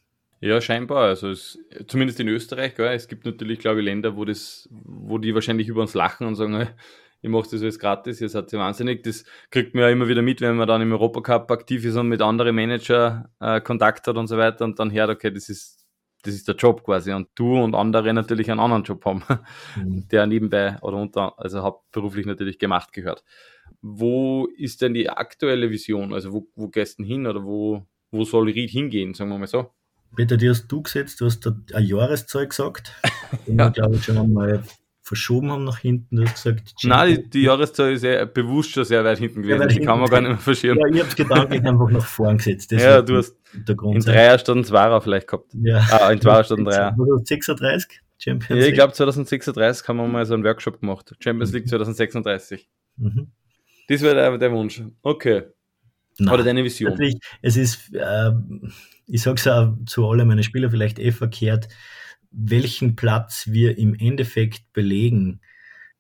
Ja, 0.42 0.60
scheinbar. 0.62 1.06
Also 1.06 1.30
es, 1.30 1.60
zumindest 1.88 2.20
in 2.20 2.28
Österreich, 2.28 2.76
gell? 2.76 2.94
es 2.94 3.08
gibt 3.08 3.26
natürlich, 3.26 3.60
glaube 3.60 3.80
ich, 3.80 3.86
Länder, 3.86 4.16
wo 4.16 4.26
das, 4.26 4.70
wo 4.72 5.18
die 5.18 5.34
wahrscheinlich 5.34 5.68
über 5.68 5.82
uns 5.82 5.94
lachen 5.94 6.28
und 6.28 6.36
sagen, 6.36 6.70
ihr 7.22 7.30
macht 7.30 7.52
das 7.52 7.62
alles 7.62 7.80
gratis, 7.80 8.22
ihr 8.22 8.30
seid 8.30 8.52
ja 8.52 8.60
wahnsinnig. 8.60 9.04
Das 9.04 9.24
kriegt 9.52 9.74
man 9.74 9.84
ja 9.84 9.90
immer 9.90 10.08
wieder 10.08 10.22
mit, 10.22 10.42
wenn 10.42 10.56
man 10.56 10.68
dann 10.68 10.82
im 10.82 10.92
Europacup 10.92 11.52
aktiv 11.52 11.86
ist 11.86 11.96
und 11.96 12.08
mit 12.08 12.22
anderen 12.22 12.56
Manager 12.56 13.30
äh, 13.40 13.62
Kontakt 13.62 14.08
hat 14.08 14.18
und 14.18 14.28
so 14.28 14.38
weiter 14.38 14.66
und 14.66 14.80
dann 14.80 14.92
hört, 14.92 15.10
okay, 15.10 15.32
das 15.32 15.50
ist, 15.50 15.86
das 16.24 16.34
ist 16.34 16.48
der 16.48 16.56
Job 16.56 16.84
quasi. 16.84 17.14
Und 17.14 17.30
du 17.36 17.62
und 17.62 17.76
andere 17.76 18.14
natürlich 18.14 18.50
einen 18.50 18.60
anderen 18.60 18.84
Job 18.84 19.04
haben, 19.06 19.24
mhm. 19.76 20.08
der 20.12 20.28
nebenbei 20.28 20.78
oder 20.82 20.98
unter, 20.98 21.38
also 21.38 21.62
hauptberuflich 21.62 22.26
natürlich 22.26 22.60
gemacht 22.60 22.94
gehört. 22.94 23.24
Wo 23.82 24.48
ist 24.58 24.82
denn 24.82 24.94
die 24.94 25.10
aktuelle 25.10 25.70
Vision? 25.70 26.14
Also 26.14 26.34
wo, 26.34 26.48
wo 26.56 26.68
gehst 26.68 27.00
du 27.00 27.04
hin 27.04 27.28
oder 27.28 27.44
wo, 27.44 27.86
wo 28.12 28.24
soll 28.24 28.50
Ried 28.50 28.70
hingehen, 28.70 29.14
sagen 29.14 29.30
wir 29.30 29.38
mal 29.38 29.48
so? 29.48 29.72
Peter, 30.16 30.38
die 30.38 30.50
hast 30.50 30.68
du 30.68 30.82
gesetzt, 30.82 31.22
du 31.22 31.26
hast 31.26 31.46
da 31.46 31.56
eine 31.74 31.86
Jahreszahl 31.86 32.48
gesagt, 32.48 32.94
ja. 33.46 33.56
wir, 33.56 33.70
glaube 33.70 33.96
ich, 33.96 34.04
schon 34.04 34.18
einmal 34.18 34.64
verschoben 35.10 35.52
haben 35.52 35.64
nach 35.64 35.80
hinten. 35.80 36.18
Du 36.18 36.24
hast 36.24 36.36
gesagt, 36.36 36.76
Nein, 36.84 37.16
die, 37.16 37.30
die, 37.32 37.42
Jahreszahl 37.42 37.94
ist 37.94 38.04
ja 38.04 38.26
bewusst 38.26 38.70
schon 38.70 38.86
sehr 38.86 39.04
weit 39.04 39.18
hinten 39.18 39.42
gewesen, 39.42 39.68
die 39.68 39.80
kann 39.80 40.00
man 40.00 40.08
gar 40.08 40.22
nicht 40.22 40.30
mehr 40.30 40.38
verschieben. 40.38 40.78
Ja, 40.80 40.86
ich 40.86 41.00
habe 41.00 41.10
es 41.10 41.16
gedanklich 41.16 41.64
einfach 41.66 41.90
nach 41.90 42.06
vorn 42.06 42.38
gesetzt. 42.38 42.72
Das 42.72 42.84
ja, 42.84 43.02
du 43.02 43.18
hast 43.18 43.36
der 43.54 43.74
Grund 43.74 43.96
in 43.96 44.02
Dreier 44.04 44.38
Stunden 44.38 44.64
Zweier 44.64 45.02
vielleicht 45.02 45.28
gehabt. 45.28 45.52
Ja. 45.54 45.80
Ah, 45.90 46.12
in 46.12 46.22
Zweier 46.22 46.44
Stunden 46.44 46.66
Dreier. 46.66 46.96
36 47.24 48.02
Champions 48.20 48.50
League? 48.50 48.62
Ja, 48.62 48.68
ich 48.68 48.74
glaube 48.76 48.94
2036 48.94 49.88
haben 49.88 49.98
wir 49.98 50.08
mal 50.08 50.26
so 50.28 50.36
einen 50.36 50.44
Workshop 50.44 50.80
gemacht. 50.80 51.16
Champions 51.20 51.54
League 51.54 51.68
2036. 51.68 52.70
Mhm. 52.98 53.32
Das 53.88 54.02
wäre 54.02 54.14
der, 54.14 54.38
der 54.38 54.52
Wunsch. 54.52 54.84
Okay. 55.02 55.46
Nein, 56.20 56.34
Oder 56.36 56.44
deine 56.44 56.64
Vision? 56.64 56.92
Natürlich, 56.92 57.18
es 57.42 57.58
ist, 57.58 57.96
äh, 57.96 58.32
ich 59.08 59.24
sage 59.24 59.38
es 59.38 59.48
auch 59.48 59.74
zu 59.88 60.08
allen 60.08 60.28
meinen 60.28 60.44
Spielern 60.44 60.70
vielleicht 60.70 61.00
eh 61.00 61.12
verkehrt, 61.12 61.68
welchen 62.32 62.96
Platz 62.96 63.48
wir 63.48 63.78
im 63.78 63.96
Endeffekt 63.96 64.72
belegen, 64.74 65.42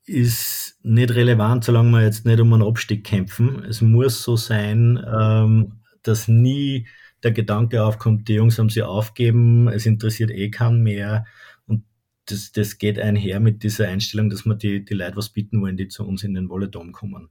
ist 0.05 0.79
nicht 0.81 1.11
relevant, 1.11 1.63
solange 1.63 1.91
wir 1.91 2.03
jetzt 2.03 2.25
nicht 2.25 2.39
um 2.39 2.53
einen 2.53 2.63
Abstieg 2.63 3.03
kämpfen. 3.03 3.63
Es 3.63 3.81
muss 3.81 4.23
so 4.23 4.35
sein, 4.35 4.99
ähm, 5.15 5.79
dass 6.03 6.27
nie 6.27 6.87
der 7.23 7.31
Gedanke 7.31 7.83
aufkommt, 7.83 8.27
die 8.27 8.35
Jungs 8.35 8.57
haben 8.57 8.69
sie 8.69 8.81
aufgeben, 8.81 9.67
es 9.67 9.85
interessiert 9.85 10.31
eh 10.31 10.49
keinen 10.49 10.81
mehr. 10.81 11.25
Und 11.67 11.83
das, 12.25 12.51
das 12.51 12.77
geht 12.77 12.97
einher 12.97 13.39
mit 13.39 13.63
dieser 13.63 13.87
Einstellung, 13.87 14.29
dass 14.29 14.45
wir 14.45 14.55
die, 14.55 14.83
die 14.83 14.93
Leute 14.93 15.17
was 15.17 15.29
bieten 15.29 15.61
wollen, 15.61 15.77
die 15.77 15.89
zu 15.89 16.07
uns 16.07 16.23
in 16.23 16.33
den 16.33 16.49
Wolledom 16.49 16.91
kommen. 16.91 17.29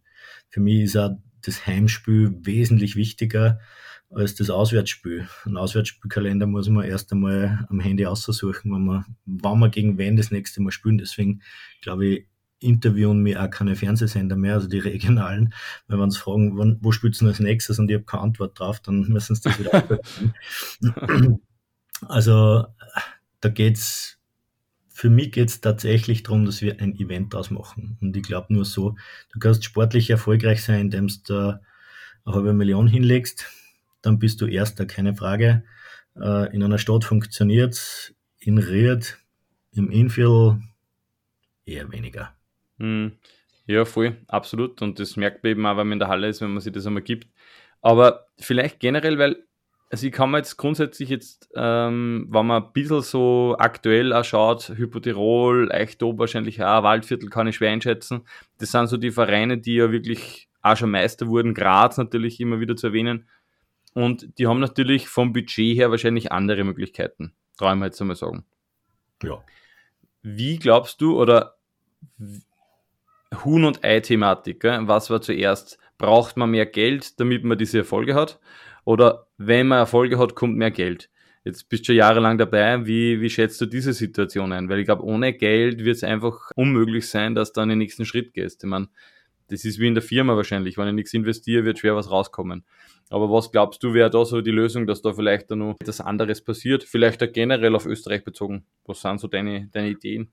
Für 0.51 0.61
mich 0.61 0.83
ist 0.83 0.97
auch 0.97 1.17
das 1.43 1.67
Heimspiel 1.67 2.37
wesentlich 2.43 2.97
wichtiger 2.97 3.61
als 4.11 4.35
das 4.35 4.51
Auswärtsspiel. 4.51 5.29
Ein 5.45 5.57
Auswärtsspielkalender 5.57 6.47
muss 6.47 6.69
man 6.69 6.85
erst 6.85 7.13
einmal 7.13 7.67
am 7.69 7.81
Handy 7.81 8.07
aussuchen, 8.07 8.73
wenn 8.73 8.85
man, 8.85 9.05
wann 9.27 9.59
man 9.59 9.71
gegen 9.71 9.99
wen 9.99 10.17
das 10.17 10.31
nächste 10.31 10.63
Mal 10.63 10.71
spielen. 10.71 10.99
Deswegen 10.99 11.43
glaube 11.83 12.07
ich, 12.07 12.27
interviewen 12.61 13.23
mir 13.23 13.43
auch 13.43 13.51
keine 13.51 13.77
Fernsehsender 13.77 14.37
mehr, 14.37 14.55
also 14.55 14.69
die 14.69 14.79
regionalen, 14.81 15.55
weil 15.87 16.01
wenn 16.01 16.11
sie 16.11 16.19
fragen, 16.19 16.57
wann, 16.59 16.79
wo 16.81 16.91
spielst 16.91 17.21
du 17.21 17.27
als 17.27 17.39
nächstes 17.39 17.79
und 17.79 17.91
ich 17.91 17.95
habe 17.95 18.05
keine 18.05 18.25
Antwort 18.25 18.59
drauf, 18.59 18.81
dann 18.81 19.09
müssen 19.09 19.37
sie 19.37 19.43
das 19.43 19.59
wieder 19.59 19.75
abhören. 19.75 20.03
Also 22.07 22.65
da 23.41 23.49
geht's 23.49 24.19
für 24.99 25.11
mich 25.11 25.31
geht 25.31 25.49
es 25.49 25.61
tatsächlich 25.61 26.25
darum, 26.25 26.45
dass 26.45 26.61
wir 26.61 26.81
ein 26.81 26.99
Event 26.99 27.33
draus 27.33 27.53
machen. 27.53 27.99
Und 28.01 28.17
ich 28.17 28.25
glaube 28.25 28.53
nur 28.53 28.65
so, 28.65 28.97
du 29.33 29.39
kannst 29.39 29.63
sportlich 29.63 30.11
erfolgreich 30.11 30.65
sein, 30.65 30.81
indem 30.81 31.09
du 31.25 31.35
eine 31.35 31.61
halbe 32.27 32.53
Million 32.53 32.89
hinlegst, 32.89 33.47
dann 34.03 34.19
bist 34.19 34.41
du 34.41 34.47
Erster, 34.47 34.87
keine 34.87 35.15
Frage. 35.15 35.65
Äh, 36.17 36.55
in 36.55 36.63
einer 36.63 36.79
Stadt 36.79 37.05
funktioniert 37.05 38.15
in 38.41 38.59
Ried, 38.59 39.19
im 39.73 39.91
Infield 39.91 40.59
eher 41.65 41.91
weniger. 41.93 42.35
Hm. 42.79 43.13
Ja, 43.67 43.85
voll, 43.85 44.17
absolut. 44.29 44.81
Und 44.81 44.99
das 44.99 45.17
merkt 45.17 45.43
man 45.43 45.53
eben 45.53 45.67
auch, 45.67 45.77
wenn 45.77 45.89
man 45.89 45.93
in 45.95 45.99
der 45.99 46.09
Halle 46.09 46.29
ist, 46.29 46.41
wenn 46.41 46.53
man 46.53 46.61
sich 46.61 46.73
das 46.73 46.87
einmal 46.87 47.03
gibt. 47.03 47.29
Aber 47.83 48.27
vielleicht 48.39 48.81
generell, 48.81 49.19
weil 49.19 49.45
also 49.91 50.07
ich 50.07 50.13
kann 50.13 50.31
mir 50.31 50.39
jetzt 50.39 50.57
grundsätzlich 50.57 51.09
jetzt, 51.09 51.49
ähm, 51.55 52.27
wenn 52.31 52.47
man 52.47 52.63
ein 52.63 52.73
bisschen 52.73 53.01
so 53.01 53.57
aktuell 53.59 54.13
auch 54.13 54.25
schaut, 54.25 54.69
Hypotirol, 54.69 55.73
Eichtob 55.73 56.19
wahrscheinlich 56.19 56.63
auch, 56.63 56.83
Waldviertel 56.83 57.31
kann 57.31 57.47
ich 57.47 57.57
schwer 57.57 57.71
einschätzen. 57.71 58.27
Das 58.59 58.73
sind 58.73 58.89
so 58.89 58.99
die 58.99 59.11
Vereine, 59.11 59.59
die 59.59 59.77
ja 59.77 59.91
wirklich 59.91 60.49
auch 60.61 60.77
schon 60.77 60.91
Meister 60.91 61.29
wurden, 61.29 61.55
Graz 61.55 61.97
natürlich 61.97 62.41
immer 62.41 62.61
wieder 62.61 62.77
zu 62.77 62.89
erwähnen. 62.89 63.29
Und 63.99 64.39
die 64.39 64.47
haben 64.47 64.61
natürlich 64.61 65.09
vom 65.09 65.33
Budget 65.33 65.77
her 65.77 65.91
wahrscheinlich 65.91 66.31
andere 66.31 66.63
Möglichkeiten, 66.63 67.33
mir 67.61 67.87
jetzt 67.87 68.01
einmal 68.01 68.15
sagen. 68.15 68.45
Ja. 69.25 69.43
Wie 70.23 70.57
glaubst 70.57 71.01
du, 71.01 71.21
oder 71.21 71.57
Huhn- 73.45 73.65
und 73.65 73.83
Ei-Thematik, 73.83 74.63
was 74.63 75.11
war 75.11 75.21
zuerst? 75.21 75.81
Braucht 75.99 76.37
man 76.37 76.53
mehr 76.53 76.67
Geld, 76.67 77.19
damit 77.19 77.43
man 77.43 77.59
diese 77.59 77.79
Erfolge 77.79 78.15
hat? 78.15 78.39
Oder 78.85 79.27
wenn 79.37 79.67
man 79.67 79.79
Erfolge 79.79 80.17
hat, 80.17 80.37
kommt 80.37 80.57
mehr 80.57 80.71
Geld. 80.71 81.11
Jetzt 81.43 81.69
bist 81.69 81.83
du 81.83 81.87
schon 81.87 81.97
jahrelang 81.97 82.39
dabei. 82.39 82.87
Wie, 82.87 83.21
wie 83.21 83.31
schätzt 83.31 83.61
du 83.61 83.67
diese 83.67 83.93
Situation 83.93 84.53
ein? 84.53 84.69
Weil 84.69 84.79
ich 84.79 84.85
glaube, 84.85 85.03
ohne 85.03 85.33
Geld 85.33 85.85
wird 85.85 85.97
es 85.97 86.05
einfach 86.05 86.53
unmöglich 86.55 87.09
sein, 87.09 87.35
dass 87.35 87.53
du 87.53 87.63
an 87.63 87.69
den 87.69 87.79
nächsten 87.79 88.05
Schritt 88.05 88.33
gehst. 88.33 88.63
Ich 88.63 88.71
meine, 88.71 88.91
das 89.49 89.65
ist 89.65 89.79
wie 89.79 89.87
in 89.87 89.95
der 89.95 90.03
Firma 90.03 90.37
wahrscheinlich. 90.37 90.77
Wenn 90.77 90.89
ich 90.89 90.95
nichts 90.95 91.15
investiere, 91.15 91.65
wird 91.65 91.79
schwer 91.79 91.97
was 91.97 92.11
rauskommen. 92.11 92.65
Aber 93.11 93.31
was 93.31 93.51
glaubst 93.51 93.83
du, 93.83 93.95
wäre 93.95 94.11
da 94.11 94.25
so 94.25 94.41
die 94.41 94.51
Lösung, 94.51 94.87
dass 94.87 95.03
da 95.03 95.13
vielleicht 95.13 95.51
noch 95.51 95.77
etwas 95.81 96.01
anderes 96.01 96.43
passiert? 96.43 96.85
Vielleicht 96.85 97.23
auch 97.23 97.33
generell 97.33 97.75
auf 97.75 97.87
Österreich 97.87 98.25
bezogen. 98.25 98.65
Was 98.85 99.01
sind 99.01 99.21
so 99.21 99.29
deine, 99.29 99.69
deine 99.73 99.91
Ideen? 99.91 100.29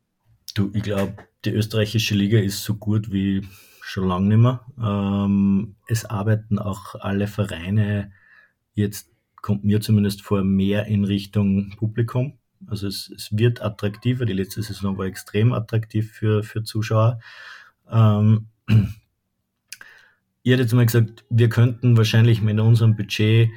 Du, 0.53 0.71
ich 0.73 0.83
glaube, 0.83 1.15
die 1.45 1.51
österreichische 1.51 2.15
Liga 2.15 2.39
ist 2.39 2.63
so 2.63 2.75
gut 2.75 3.11
wie 3.11 3.47
schon 3.81 4.07
lange 4.07 4.27
nicht 4.27 4.37
mehr. 4.37 4.65
Ähm, 4.77 5.75
es 5.87 6.05
arbeiten 6.05 6.59
auch 6.59 6.95
alle 6.95 7.27
Vereine 7.27 8.11
Jetzt 8.75 9.09
kommt 9.41 9.63
mir 9.63 9.79
zumindest 9.79 10.21
vor 10.21 10.43
mehr 10.43 10.85
in 10.85 11.05
Richtung 11.05 11.73
Publikum. 11.77 12.37
Also 12.67 12.87
es, 12.87 13.11
es 13.15 13.29
wird 13.31 13.61
attraktiver. 13.61 14.25
Die 14.25 14.33
letzte 14.33 14.61
Saison 14.61 14.97
war 14.97 15.05
extrem 15.05 15.53
attraktiv 15.53 16.11
für, 16.11 16.43
für 16.43 16.63
Zuschauer. 16.63 17.19
Ähm, 17.89 18.47
ihr 20.45 20.57
hättet 20.57 20.73
mal 20.73 20.85
gesagt, 20.85 21.25
wir 21.29 21.49
könnten 21.49 21.97
wahrscheinlich 21.97 22.41
mit 22.41 22.59
unserem 22.59 22.95
Budget 22.95 23.49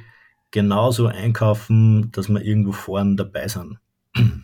genauso 0.49 1.05
einkaufen, 1.05 2.11
dass 2.11 2.29
wir 2.29 2.41
irgendwo 2.41 2.71
vorne 2.71 3.15
dabei 3.15 3.47
sind. 3.47 3.77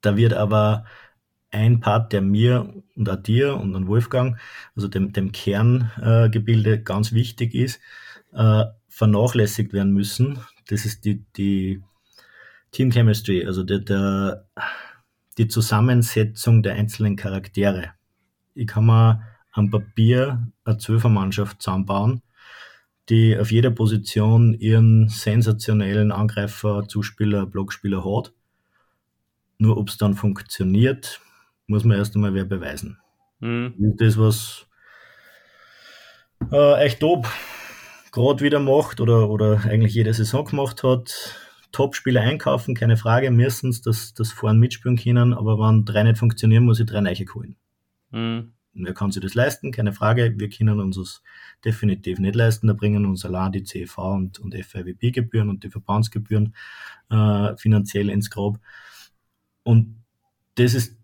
Da 0.00 0.16
wird 0.16 0.32
aber 0.32 0.84
ein 1.50 1.80
Part, 1.80 2.12
der 2.12 2.22
mir 2.22 2.72
und 2.94 3.10
auch 3.10 3.16
dir 3.16 3.56
und 3.56 3.74
an 3.74 3.88
Wolfgang, 3.88 4.38
also 4.76 4.86
dem, 4.86 5.12
dem 5.12 5.32
Kerngebilde 5.32 6.74
äh, 6.74 6.78
ganz 6.78 7.12
wichtig 7.12 7.52
ist, 7.52 7.80
äh, 8.32 8.64
vernachlässigt 8.88 9.72
werden 9.72 9.92
müssen. 9.92 10.38
Das 10.68 10.84
ist 10.84 11.04
die, 11.04 11.24
die 11.36 11.82
Team 12.70 12.92
Chemistry, 12.92 13.44
also 13.44 13.64
der, 13.64 13.80
der, 13.80 14.46
die 15.36 15.48
Zusammensetzung 15.48 16.62
der 16.62 16.74
einzelnen 16.74 17.16
Charaktere. 17.16 17.94
Ich 18.54 18.68
kann 18.68 18.86
mir 18.86 19.20
am 19.58 19.70
Papier 19.70 20.48
eine 20.64 20.78
Zwölfermannschaft 20.78 21.60
zusammenbauen, 21.60 22.22
die 23.08 23.36
auf 23.38 23.50
jeder 23.50 23.70
Position 23.70 24.54
ihren 24.54 25.08
sensationellen 25.08 26.12
Angreifer, 26.12 26.86
Zuspieler, 26.88 27.46
Blockspieler 27.46 28.04
hat. 28.04 28.32
Nur 29.58 29.76
ob 29.76 29.88
es 29.88 29.96
dann 29.96 30.14
funktioniert, 30.14 31.20
muss 31.66 31.84
man 31.84 31.98
erst 31.98 32.14
einmal 32.14 32.34
wer 32.34 32.44
beweisen. 32.44 32.98
Mhm. 33.40 33.96
Das, 33.98 34.16
was 34.18 34.66
Äh, 36.52 36.84
echt 36.84 37.00
top. 37.00 37.28
Gerade 38.12 38.42
wieder 38.44 38.60
macht 38.60 39.00
oder, 39.00 39.28
oder 39.28 39.64
eigentlich 39.64 39.94
jede 39.94 40.14
Saison 40.14 40.44
gemacht 40.44 40.82
hat. 40.84 41.36
Top-Spieler 41.72 42.22
einkaufen, 42.22 42.74
keine 42.74 42.96
Frage, 42.96 43.30
müssen 43.30 43.76
das, 43.84 44.14
das 44.14 44.32
vorne 44.32 44.58
mitspielen 44.58 44.96
können, 44.96 45.34
aber 45.34 45.58
wenn 45.58 45.84
drei 45.84 46.04
nicht 46.04 46.16
funktionieren, 46.18 46.64
muss 46.64 46.80
ich 46.80 46.86
drei 46.86 47.00
Neiche 47.00 47.26
holen. 47.34 47.56
Mhm. 48.10 48.52
Wer 48.84 48.94
kann 48.94 49.10
sich 49.10 49.22
das 49.22 49.34
leisten? 49.34 49.72
Keine 49.72 49.92
Frage. 49.92 50.34
Wir 50.36 50.48
können 50.48 50.80
uns 50.80 50.96
das 50.96 51.22
definitiv 51.64 52.18
nicht 52.18 52.34
leisten. 52.34 52.66
Da 52.66 52.72
bringen 52.72 53.06
uns 53.06 53.24
allein 53.24 53.52
die 53.52 53.64
CV 53.64 54.14
und, 54.14 54.38
und 54.38 54.54
FIWB-Gebühren 54.54 55.48
und 55.48 55.64
die 55.64 55.70
Verbandsgebühren 55.70 56.54
äh, 57.10 57.56
finanziell 57.56 58.08
ins 58.10 58.30
Grab. 58.30 58.58
Und 59.62 60.02
das 60.54 60.74
ist 60.74 60.98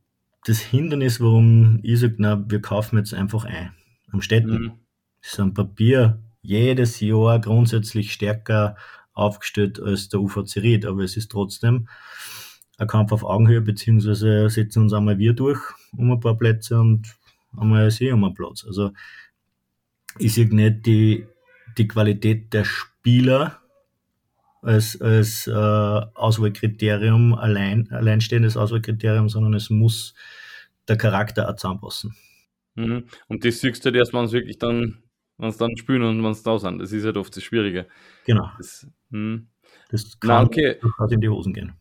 das 0.47 0.61
Hindernis, 0.61 1.20
warum 1.20 1.81
ich 1.83 2.01
sage, 2.01 2.16
na, 2.18 2.45
wir 2.49 2.61
kaufen 2.61 2.99
jetzt 2.99 3.14
einfach 3.14 3.45
ein. 3.45 3.72
Am 4.12 4.20
Städten 4.20 4.62
mhm. 4.62 4.72
ist 5.22 5.41
ein 5.41 5.55
Papier 5.55 6.22
jedes 6.43 7.01
Jahr 7.01 7.41
grundsätzlich 7.41 8.12
stärker 8.12 8.77
aufgestellt 9.14 9.81
als 9.81 10.09
der 10.09 10.20
UVC 10.20 10.57
Ried, 10.59 10.87
aber 10.87 11.03
es 11.03 11.16
ist 11.16 11.31
trotzdem 11.31 11.89
ein 12.77 12.87
Kampf 12.89 13.12
auf 13.12 13.25
Augenhöhe, 13.25 13.61
beziehungsweise 13.61 14.51
setzen 14.51 14.83
uns 14.83 14.93
einmal 14.93 15.18
wir 15.18 15.33
durch 15.33 15.61
um 15.97 16.11
ein 16.11 16.20
paar 16.20 16.37
Plätze 16.37 16.79
und 16.79 17.14
einmal 17.59 17.90
sie 17.90 18.11
um 18.11 18.24
einen 18.24 18.34
Platz. 18.34 18.64
Also 18.66 18.92
ich 20.18 20.34
sehe 20.34 20.52
nicht 20.55 20.86
die, 20.86 21.26
die 21.76 21.88
Qualität 21.88 22.52
der 22.52 22.64
Spieler 22.64 23.61
als, 24.62 25.00
als 25.00 25.46
äh, 25.46 25.52
Auswahlkriterium, 25.52 27.34
allein, 27.34 27.90
alleinstehendes 27.90 28.57
Auswahlkriterium, 28.57 29.28
sondern 29.28 29.55
es 29.55 29.70
muss 29.70 30.14
der 30.88 30.96
Charakter 30.96 31.48
auch 31.48 31.57
zusammenpassen. 31.57 32.14
Mhm. 32.74 33.05
Und 33.28 33.44
das 33.44 33.61
siehst 33.61 33.84
du 33.84 33.86
halt 33.86 33.96
erst, 33.96 34.14
wenn 34.14 34.24
es 34.24 34.32
wirklich 34.32 34.59
dann, 34.59 35.02
wenn 35.38 35.48
es 35.48 35.57
dann 35.57 35.76
spielen 35.76 36.02
und 36.02 36.22
wenn 36.22 36.30
es 36.30 36.42
da 36.42 36.59
sind. 36.59 36.78
Das 36.78 36.92
ist 36.92 37.05
halt 37.05 37.16
oft 37.16 37.36
das 37.36 37.42
Schwierige. 37.42 37.86
Genau. 38.24 38.50
Das, 38.59 38.86
hm. 39.11 39.48
das 39.90 40.18
kann 40.18 40.28
Na, 40.28 40.42
okay. 40.42 40.76
in 41.11 41.20
die 41.20 41.28
Hosen 41.28 41.52
gehen. 41.52 41.74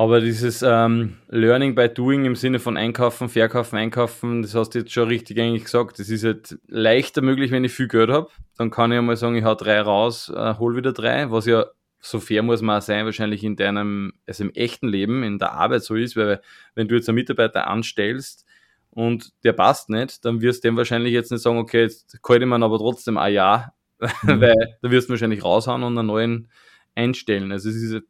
Aber 0.00 0.20
dieses 0.20 0.62
ähm, 0.62 1.16
Learning 1.26 1.74
by 1.74 1.88
Doing 1.88 2.24
im 2.24 2.36
Sinne 2.36 2.60
von 2.60 2.76
Einkaufen, 2.76 3.28
Verkaufen, 3.28 3.76
Einkaufen, 3.76 4.42
das 4.42 4.54
hast 4.54 4.70
du 4.70 4.78
jetzt 4.78 4.92
schon 4.92 5.08
richtig 5.08 5.40
eigentlich 5.40 5.64
gesagt. 5.64 5.98
Das 5.98 6.08
ist 6.08 6.22
halt 6.22 6.56
leichter 6.68 7.20
möglich, 7.20 7.50
wenn 7.50 7.64
ich 7.64 7.72
viel 7.72 7.88
Geld 7.88 8.08
habe. 8.08 8.28
Dann 8.56 8.70
kann 8.70 8.92
ich 8.92 8.98
einmal 8.98 9.16
sagen, 9.16 9.34
ich 9.34 9.42
hau 9.42 9.56
drei 9.56 9.80
raus, 9.80 10.32
äh, 10.32 10.54
hol 10.54 10.76
wieder 10.76 10.92
drei, 10.92 11.32
was 11.32 11.46
ja 11.46 11.66
so 11.98 12.20
fair 12.20 12.44
muss 12.44 12.62
man 12.62 12.78
auch 12.78 12.82
sein, 12.82 13.06
wahrscheinlich 13.06 13.42
in 13.42 13.56
deinem, 13.56 14.12
also 14.24 14.44
im 14.44 14.50
echten 14.50 14.86
Leben, 14.86 15.24
in 15.24 15.40
der 15.40 15.54
Arbeit 15.54 15.82
so 15.82 15.96
ist, 15.96 16.16
weil 16.16 16.40
wenn 16.76 16.86
du 16.86 16.94
jetzt 16.94 17.08
einen 17.08 17.16
Mitarbeiter 17.16 17.66
anstellst 17.66 18.46
und 18.90 19.32
der 19.42 19.52
passt 19.52 19.90
nicht, 19.90 20.24
dann 20.24 20.40
wirst 20.40 20.62
du 20.62 20.68
dem 20.68 20.76
wahrscheinlich 20.76 21.12
jetzt 21.12 21.32
nicht 21.32 21.42
sagen, 21.42 21.58
okay, 21.58 21.82
jetzt 21.82 22.16
halte 22.28 22.44
ich 22.44 22.48
mir 22.48 22.64
aber 22.64 22.78
trotzdem 22.78 23.18
ein 23.18 23.32
Jahr, 23.32 23.74
mhm. 24.22 24.40
weil 24.40 24.76
da 24.80 24.92
wirst 24.92 25.08
du 25.08 25.14
wahrscheinlich 25.14 25.42
raushauen 25.42 25.82
und 25.82 25.98
einen 25.98 26.06
neuen 26.06 26.50
einstellen. 26.94 27.50
Also 27.50 27.68
es 27.68 27.82
ist 27.82 28.02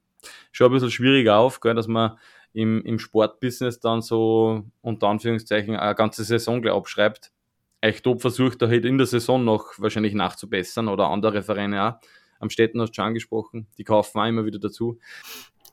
schon 0.52 0.68
ein 0.68 0.72
bisschen 0.72 0.90
schwieriger 0.90 1.38
auf, 1.38 1.60
gell, 1.60 1.74
dass 1.74 1.88
man 1.88 2.18
im, 2.52 2.82
im 2.82 2.98
Sportbusiness 2.98 3.80
dann 3.80 4.02
so 4.02 4.64
unter 4.80 5.08
Anführungszeichen 5.08 5.76
eine 5.76 5.94
ganze 5.94 6.24
Saison 6.24 6.62
gleich 6.62 6.74
abschreibt. 6.74 7.30
Echt 7.80 8.04
top 8.04 8.20
versucht, 8.20 8.60
da 8.60 8.68
halt 8.68 8.84
in 8.84 8.98
der 8.98 9.06
Saison 9.06 9.44
noch 9.44 9.78
wahrscheinlich 9.78 10.14
nachzubessern 10.14 10.88
oder 10.88 11.08
andere 11.08 11.42
Vereine 11.42 11.84
auch. 11.84 11.94
Am 12.40 12.50
Städten 12.50 12.80
hast 12.80 12.90
du 12.90 12.94
schon 12.94 13.04
angesprochen, 13.04 13.66
die 13.78 13.84
kaufen 13.84 14.18
auch 14.18 14.26
immer 14.26 14.44
wieder 14.44 14.58
dazu. 14.58 14.98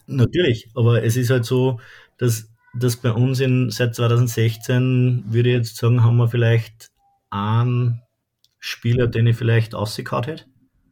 Natürlich, 0.08 0.70
aber 0.76 1.04
es 1.04 1.16
ist 1.16 1.30
halt 1.32 1.46
so, 1.46 1.80
dass, 2.18 2.52
dass 2.76 2.98
bei 2.98 3.12
uns 3.12 3.40
in, 3.40 3.72
seit 3.72 3.96
2016, 3.96 5.26
würde 5.28 5.50
ich 5.50 5.56
jetzt 5.56 5.78
sagen, 5.78 6.04
haben 6.04 6.18
wir 6.18 6.28
vielleicht 6.28 6.92
einen 7.32 8.02
Spieler, 8.60 9.08
den 9.08 9.28
ich 9.28 9.36
vielleicht 9.36 9.74
ausgekaut 9.74 10.28
hätte. 10.28 10.46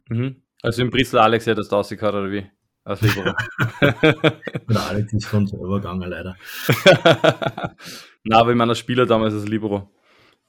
Mhm. 0.08 0.42
Also 0.62 0.82
im 0.82 0.90
Bristol 0.90 1.20
Alex 1.20 1.46
hätte 1.46 1.56
das 1.56 1.70
ausgekaut, 1.70 2.14
oder 2.14 2.30
wie? 2.30 2.46
Als 2.84 3.00
Libero. 3.00 3.32
Der 3.80 4.80
Alex 4.88 5.12
ist 5.14 5.24
von 5.26 5.46
selber 5.46 5.80
gegangen, 5.80 6.08
leider. 6.08 6.36
Na, 8.24 8.38
aber 8.38 8.50
ich 8.50 8.56
meine, 8.56 8.74
Spieler 8.74 9.06
damals 9.06 9.32
als 9.32 9.48
Libero, 9.48 9.90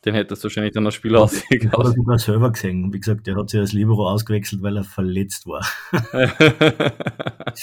den 0.04 0.16
hättest 0.16 0.44
du 0.44 0.48
wahrscheinlich 0.48 0.74
dann 0.74 0.86
als 0.86 0.96
Spieler 0.96 1.22
ausgewechselt. 1.22 1.64
Ich 1.64 1.72
habe 1.72 1.94
sogar 1.94 2.20
selber 2.20 2.52
gesehen. 2.52 2.92
Wie 2.92 3.00
gesagt, 3.00 3.26
der 3.26 3.38
hat 3.38 3.50
sich 3.50 3.62
als 3.62 3.72
Libero 3.72 4.10
ausgewechselt, 4.10 4.62
weil 4.62 4.76
er 4.76 4.84
verletzt 4.84 5.48
war. 5.48 5.66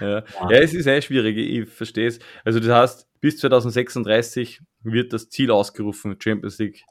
ja. 0.00 0.24
ja, 0.24 0.50
es 0.50 0.72
ist 0.72 0.86
eh 0.86 1.02
schwierig, 1.02 1.36
ich 1.36 1.68
verstehe 1.68 2.06
es. 2.06 2.20
Also 2.42 2.58
das 2.58 2.70
heißt, 2.70 3.06
bis 3.20 3.36
2036 3.36 4.62
wird 4.82 5.12
das 5.12 5.28
Ziel 5.28 5.50
ausgerufen, 5.50 6.16
Champions 6.18 6.58
League 6.58 6.84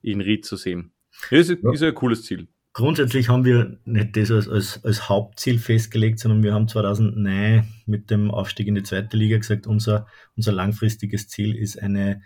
in 0.00 0.22
Ried 0.22 0.46
zu 0.46 0.56
sehen. 0.56 0.94
Das 1.30 1.50
ist, 1.50 1.62
ja. 1.62 1.72
ist 1.72 1.82
ein 1.82 1.94
cooles 1.94 2.22
Ziel 2.22 2.48
grundsätzlich 2.74 3.28
haben 3.28 3.44
wir 3.44 3.78
nicht 3.84 4.16
das 4.16 4.30
als, 4.30 4.48
als, 4.48 4.84
als 4.84 5.08
Hauptziel 5.08 5.58
festgelegt, 5.58 6.18
sondern 6.18 6.42
wir 6.42 6.52
haben 6.52 6.68
2009 6.68 7.66
mit 7.86 8.10
dem 8.10 8.30
Aufstieg 8.30 8.66
in 8.66 8.74
die 8.74 8.82
zweite 8.82 9.16
Liga 9.16 9.38
gesagt, 9.38 9.66
unser, 9.66 10.06
unser 10.36 10.52
langfristiges 10.52 11.28
Ziel 11.28 11.56
ist 11.56 11.80
eine 11.80 12.20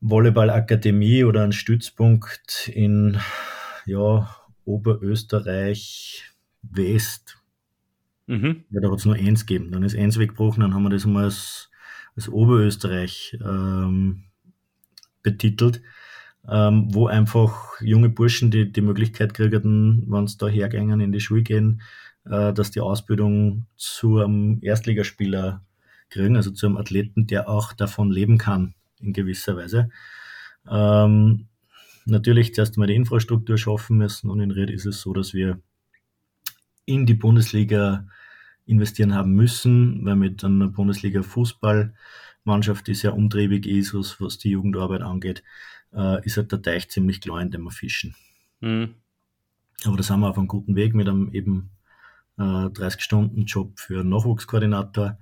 Volleyballakademie 0.00 1.24
oder 1.24 1.42
ein 1.42 1.52
Stützpunkt 1.52 2.68
in 2.72 3.18
ja, 3.86 4.36
Oberösterreich 4.66 6.30
West. 6.62 7.38
Mhm. 8.26 8.64
Ja, 8.70 8.80
da 8.82 8.90
hat 8.90 8.98
es 8.98 9.06
nur 9.06 9.14
eins 9.14 9.46
gegeben. 9.46 9.72
Dann 9.72 9.82
ist 9.82 9.96
eins 9.96 10.18
weggebrochen, 10.18 10.60
dann 10.60 10.74
haben 10.74 10.82
wir 10.82 10.90
das 10.90 11.06
einmal 11.06 11.24
als, 11.24 11.70
als 12.14 12.28
Oberösterreich 12.28 13.38
ähm, 13.42 14.24
betitelt 15.22 15.80
ähm, 16.48 16.94
wo 16.94 17.06
einfach 17.06 17.80
junge 17.80 18.08
Burschen 18.08 18.50
die, 18.50 18.70
die 18.70 18.80
Möglichkeit 18.80 19.34
kriegen, 19.34 20.04
wenn 20.06 20.26
sie 20.26 20.38
da 20.38 20.46
hergängen, 20.46 21.00
in 21.00 21.12
die 21.12 21.20
Schule 21.20 21.42
gehen, 21.42 21.80
äh, 22.26 22.52
dass 22.52 22.70
die 22.70 22.80
Ausbildung 22.80 23.66
zu 23.76 24.18
einem 24.18 24.58
Erstligaspieler 24.62 25.62
kriegen, 26.10 26.36
also 26.36 26.50
zu 26.50 26.66
einem 26.66 26.76
Athleten, 26.76 27.26
der 27.26 27.48
auch 27.48 27.72
davon 27.72 28.10
leben 28.10 28.38
kann, 28.38 28.74
in 29.00 29.12
gewisser 29.12 29.56
Weise. 29.56 29.90
Ähm, 30.70 31.46
natürlich 32.04 32.54
zuerst 32.54 32.76
mal 32.76 32.86
die 32.86 32.94
Infrastruktur 32.94 33.58
schaffen 33.58 33.96
müssen 33.96 34.30
und 34.30 34.40
in 34.40 34.50
Red 34.50 34.70
ist 34.70 34.86
es 34.86 35.00
so, 35.00 35.12
dass 35.12 35.34
wir 35.34 35.60
in 36.86 37.06
die 37.06 37.14
Bundesliga 37.14 38.06
investieren 38.66 39.14
haben 39.14 39.32
müssen, 39.32 40.04
weil 40.04 40.16
mit 40.16 40.44
einer 40.44 40.68
Bundesliga 40.68 41.22
Fußballmannschaft, 42.44 42.86
die 42.86 42.94
sehr 42.94 43.14
umtriebig 43.14 43.66
ist, 43.66 43.94
was, 43.94 44.20
was 44.20 44.38
die 44.38 44.50
Jugendarbeit 44.50 45.02
angeht, 45.02 45.42
äh, 45.92 46.24
ist 46.24 46.36
halt 46.36 46.52
der 46.52 46.62
Teich 46.62 46.88
ziemlich 46.88 47.20
klar, 47.20 47.40
in 47.40 47.50
dem 47.50 47.64
wir 47.64 47.70
fischen. 47.70 48.14
Mhm. 48.60 48.94
Aber 49.84 49.96
da 49.96 50.02
sind 50.02 50.20
wir 50.20 50.30
auf 50.30 50.38
einem 50.38 50.48
guten 50.48 50.76
Weg 50.76 50.94
mit 50.94 51.08
einem 51.08 51.32
eben 51.32 51.70
äh, 52.38 52.42
30-Stunden-Job 52.42 53.78
für 53.78 54.04
Nachwuchskoordinator 54.04 55.18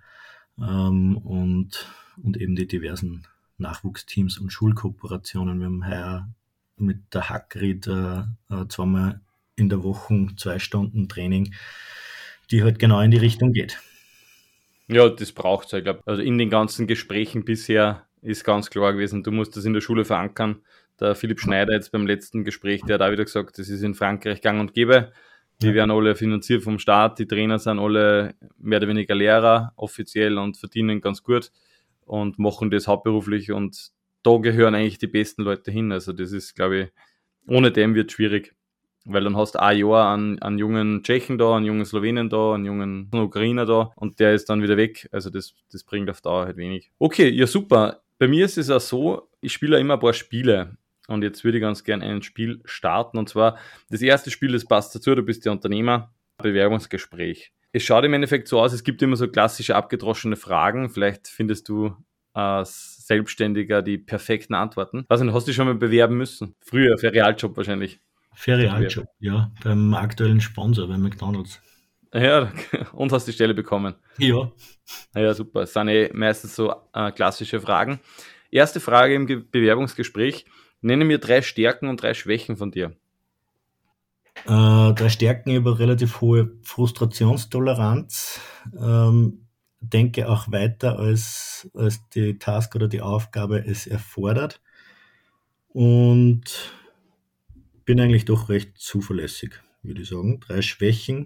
ähm, 0.58 1.16
und, 1.16 1.86
und 2.22 2.36
eben 2.36 2.56
die 2.56 2.66
diversen 2.66 3.26
Nachwuchsteams 3.58 4.38
und 4.38 4.52
Schulkooperationen. 4.52 5.58
Wir 5.58 5.66
haben 5.66 5.86
heuer 5.86 6.28
mit 6.76 7.14
der 7.14 7.28
Hackrid 7.28 7.86
äh, 7.86 8.20
äh, 8.50 8.66
zweimal 8.68 9.20
in 9.56 9.68
der 9.68 9.82
Woche 9.82 10.28
zwei 10.36 10.58
Stunden 10.58 11.08
Training, 11.08 11.54
die 12.50 12.62
halt 12.62 12.78
genau 12.78 13.00
in 13.00 13.10
die 13.10 13.18
Richtung 13.18 13.52
geht. 13.52 13.78
Ja, 14.92 15.08
das 15.08 15.32
braucht 15.32 15.66
es, 15.66 15.72
ich 15.72 15.84
glaube. 15.84 16.00
Also 16.04 16.22
in 16.22 16.36
den 16.36 16.50
ganzen 16.50 16.86
Gesprächen 16.86 17.44
bisher 17.44 18.06
ist 18.20 18.44
ganz 18.44 18.68
klar 18.68 18.92
gewesen, 18.92 19.22
du 19.22 19.32
musst 19.32 19.56
das 19.56 19.64
in 19.64 19.72
der 19.72 19.80
Schule 19.80 20.04
verankern. 20.04 20.62
Der 21.00 21.14
Philipp 21.14 21.40
Schneider 21.40 21.72
jetzt 21.72 21.92
beim 21.92 22.06
letzten 22.06 22.44
Gespräch, 22.44 22.82
der 22.82 22.94
hat 22.94 23.02
auch 23.02 23.10
wieder 23.10 23.24
gesagt, 23.24 23.58
das 23.58 23.68
ist 23.68 23.82
in 23.82 23.94
Frankreich 23.94 24.42
gang 24.42 24.60
und 24.60 24.74
gäbe. 24.74 25.12
Die 25.62 25.74
werden 25.74 25.90
alle 25.90 26.14
finanziert 26.14 26.62
vom 26.62 26.78
Staat, 26.78 27.18
die 27.18 27.26
Trainer 27.26 27.58
sind 27.58 27.78
alle 27.78 28.34
mehr 28.58 28.78
oder 28.78 28.88
weniger 28.88 29.14
Lehrer 29.14 29.72
offiziell 29.76 30.36
und 30.36 30.56
verdienen 30.56 31.00
ganz 31.00 31.22
gut 31.22 31.50
und 32.04 32.38
machen 32.38 32.70
das 32.70 32.88
hauptberuflich 32.88 33.52
und 33.52 33.92
da 34.22 34.36
gehören 34.38 34.74
eigentlich 34.74 34.98
die 34.98 35.06
besten 35.06 35.42
Leute 35.42 35.70
hin. 35.70 35.92
Also 35.92 36.12
das 36.12 36.32
ist, 36.32 36.54
glaube 36.54 36.78
ich, 36.78 36.88
ohne 37.48 37.72
dem 37.72 37.94
wird 37.94 38.10
es 38.10 38.14
schwierig. 38.14 38.54
Weil 39.04 39.24
dann 39.24 39.36
hast 39.36 39.54
du 39.54 39.62
ein 39.62 39.78
Jahr 39.78 40.14
einen, 40.14 40.40
einen 40.40 40.58
jungen 40.58 41.02
Tschechen 41.02 41.38
da, 41.38 41.56
einen 41.56 41.66
jungen 41.66 41.84
Slowenen 41.84 42.28
da, 42.28 42.54
einen 42.54 42.64
jungen 42.64 43.10
Ukrainer 43.12 43.66
da 43.66 43.92
und 43.96 44.20
der 44.20 44.34
ist 44.34 44.48
dann 44.48 44.62
wieder 44.62 44.76
weg. 44.76 45.08
Also 45.12 45.30
das, 45.30 45.54
das 45.72 45.82
bringt 45.82 46.08
auf 46.08 46.20
Dauer 46.20 46.46
halt 46.46 46.56
wenig. 46.56 46.90
Okay, 46.98 47.28
ja 47.28 47.46
super. 47.46 48.02
Bei 48.18 48.28
mir 48.28 48.44
ist 48.44 48.58
es 48.58 48.70
auch 48.70 48.80
so, 48.80 49.28
ich 49.40 49.52
spiele 49.52 49.80
immer 49.80 49.94
ein 49.94 50.00
paar 50.00 50.12
Spiele. 50.12 50.76
Und 51.08 51.22
jetzt 51.22 51.42
würde 51.44 51.58
ich 51.58 51.62
ganz 51.62 51.82
gerne 51.82 52.04
ein 52.04 52.22
Spiel 52.22 52.60
starten. 52.64 53.18
Und 53.18 53.28
zwar, 53.28 53.58
das 53.90 54.02
erste 54.02 54.30
Spiel, 54.30 54.52
das 54.52 54.64
passt 54.64 54.94
dazu, 54.94 55.14
du 55.14 55.22
bist 55.22 55.44
der 55.44 55.52
Unternehmer, 55.52 56.12
Bewerbungsgespräch. 56.38 57.52
Es 57.72 57.82
schaut 57.82 58.04
im 58.04 58.14
Endeffekt 58.14 58.48
so 58.48 58.60
aus, 58.60 58.72
es 58.72 58.84
gibt 58.84 59.02
immer 59.02 59.16
so 59.16 59.28
klassische 59.28 59.74
abgedroschene 59.74 60.36
Fragen. 60.36 60.90
Vielleicht 60.90 61.26
findest 61.26 61.68
du 61.68 61.96
als 62.34 63.06
Selbstständiger 63.06 63.82
die 63.82 63.98
perfekten 63.98 64.54
Antworten. 64.54 65.04
Was 65.08 65.20
hast 65.20 65.48
du 65.48 65.52
schon 65.52 65.66
mal 65.66 65.74
bewerben 65.74 66.16
müssen? 66.16 66.54
Früher, 66.60 66.96
für 66.98 67.12
Realjob 67.12 67.56
wahrscheinlich. 67.56 68.00
Für 68.34 68.58
Realjob, 68.58 69.06
ja. 69.20 69.52
Beim 69.62 69.94
aktuellen 69.94 70.40
Sponsor, 70.40 70.88
bei 70.88 70.98
McDonalds. 70.98 71.60
Ja, 72.14 72.52
und 72.92 73.12
hast 73.12 73.26
die 73.26 73.32
Stelle 73.32 73.54
bekommen. 73.54 73.94
Ja. 74.18 74.50
Ja, 75.14 75.34
super. 75.34 75.60
Das 75.60 75.72
sind 75.72 75.88
eh 75.88 76.10
meistens 76.12 76.54
so 76.54 76.74
äh, 76.92 77.10
klassische 77.12 77.60
Fragen. 77.60 78.00
Erste 78.50 78.80
Frage 78.80 79.14
im 79.14 79.26
Bewerbungsgespräch. 79.26 80.44
Nenne 80.82 81.04
mir 81.04 81.18
drei 81.18 81.42
Stärken 81.42 81.88
und 81.88 82.02
drei 82.02 82.12
Schwächen 82.12 82.56
von 82.56 82.70
dir. 82.70 82.96
Äh, 84.44 84.92
drei 84.92 85.08
Stärken 85.08 85.54
über 85.54 85.78
relativ 85.78 86.20
hohe 86.20 86.52
Frustrationstoleranz. 86.62 88.40
Ähm, 88.78 89.46
denke 89.80 90.28
auch 90.28 90.50
weiter, 90.50 90.98
als, 90.98 91.70
als 91.74 92.08
die 92.10 92.38
Task 92.38 92.74
oder 92.74 92.88
die 92.88 93.00
Aufgabe 93.00 93.64
es 93.64 93.86
erfordert. 93.86 94.60
Und 95.68 96.72
bin 97.84 98.00
eigentlich 98.00 98.24
doch 98.24 98.48
recht 98.48 98.78
zuverlässig, 98.78 99.60
würde 99.82 100.02
ich 100.02 100.08
sagen. 100.08 100.40
Drei 100.40 100.62
Schwächen. 100.62 101.24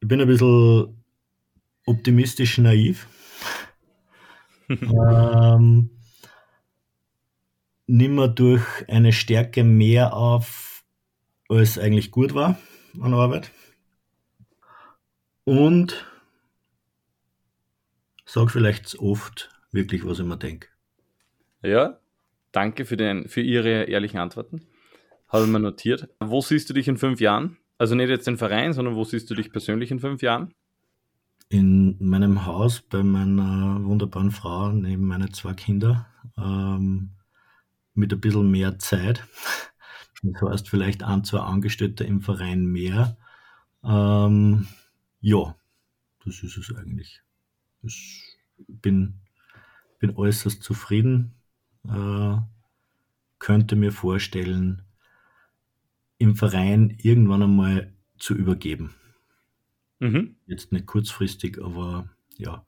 Ich 0.00 0.08
bin 0.08 0.20
ein 0.20 0.26
bisschen 0.26 1.04
optimistisch 1.86 2.58
naiv. 2.58 3.08
ähm, 4.68 5.90
nimm 7.86 8.14
mir 8.14 8.28
durch 8.28 8.64
eine 8.88 9.12
Stärke 9.12 9.64
mehr 9.64 10.14
auf, 10.14 10.84
als 11.48 11.78
eigentlich 11.78 12.10
gut 12.10 12.34
war 12.34 12.58
an 13.00 13.14
Arbeit. 13.14 13.50
Und 15.44 16.06
sag 18.24 18.50
vielleicht 18.50 18.98
oft 18.98 19.50
wirklich, 19.72 20.06
was 20.06 20.20
ich 20.20 20.24
mir 20.24 20.38
denke. 20.38 20.68
Ja, 21.62 22.00
danke 22.52 22.84
für, 22.84 22.96
den, 22.96 23.28
für 23.28 23.40
Ihre 23.40 23.84
ehrlichen 23.84 24.18
Antworten. 24.18 24.62
Habe 25.28 25.44
ich 25.44 25.50
mir 25.50 25.60
notiert. 25.60 26.08
Wo 26.20 26.40
siehst 26.40 26.68
du 26.68 26.74
dich 26.74 26.88
in 26.88 26.98
fünf 26.98 27.20
Jahren? 27.20 27.56
Also 27.78 27.94
nicht 27.94 28.10
jetzt 28.10 28.26
den 28.26 28.36
Verein, 28.36 28.72
sondern 28.74 28.94
wo 28.94 29.04
siehst 29.04 29.30
du 29.30 29.34
dich 29.34 29.50
persönlich 29.50 29.90
in 29.90 29.98
fünf 29.98 30.22
Jahren? 30.22 30.54
In 31.48 31.96
meinem 31.98 32.46
Haus 32.46 32.80
bei 32.80 33.02
meiner 33.02 33.82
wunderbaren 33.84 34.30
Frau 34.30 34.70
neben 34.70 35.06
meine 35.06 35.30
zwei 35.30 35.54
Kinder 35.54 36.06
ähm, 36.36 37.10
mit 37.94 38.12
ein 38.12 38.20
bisschen 38.20 38.50
mehr 38.50 38.78
Zeit. 38.78 39.26
Das 40.22 40.40
heißt 40.40 40.68
vielleicht 40.68 41.02
ein, 41.02 41.24
zwei 41.24 41.40
Angestellte 41.40 42.04
im 42.04 42.20
Verein 42.20 42.64
mehr. 42.64 43.16
Ähm, 43.82 44.68
ja, 45.20 45.56
das 46.24 46.42
ist 46.42 46.56
es 46.56 46.74
eigentlich. 46.76 47.22
Ich 47.82 48.38
bin, 48.68 49.20
bin 49.98 50.14
äußerst 50.14 50.62
zufrieden. 50.62 51.34
Äh, 51.88 52.36
könnte 53.38 53.76
mir 53.76 53.92
vorstellen, 53.92 54.82
im 56.18 56.36
Verein 56.36 56.96
irgendwann 57.02 57.42
einmal 57.42 57.92
zu 58.18 58.34
übergeben. 58.34 58.94
Mhm. 59.98 60.36
Jetzt 60.46 60.70
nicht 60.72 60.86
kurzfristig, 60.86 61.58
aber 61.62 62.08
ja, 62.38 62.64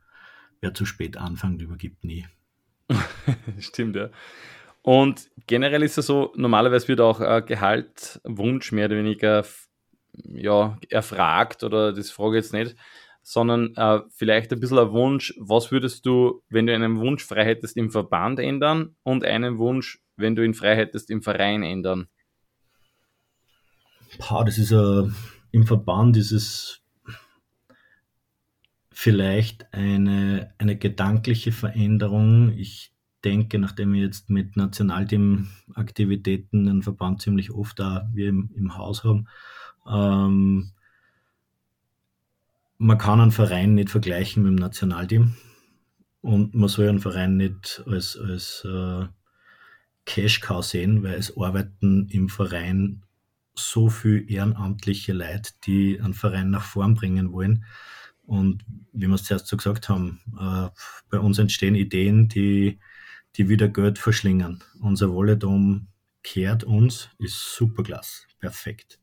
wer 0.61 0.75
zu 0.75 0.85
spät 0.85 1.17
anfängt, 1.17 1.63
übergibt 1.63 2.03
nie. 2.03 2.27
Stimmt, 3.59 3.97
ja. 3.97 4.11
Und 4.83 5.31
generell 5.47 5.83
ist 5.83 5.97
es 5.97 6.07
so, 6.07 6.33
normalerweise 6.37 6.89
wird 6.89 7.01
auch 7.01 7.21
äh, 7.21 7.43
Gehaltwunsch 7.47 8.73
mehr 8.73 8.87
oder 8.87 8.97
weniger 8.97 9.45
ja, 10.13 10.79
erfragt, 10.91 11.65
oder 11.65 11.93
das 11.93 12.11
frage 12.11 12.39
ich 12.39 12.45
jetzt 12.45 12.53
nicht, 12.53 12.77
sondern 13.25 13.75
äh, 13.75 14.01
vielleicht 14.11 14.53
ein 14.53 14.61
bisschen 14.61 14.79
ein 14.79 14.93
Wunsch, 14.93 15.35
was 15.39 15.73
würdest 15.73 16.07
du, 16.07 16.43
wenn 16.51 16.67
du 16.67 16.75
einen 16.75 16.99
Wunsch 16.99 17.25
frei 17.25 17.45
hättest, 17.45 17.77
im 17.77 17.91
Verband 17.91 18.39
ändern 18.39 18.95
und 19.03 19.25
einen 19.25 19.59
Wunsch, 19.59 20.01
wenn 20.17 20.37
du 20.37 20.45
ihn 20.45 20.55
frei 20.55 20.77
hättest, 20.77 21.11
im 21.11 21.23
Verein 21.23 21.63
ändern? 21.63 22.07
Boah, 24.19 24.45
das 24.45 24.59
ist 24.59 24.71
äh, 24.71 25.05
im 25.53 25.67
Verband 25.67 26.19
ist 26.19 26.33
es 26.33 26.83
vielleicht 28.93 29.73
eine, 29.73 30.53
eine 30.59 30.77
gedankliche 30.77 31.51
Veränderung. 31.51 32.53
Ich 32.53 32.93
denke, 33.25 33.59
nachdem 33.59 33.95
wir 33.95 34.03
jetzt 34.03 34.29
mit 34.29 34.57
Nationalteam-Aktivitäten 34.57 36.67
den 36.67 36.83
Verband 36.83 37.23
ziemlich 37.23 37.53
oft 37.53 37.79
da 37.79 38.07
wir 38.13 38.29
im, 38.29 38.51
im 38.55 38.77
Haus 38.77 39.03
haben, 39.03 39.29
ähm, 39.91 40.74
man 42.79 42.99
kann 42.99 43.21
einen 43.21 43.31
Verein 43.31 43.75
nicht 43.75 43.91
vergleichen 43.91 44.43
mit 44.43 44.51
dem 44.51 44.57
Nationalteam 44.57 45.37
und 46.21 46.55
man 46.55 46.69
soll 46.69 46.89
einen 46.89 47.01
Verein 47.01 47.37
nicht 47.37 47.83
als, 47.87 48.17
als 48.17 48.65
äh, 48.65 49.07
Cash-Cow 50.07 50.65
sehen, 50.65 51.03
weil 51.03 51.15
es 51.15 51.37
arbeiten 51.37 52.09
im 52.09 52.29
Verein 52.29 53.03
so 53.55 53.89
viel 53.89 54.31
ehrenamtliche 54.31 55.13
Leute, 55.13 55.53
die 55.65 56.01
einen 56.01 56.15
Verein 56.15 56.51
nach 56.51 56.65
vorn 56.65 56.95
bringen 56.95 57.33
wollen. 57.33 57.65
Und 58.27 58.65
wie 58.93 59.07
wir 59.07 59.15
es 59.15 59.25
zuerst 59.25 59.47
so 59.47 59.57
gesagt 59.57 59.89
haben, 59.89 60.21
äh, 60.39 60.69
bei 61.11 61.19
uns 61.19 61.39
entstehen 61.39 61.75
Ideen, 61.75 62.29
die, 62.29 62.79
die 63.37 63.49
wieder 63.49 63.69
Geld 63.69 63.99
verschlingen. 63.99 64.63
Unser 64.81 65.13
Wolledom 65.13 65.89
kehrt 66.23 66.65
uns, 66.65 67.11
ist 67.19 67.55
superklasse, 67.55 68.23
perfekt. 68.41 68.99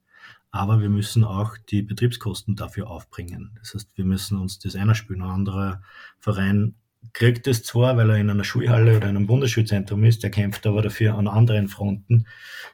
Aber 0.51 0.81
wir 0.81 0.89
müssen 0.89 1.23
auch 1.23 1.57
die 1.57 1.81
Betriebskosten 1.81 2.55
dafür 2.55 2.89
aufbringen. 2.89 3.57
Das 3.59 3.73
heißt, 3.73 3.97
wir 3.97 4.05
müssen 4.05 4.37
uns 4.37 4.59
das 4.59 4.75
einer 4.75 4.95
spielen. 4.95 5.21
Ein 5.21 5.29
anderer 5.29 5.81
Verein 6.19 6.75
kriegt 7.13 7.47
es 7.47 7.63
zwar, 7.63 7.97
weil 7.97 8.09
er 8.09 8.17
in 8.17 8.29
einer 8.29 8.43
Schulhalle 8.43 8.97
oder 8.97 9.09
in 9.09 9.15
einem 9.15 9.27
Bundesschulzentrum 9.27 10.03
ist, 10.03 10.23
der 10.23 10.29
kämpft 10.29 10.67
aber 10.67 10.81
dafür 10.81 11.15
an 11.15 11.27
anderen 11.27 11.67
Fronten. 11.67 12.27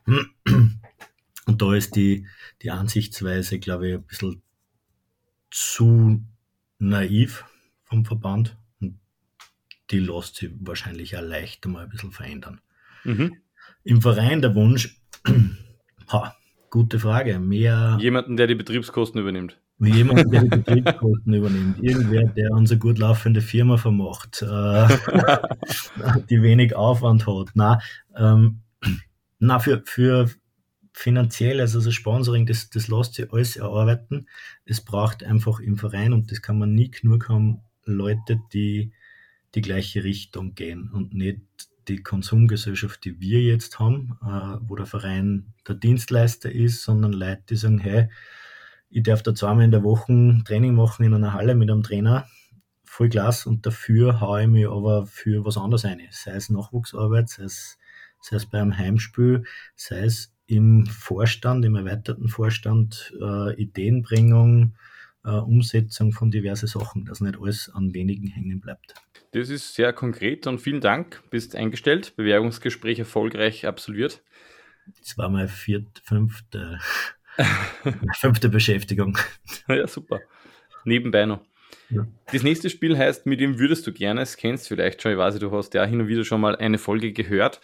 Und 0.06 1.62
da 1.62 1.74
ist 1.74 1.96
die, 1.96 2.28
die 2.62 2.72
Ansichtsweise, 2.72 3.60
glaube 3.60 3.88
ich, 3.88 3.94
ein 3.96 4.04
bisschen 4.04 4.42
zu 5.50 6.24
naiv 6.80 7.46
vom 7.86 8.06
Verband. 8.06 8.58
Und 8.82 9.00
die 9.92 10.00
lässt 10.00 10.36
sich 10.36 10.52
wahrscheinlich 10.60 11.16
auch 11.16 11.22
leicht 11.22 11.66
mal 11.66 11.84
ein 11.84 11.90
bisschen 11.90 12.12
verändern. 12.12 12.60
Mhm. 13.04 13.38
Im 13.84 14.02
Verein 14.02 14.42
der 14.42 14.56
Wunsch, 14.56 15.00
ha, 16.12 16.36
Gute 16.70 17.00
Frage. 17.00 17.40
Mehr. 17.40 17.98
Jemanden, 18.00 18.38
der 18.38 18.48
die 18.48 18.56
Betriebskosten 18.56 19.22
übernimmt. 19.22 19.58
Jemand, 19.80 20.34
der 20.34 20.42
die 20.42 20.50
Betriebskosten 20.50 21.34
übernimmt. 21.34 21.82
Irgendwer, 21.82 22.26
der 22.26 22.52
unsere 22.52 22.80
gut 22.80 22.98
laufende 22.98 23.42
Firma 23.42 23.78
vermacht, 23.78 24.42
äh, 24.42 24.88
die 26.30 26.42
wenig 26.42 26.76
Aufwand 26.76 27.28
hat. 27.28 27.50
Na, 27.54 27.80
ähm, 28.16 28.62
na 29.40 29.60
für, 29.60 29.84
für 29.86 30.30
finanziell, 30.94 31.62
also 31.62 31.92
Sponsoring, 31.92 32.48
das, 32.48 32.70
das 32.70 32.88
lässt 32.88 33.14
sich 33.14 33.32
alles 33.32 33.56
erarbeiten. 33.56 34.28
Es 34.66 34.82
braucht 34.82 35.24
einfach 35.24 35.60
im 35.60 35.78
Verein, 35.78 36.12
und 36.12 36.32
das 36.32 36.42
kann 36.42 36.58
man 36.58 36.74
nie 36.74 36.90
genug 36.90 37.30
haben, 37.30 37.62
Leute, 37.86 38.42
die 38.52 38.92
die 39.56 39.62
gleiche 39.62 40.04
Richtung 40.04 40.56
gehen 40.56 40.90
und 40.92 41.14
nicht 41.14 41.42
die 41.88 42.04
Konsumgesellschaft, 42.04 43.04
die 43.06 43.20
wir 43.20 43.42
jetzt 43.42 43.80
haben, 43.80 44.18
äh, 44.22 44.58
wo 44.68 44.76
der 44.76 44.86
Verein 44.86 45.54
der 45.68 45.76
Dienstleister 45.76 46.52
ist, 46.52 46.84
sondern 46.84 47.14
Leute, 47.14 47.44
die 47.50 47.56
sagen, 47.56 47.80
hey, 47.80 48.10
ich 48.90 49.04
darf 49.04 49.24
da 49.24 49.36
zweimal 49.36 49.66
in 49.66 49.72
der 49.72 49.84
Woche 49.84 50.42
Training 50.46 50.76
machen 50.76 51.06
in 51.06 51.14
einer 51.14 51.34
Halle 51.34 51.56
mit 51.56 51.70
einem 51.70 51.84
Trainer, 51.84 52.28
voll 52.84 53.10
klasse, 53.10 53.50
und 53.50 53.66
dafür 53.66 54.22
haue 54.22 54.44
ich 54.44 54.48
mich 54.48 54.68
aber 54.68 55.06
für 55.06 55.46
was 55.46 55.58
anderes 55.58 55.86
ein. 55.86 56.02
Sei 56.12 56.32
es 56.32 56.50
Nachwuchsarbeit, 56.50 57.30
sei 57.30 57.44
es, 57.44 57.78
sei 58.22 58.38
es 58.38 58.46
beim 58.46 58.78
Heimspiel, 58.78 59.44
sei 59.76 60.06
es 60.06 60.34
im 60.48 60.86
Vorstand, 60.86 61.66
im 61.66 61.76
erweiterten 61.76 62.30
Vorstand, 62.30 63.14
äh, 63.22 63.54
Ideenbringung, 63.62 64.76
äh, 65.28 65.32
Umsetzung 65.32 66.14
von 66.14 66.32
diverse 66.32 66.68
Sachen, 66.68 67.06
dass 67.06 67.20
nicht 67.20 67.38
alles 67.40 67.70
an 67.74 67.94
wenigen 67.94 68.28
hängen 68.28 68.62
bleibt. 68.62 68.96
Das 69.34 69.50
ist 69.50 69.76
sehr 69.76 69.92
konkret 69.92 70.48
und 70.48 70.60
vielen 70.60 70.80
Dank. 70.80 71.22
Bist 71.30 71.56
eingestellt, 71.56 72.16
Bewerbungsgespräch 72.16 73.00
erfolgreich 73.00 73.68
absolviert. 73.68 74.24
Das 75.00 75.18
war 75.18 75.30
meine 75.30 75.50
vierte, 75.50 76.02
fünfte, 76.02 76.80
fünfte 78.14 78.50
Beschäftigung. 78.50 79.18
Ja, 79.68 79.86
super. 79.86 80.22
Nebenbei 80.86 81.26
noch. 81.26 81.42
Ja. 81.90 82.08
Das 82.32 82.44
nächste 82.44 82.70
Spiel 82.70 82.98
heißt, 82.98 83.26
mit 83.26 83.42
wem 83.42 83.60
würdest 83.60 83.86
du 83.86 83.92
gerne? 83.92 84.22
Es 84.22 84.38
kennst 84.38 84.66
du 84.66 84.76
vielleicht 84.76 85.02
schon, 85.02 85.12
ich 85.12 85.18
weiß, 85.18 85.38
du 85.40 85.52
hast 85.52 85.74
ja 85.74 85.84
hin 85.84 86.00
und 86.00 86.08
wieder 86.08 86.24
schon 86.24 86.40
mal 86.40 86.56
eine 86.56 86.78
Folge 86.78 87.12
gehört. 87.12 87.60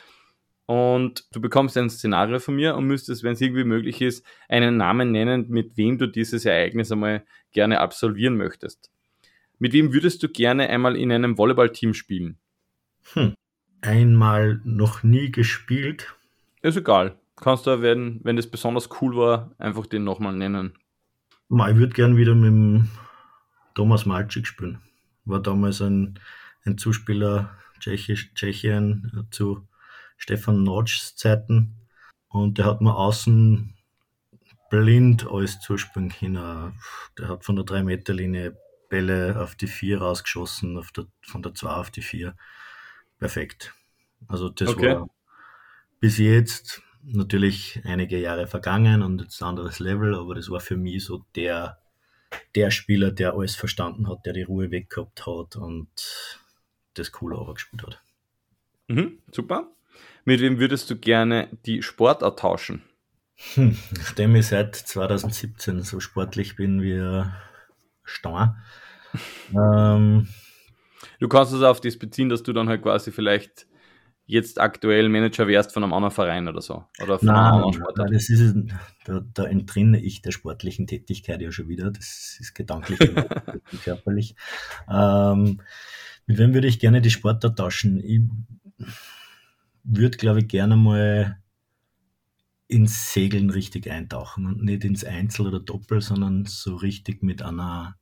Und 0.66 1.26
du 1.34 1.41
bekommst 1.41 1.78
ein 1.78 1.89
Szenario 1.89 2.39
von 2.39 2.55
mir 2.55 2.76
und 2.76 2.86
müsstest, 2.86 3.24
wenn 3.24 3.34
es 3.34 3.41
irgendwie 3.41 3.66
möglich 3.66 4.01
ist, 4.01 4.26
einen 4.47 4.78
Namen 4.78 5.11
nennen, 5.11 5.49
mit 5.49 5.76
wem 5.76 5.97
du 5.97 6.07
dieses 6.07 6.45
Ereignis 6.45 6.91
einmal 6.91 7.26
gerne 7.51 7.80
absolvieren 7.80 8.38
möchtest. 8.38 8.89
Mit 9.59 9.74
wem 9.74 9.93
würdest 9.93 10.24
du 10.24 10.30
gerne 10.30 10.70
einmal 10.70 10.95
in 10.95 11.11
einem 11.11 11.38
Volleyballteam 11.38 11.93
spielen? 11.93 12.38
Hm. 13.14 13.34
Einmal 13.82 14.61
noch 14.64 15.03
nie 15.03 15.32
gespielt. 15.32 16.16
Ist 16.61 16.78
egal. 16.78 17.20
Kannst 17.36 17.68
du, 17.68 17.82
wenn, 17.82 18.22
wenn 18.24 18.38
das 18.38 18.47
besonders 18.47 18.89
cool 19.01 19.18
war, 19.18 19.51
einfach 19.57 19.86
den 19.86 20.05
nochmal 20.05 20.34
nennen. 20.34 20.74
Ich 21.49 21.76
würde 21.76 21.93
gern 21.93 22.16
wieder 22.16 22.36
mit 22.36 22.45
dem 22.45 22.89
Thomas 23.76 24.05
Malczyk 24.05 24.47
spielen. 24.47 24.80
War 25.26 25.41
damals 25.41 25.82
ein, 25.82 26.20
ein 26.66 26.78
Zuspieler 26.78 27.57
Tschechisch, 27.80 28.34
Tschechien 28.34 29.28
zu 29.30 29.68
Stefan 30.24 30.63
Notschs 30.63 31.17
Zeiten. 31.17 31.76
Und 32.30 32.57
der 32.57 32.65
hat 32.65 32.80
mir 32.80 32.95
außen 32.95 33.76
blind 34.69 35.28
alles 35.30 35.59
zuspielen 35.59 36.09
können. 36.09 36.80
Der 37.17 37.28
hat 37.28 37.43
von 37.43 37.57
der 37.57 37.65
3-Meter-Linie 37.65 38.57
Bälle 38.88 39.41
auf 39.41 39.55
die 39.55 39.67
4 39.67 39.99
rausgeschossen, 39.99 40.82
der, 40.95 41.05
von 41.24 41.43
der 41.43 41.53
2 41.53 41.69
auf 41.69 41.91
die 41.91 42.01
4. 42.01 42.36
perfekt. 43.19 43.74
Also 44.30 44.47
das 44.47 44.69
okay. 44.69 44.95
war 44.95 45.09
bis 45.99 46.17
jetzt 46.17 46.82
natürlich 47.03 47.82
einige 47.84 48.17
Jahre 48.17 48.47
vergangen 48.47 49.01
und 49.01 49.21
jetzt 49.21 49.41
ein 49.41 49.49
anderes 49.49 49.80
Level, 49.80 50.15
aber 50.15 50.36
das 50.36 50.49
war 50.49 50.61
für 50.61 50.78
mich 50.78 51.03
so 51.03 51.26
der, 51.36 51.82
der 52.55 52.71
Spieler, 52.71 53.11
der 53.11 53.34
alles 53.34 53.57
verstanden 53.57 54.07
hat, 54.07 54.26
der 54.26 54.32
die 54.32 54.43
Ruhe 54.43 54.71
weggehabt 54.71 55.28
hat 55.28 55.57
und 55.57 55.89
das 56.93 57.11
cool 57.21 57.36
gespielt 57.53 57.84
hat. 57.84 58.01
Mhm, 58.88 59.19
super. 59.32 59.74
Mit 60.26 60.39
wem 60.39 60.59
würdest 60.59 60.89
du 60.89 60.95
gerne 60.95 61.49
die 61.65 61.82
Sportart 61.82 62.39
tauschen? 62.39 62.84
Hm, 63.55 63.78
nachdem 63.97 64.36
ich 64.36 64.47
seit 64.47 64.76
2017 64.76 65.82
so 65.82 65.99
sportlich 65.99 66.55
bin 66.55 66.82
wie 66.82 67.24
Stein. 68.03 68.55
ähm, 69.53 70.28
du 71.19 71.28
kannst 71.28 71.53
es 71.53 71.61
auf 71.61 71.82
das 71.82 71.97
beziehen, 71.97 72.30
dass 72.30 72.43
du 72.43 72.53
dann 72.53 72.69
halt 72.69 72.84
quasi 72.84 73.11
vielleicht 73.11 73.67
jetzt 74.26 74.59
aktuell 74.59 75.09
Manager 75.09 75.47
wärst 75.47 75.74
von 75.74 75.84
einem 75.84 75.93
anderen 75.93 76.13
Verein 76.13 76.47
oder 76.47 76.61
so. 76.61 76.86
Oder 77.01 77.19
von 77.19 77.28
nein, 77.28 77.53
einem 77.53 77.63
anderen. 77.63 77.93
Nein, 77.97 78.13
das 78.13 78.30
ist, 78.30 78.55
da, 79.05 79.21
da 79.34 79.43
entrinne 79.45 80.01
ich 80.01 80.21
der 80.21 80.32
sportlichen 80.32 80.88
Tätigkeit 80.88 81.41
ja 81.41 81.51
schon 81.51 81.67
wieder. 81.67 81.91
Das 81.91 82.38
ist 82.39 82.53
gedanklich 82.55 82.99
und 83.01 83.84
körperlich. 83.84 84.36
Ähm, 84.89 85.61
mit 86.26 86.38
wem 86.38 86.53
würde 86.53 86.67
ich 86.67 86.80
gerne 86.80 87.01
die 87.01 87.09
Sportart 87.09 87.57
tauschen? 87.57 87.99
Ich 87.99 88.21
würde, 89.84 90.18
glaube 90.18 90.40
ich, 90.40 90.48
gerne 90.48 90.76
mal 90.76 91.40
ins 92.68 93.14
Segeln 93.14 93.50
richtig 93.50 93.90
eintauchen 93.90 94.46
und 94.46 94.64
nicht 94.64 94.84
ins 94.84 95.04
Einzel 95.04 95.48
oder 95.48 95.60
Doppel, 95.60 96.02
sondern 96.02 96.46
so 96.46 96.76
richtig 96.76 97.22
mit 97.22 97.42
einer, 97.42 97.96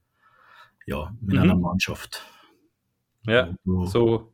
ja, 0.85 1.13
mit 1.19 1.35
mhm. 1.35 1.41
einer 1.41 1.55
Mannschaft. 1.55 2.23
Ja, 3.25 3.53
so 3.65 4.31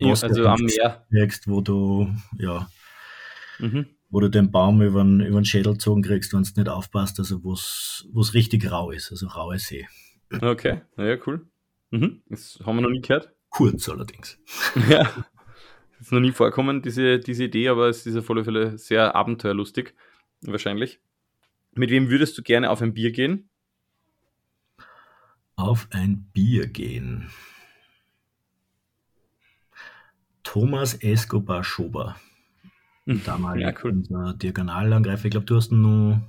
also 0.00 0.46
am 0.46 0.60
Meer. 0.60 1.06
Kriegst, 1.10 1.48
wo 1.48 1.60
du, 1.60 2.14
ja, 2.38 2.68
mhm. 3.58 3.86
wo 4.08 4.20
du 4.20 4.30
den 4.30 4.50
Baum 4.50 4.80
über 4.82 5.02
den, 5.02 5.20
über 5.20 5.40
den 5.40 5.44
Schädel 5.44 5.72
gezogen 5.74 6.02
kriegst, 6.02 6.32
wenn 6.32 6.42
es 6.42 6.56
nicht 6.56 6.68
aufpasst, 6.68 7.18
also 7.18 7.42
wo 7.42 7.52
es 7.52 8.34
richtig 8.34 8.70
rau 8.70 8.90
ist, 8.90 9.10
also 9.10 9.26
raue 9.26 9.58
See. 9.58 9.86
Okay, 10.40 10.82
ja, 10.96 11.16
cool. 11.26 11.46
Mhm. 11.90 12.22
Das 12.28 12.60
haben 12.64 12.76
wir 12.76 12.82
noch 12.82 12.90
nie 12.90 13.00
gehört. 13.00 13.32
Kurz 13.50 13.88
allerdings. 13.88 14.38
Ja, 14.88 15.10
ist 16.00 16.12
noch 16.12 16.20
nie 16.20 16.32
vorkommen, 16.32 16.82
diese, 16.82 17.18
diese 17.18 17.44
Idee, 17.44 17.68
aber 17.68 17.88
es 17.88 18.06
ist 18.06 18.16
auf 18.16 18.30
alle 18.30 18.44
Fälle 18.44 18.78
sehr 18.78 19.14
abenteuerlustig, 19.14 19.94
wahrscheinlich. 20.42 21.00
Mit 21.72 21.90
wem 21.90 22.10
würdest 22.10 22.36
du 22.36 22.42
gerne 22.42 22.70
auf 22.70 22.82
ein 22.82 22.94
Bier 22.94 23.12
gehen? 23.12 23.48
Auf 25.56 25.88
ein 25.90 26.30
Bier 26.32 26.66
gehen. 26.66 27.30
Thomas 30.42 30.94
Escobar 30.94 31.62
Schober. 31.62 32.16
Hm. 33.06 33.22
Damals 33.24 33.60
ja, 33.60 33.72
cool. 33.82 33.90
unser 33.90 34.34
Diagonalangreifer. 34.34 35.26
Ich 35.26 35.30
glaube, 35.30 35.46
du 35.46 35.56
hast 35.56 35.70
ihn 35.70 35.82
noch 35.82 36.20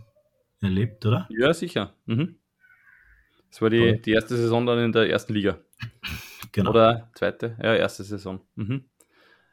erlebt, 0.61 1.05
oder? 1.05 1.27
Ja, 1.29 1.53
sicher. 1.53 1.95
Mhm. 2.05 2.35
Das 3.49 3.61
war 3.61 3.69
die, 3.69 4.01
die 4.01 4.11
erste 4.11 4.37
Saison 4.37 4.65
dann 4.65 4.79
in 4.79 4.91
der 4.91 5.09
ersten 5.09 5.33
Liga. 5.33 5.59
Genau. 6.53 6.71
Oder 6.71 7.09
zweite? 7.15 7.57
Ja, 7.61 7.75
erste 7.75 8.03
Saison. 8.03 8.41
Mhm. 8.55 8.85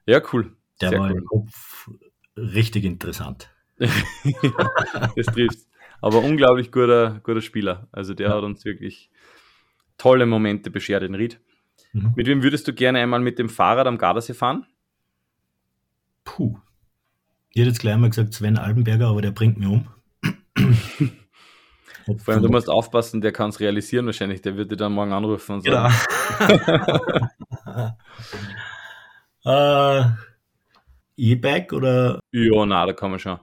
Ja, 0.09 0.23
cool. 0.33 0.57
Der 0.81 0.89
Sehr 0.89 0.99
war 0.99 1.11
cool. 1.11 1.19
im 1.19 1.27
Kopf 1.27 1.91
richtig 2.35 2.85
interessant. 2.85 3.51
das 3.79 5.27
trifft. 5.27 5.67
Aber 6.01 6.23
unglaublich 6.23 6.73
guter, 6.73 7.21
guter 7.23 7.43
Spieler. 7.43 7.89
Also 7.93 8.15
der 8.15 8.31
ja. 8.31 8.37
hat 8.37 8.43
uns 8.43 8.65
wirklich 8.65 9.11
tolle 9.99 10.25
Momente 10.25 10.71
beschert 10.71 11.03
in 11.03 11.15
Ried. 11.15 11.39
Mhm. 11.93 12.15
Mit 12.17 12.27
wem 12.27 12.43
würdest 12.43 12.67
du 12.67 12.73
gerne 12.73 13.01
einmal 13.01 13.21
mit 13.21 13.39
dem 13.39 13.51
Fahrrad 13.51 13.87
am 13.87 13.99
Gardasee 13.99 14.33
fahren? 14.33 14.65
Puh. 16.25 16.57
Ich 17.51 17.61
hätte 17.61 17.69
jetzt 17.69 17.81
gleich 17.81 17.99
mal 17.99 18.09
gesagt 18.09 18.33
Sven 18.33 18.57
Albenberger, 18.57 19.09
aber 19.09 19.21
der 19.21 19.33
bringt 19.33 19.59
mich 19.59 19.69
um. 19.69 19.89
Vor 22.25 22.33
allem, 22.33 22.43
du 22.43 22.49
musst 22.49 22.71
aufpassen, 22.71 23.21
der 23.21 23.33
kann 23.33 23.51
es 23.51 23.61
realisieren 23.61 24.07
wahrscheinlich. 24.07 24.41
Der 24.41 24.57
wird 24.57 24.73
dir 24.73 24.77
dann 24.77 24.93
morgen 24.93 25.13
anrufen 25.13 25.57
und 25.57 25.65
sagen. 25.65 25.95
Genau. 26.65 27.91
äh, 29.49 30.05
E-Bike 31.17 31.73
oder? 31.73 32.21
Ja, 32.33 32.67
na, 32.67 32.87
da 32.87 32.93
kann 32.93 33.11
man 33.11 33.19
schon, 33.19 33.39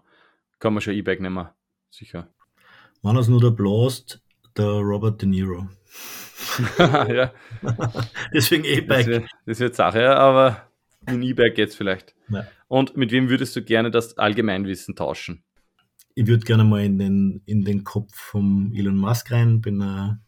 kann 0.59 0.73
man 0.73 0.81
schon 0.81 0.93
E-Bike 0.93 1.21
nehmen. 1.21 1.47
Sicher. 1.89 2.29
Wann 3.01 3.17
es 3.17 3.27
nur 3.27 3.41
der 3.41 3.51
Blast, 3.51 4.21
der 4.57 4.65
Robert 4.65 5.21
De 5.21 5.27
Niro. 5.29 5.67
ja. 6.77 7.31
Deswegen 8.33 8.63
E-Bike. 8.63 9.05
Das, 9.05 9.07
wird, 9.07 9.29
das 9.45 9.59
wird 9.59 9.75
Sache, 9.75 10.15
aber 10.15 10.69
ein 11.05 11.21
E-Bike 11.21 11.57
jetzt 11.57 11.75
vielleicht. 11.75 12.15
Ja. 12.29 12.47
Und 12.67 12.97
mit 12.97 13.11
wem 13.11 13.29
würdest 13.29 13.55
du 13.55 13.63
gerne 13.63 13.91
das 13.91 14.17
Allgemeinwissen 14.17 14.95
tauschen? 14.95 15.43
Ich 16.15 16.27
würde 16.27 16.45
gerne 16.45 16.63
mal 16.63 16.83
in 16.83 16.97
den, 16.97 17.41
in 17.45 17.65
den 17.65 17.83
Kopf 17.83 18.15
von 18.15 18.71
Elon 18.73 18.97
Musk 18.97 19.31
rein, 19.31 19.61
bin 19.61 19.81
ein, 19.81 20.21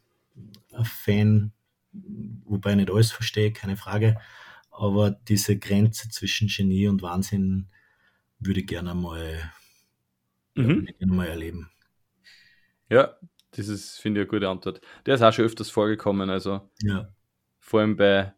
ein 0.74 0.86
Fan, 0.86 1.54
wobei 2.46 2.72
ich 2.72 2.76
nicht 2.76 2.92
alles 2.92 3.12
verstehe, 3.12 3.54
keine 3.54 3.78
Frage. 3.78 4.18
Aber 4.78 5.12
diese 5.12 5.58
Grenze 5.58 6.10
zwischen 6.10 6.48
Genie 6.48 6.88
und 6.88 7.02
Wahnsinn 7.02 7.68
würde 8.40 8.60
ich 8.62 8.68
gerne 8.68 8.94
mal, 8.94 9.52
mhm. 10.56 10.86
gerne 10.86 11.14
mal 11.14 11.28
erleben. 11.28 11.72
Ja, 12.90 13.16
das 13.52 13.68
ist, 13.68 14.00
finde 14.00 14.22
ich, 14.22 14.28
eine 14.28 14.30
gute 14.30 14.50
Antwort. 14.50 14.82
Der 15.06 15.16
ist 15.16 15.22
auch 15.22 15.34
schon 15.34 15.46
öfters 15.46 15.70
vorgekommen. 15.70 16.30
Also 16.30 16.62
ja. 16.84 17.10
vor 17.60 17.80
allem 17.82 17.98
bei 17.98 18.34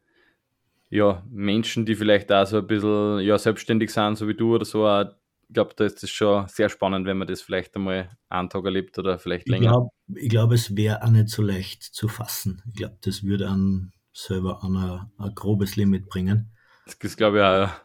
ja, 0.89 1.23
Menschen, 1.29 1.85
die 1.85 1.95
vielleicht 1.95 2.31
auch 2.31 2.45
so 2.45 2.57
ein 2.57 2.67
bisschen 2.67 3.19
ja, 3.19 3.37
selbstständig 3.37 3.91
sind, 3.91 4.17
so 4.17 4.27
wie 4.27 4.33
du 4.33 4.55
oder 4.55 4.65
so. 4.65 4.89
Ich 5.01 5.53
glaube, 5.53 5.73
da 5.75 5.85
ist 5.85 6.03
es 6.03 6.09
schon 6.09 6.47
sehr 6.47 6.69
spannend, 6.69 7.05
wenn 7.05 7.17
man 7.17 7.27
das 7.27 7.41
vielleicht 7.41 7.75
einmal 7.75 8.09
einen 8.29 8.49
Tag 8.49 8.65
erlebt 8.65 8.97
oder 8.97 9.19
vielleicht 9.19 9.47
länger. 9.49 9.89
Ich 10.07 10.29
glaube, 10.29 10.29
glaub, 10.29 10.51
es 10.51 10.75
wäre 10.75 11.03
auch 11.03 11.09
nicht 11.09 11.29
so 11.29 11.41
leicht 11.41 11.83
zu 11.83 12.07
fassen. 12.07 12.63
Ich 12.67 12.75
glaube, 12.75 12.97
das 13.01 13.23
würde 13.23 13.49
an 13.49 13.91
selber 14.13 14.63
an 14.63 14.75
ein, 14.75 15.11
ein 15.17 15.35
grobes 15.35 15.75
Limit 15.75 16.09
bringen. 16.09 16.51
Das, 16.99 17.15
glaube 17.15 17.37
ich 17.37 17.43
auch, 17.43 17.53
ja. 17.53 17.81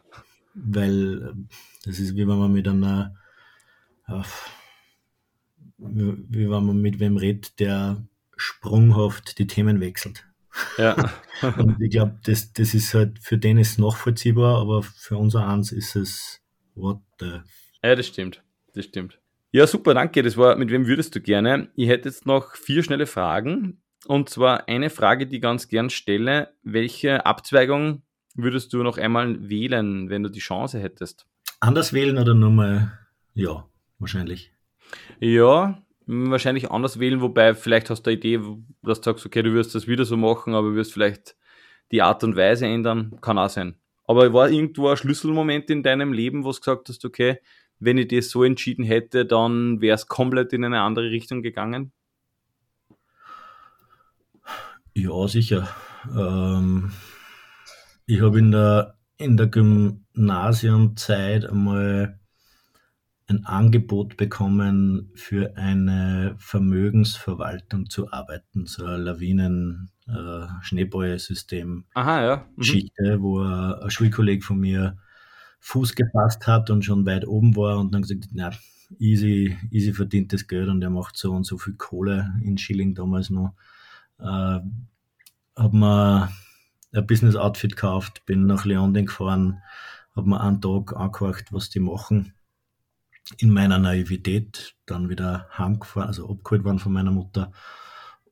Weil 0.53 1.35
das 1.85 1.99
ist 1.99 2.15
wie 2.15 2.27
wenn 2.27 2.39
man 2.39 2.51
mit 2.51 2.67
einer 2.67 3.15
wie 5.77 6.49
wenn 6.49 6.65
man 6.65 6.81
mit 6.81 6.99
wem 6.99 7.17
redet, 7.17 7.59
der 7.59 8.03
sprunghaft 8.37 9.37
die 9.39 9.47
Themen 9.47 9.79
wechselt. 9.79 10.25
Ja. 10.77 11.11
und 11.57 11.81
ich 11.81 11.91
glaube, 11.91 12.19
das, 12.23 12.53
das 12.53 12.73
ist 12.73 12.93
halt, 12.93 13.19
für 13.19 13.37
den 13.37 13.57
ist 13.57 13.79
nachvollziehbar, 13.79 14.59
aber 14.59 14.83
für 14.83 15.17
unser 15.17 15.47
eins 15.47 15.71
ist 15.71 15.95
es, 15.95 16.41
what 16.75 16.99
the. 17.19 17.41
Ja, 17.83 17.95
das 17.95 18.07
stimmt. 18.07 18.43
Das 18.73 18.85
stimmt. 18.85 19.19
Ja, 19.51 19.67
super, 19.67 19.93
danke. 19.93 20.21
Das 20.23 20.37
war, 20.37 20.55
mit 20.55 20.69
wem 20.69 20.87
würdest 20.87 21.15
du 21.15 21.21
gerne? 21.21 21.69
Ich 21.75 21.87
hätte 21.87 22.09
jetzt 22.09 22.25
noch 22.25 22.55
vier 22.55 22.83
schnelle 22.83 23.05
Fragen. 23.05 23.81
Und 24.07 24.29
zwar 24.29 24.67
eine 24.67 24.89
Frage, 24.89 25.27
die 25.27 25.37
ich 25.37 25.41
ganz 25.41 25.67
gern 25.67 25.89
stelle. 25.89 26.53
Welche 26.63 27.25
Abzweigung 27.25 28.03
würdest 28.35 28.73
du 28.73 28.83
noch 28.83 28.97
einmal 28.97 29.49
wählen, 29.49 30.09
wenn 30.09 30.23
du 30.23 30.29
die 30.29 30.39
Chance 30.39 30.79
hättest? 30.79 31.25
Anders 31.59 31.93
wählen 31.93 32.17
oder 32.17 32.33
nur 32.33 32.51
mal, 32.51 32.99
ja, 33.33 33.65
wahrscheinlich. 33.97 34.51
Ja, 35.19 35.81
wahrscheinlich 36.05 36.69
anders 36.69 36.99
wählen, 36.99 37.21
wobei 37.21 37.55
vielleicht 37.55 37.89
hast 37.89 38.03
du 38.03 38.11
eine 38.11 38.17
Idee, 38.17 38.39
dass 38.83 39.01
du 39.01 39.11
sagst, 39.11 39.25
okay, 39.25 39.41
du 39.41 39.53
wirst 39.53 39.73
das 39.73 39.87
wieder 39.87 40.05
so 40.05 40.17
machen, 40.17 40.53
aber 40.53 40.75
wirst 40.75 40.93
vielleicht 40.93 41.35
die 41.91 42.01
Art 42.01 42.23
und 42.23 42.35
Weise 42.35 42.67
ändern, 42.67 43.17
kann 43.21 43.37
auch 43.37 43.49
sein. 43.49 43.75
Aber 44.07 44.31
war 44.33 44.49
irgendwo 44.49 44.89
ein 44.89 44.97
Schlüsselmoment 44.97 45.69
in 45.69 45.81
deinem 45.81 46.13
Leben, 46.13 46.43
wo 46.43 46.51
du 46.51 46.59
gesagt 46.59 46.89
hast, 46.89 47.03
okay, 47.05 47.39
wenn 47.79 47.97
ich 47.97 48.07
das 48.09 48.29
so 48.29 48.43
entschieden 48.43 48.85
hätte, 48.85 49.25
dann 49.25 49.81
wäre 49.81 49.95
es 49.95 50.07
komplett 50.07 50.53
in 50.53 50.63
eine 50.63 50.81
andere 50.81 51.09
Richtung 51.09 51.41
gegangen? 51.41 51.91
Ja, 54.95 55.27
sicher. 55.27 55.67
Ähm, 56.15 56.91
ich 58.05 58.21
habe 58.21 58.39
in 58.39 58.51
der, 58.51 58.97
in 59.17 59.35
der 59.35 59.47
Gymnasiumzeit 59.47 61.45
einmal 61.45 62.19
ein 63.27 63.45
Angebot 63.45 64.17
bekommen, 64.17 65.11
für 65.15 65.57
eine 65.57 66.35
Vermögensverwaltung 66.37 67.89
zu 67.89 68.11
arbeiten, 68.11 68.67
so 68.67 68.85
ein 68.85 69.01
Lawinen- 69.01 69.89
äh, 70.07 70.45
ja. 72.23 72.37
Mhm. 72.51 72.55
Geschichte, 72.57 73.21
wo 73.21 73.41
ein, 73.41 73.73
ein 73.73 73.89
Schulkolleg 73.89 74.43
von 74.43 74.59
mir 74.59 74.97
Fuß 75.59 75.95
gefasst 75.95 76.45
hat 76.47 76.69
und 76.69 76.85
schon 76.85 77.05
weit 77.07 77.27
oben 77.27 77.55
war 77.55 77.79
und 77.79 77.93
dann 77.93 78.03
gesagt, 78.03 78.27
na, 78.33 78.51
easy, 78.99 79.57
easy 79.71 79.93
verdientes 79.93 80.47
Geld 80.47 80.69
und 80.69 80.81
er 80.83 80.91
macht 80.91 81.17
so 81.17 81.31
und 81.31 81.43
so 81.43 81.57
viel 81.57 81.73
Kohle 81.73 82.35
in 82.43 82.59
Schilling 82.59 82.93
damals 82.93 83.31
noch. 83.31 83.55
Äh, 84.19 84.59
hab 85.55 85.73
mir 85.73 86.29
ein 86.93 87.07
Business 87.07 87.35
Outfit 87.35 87.75
gekauft, 87.75 88.25
bin 88.25 88.45
nach 88.45 88.65
Leonding 88.65 89.07
gefahren, 89.07 89.61
hab 90.15 90.25
mir 90.25 90.41
einen 90.41 90.61
Tag 90.61 90.95
angehört, 90.95 91.51
was 91.51 91.69
die 91.69 91.79
machen 91.79 92.33
in 93.37 93.51
meiner 93.51 93.79
Naivität 93.79 94.75
dann 94.85 95.09
wieder 95.09 95.49
heimgefahren, 95.57 96.07
also 96.07 96.29
abgeholt 96.29 96.63
worden 96.63 96.79
von 96.79 96.93
meiner 96.93 97.11
Mutter 97.11 97.51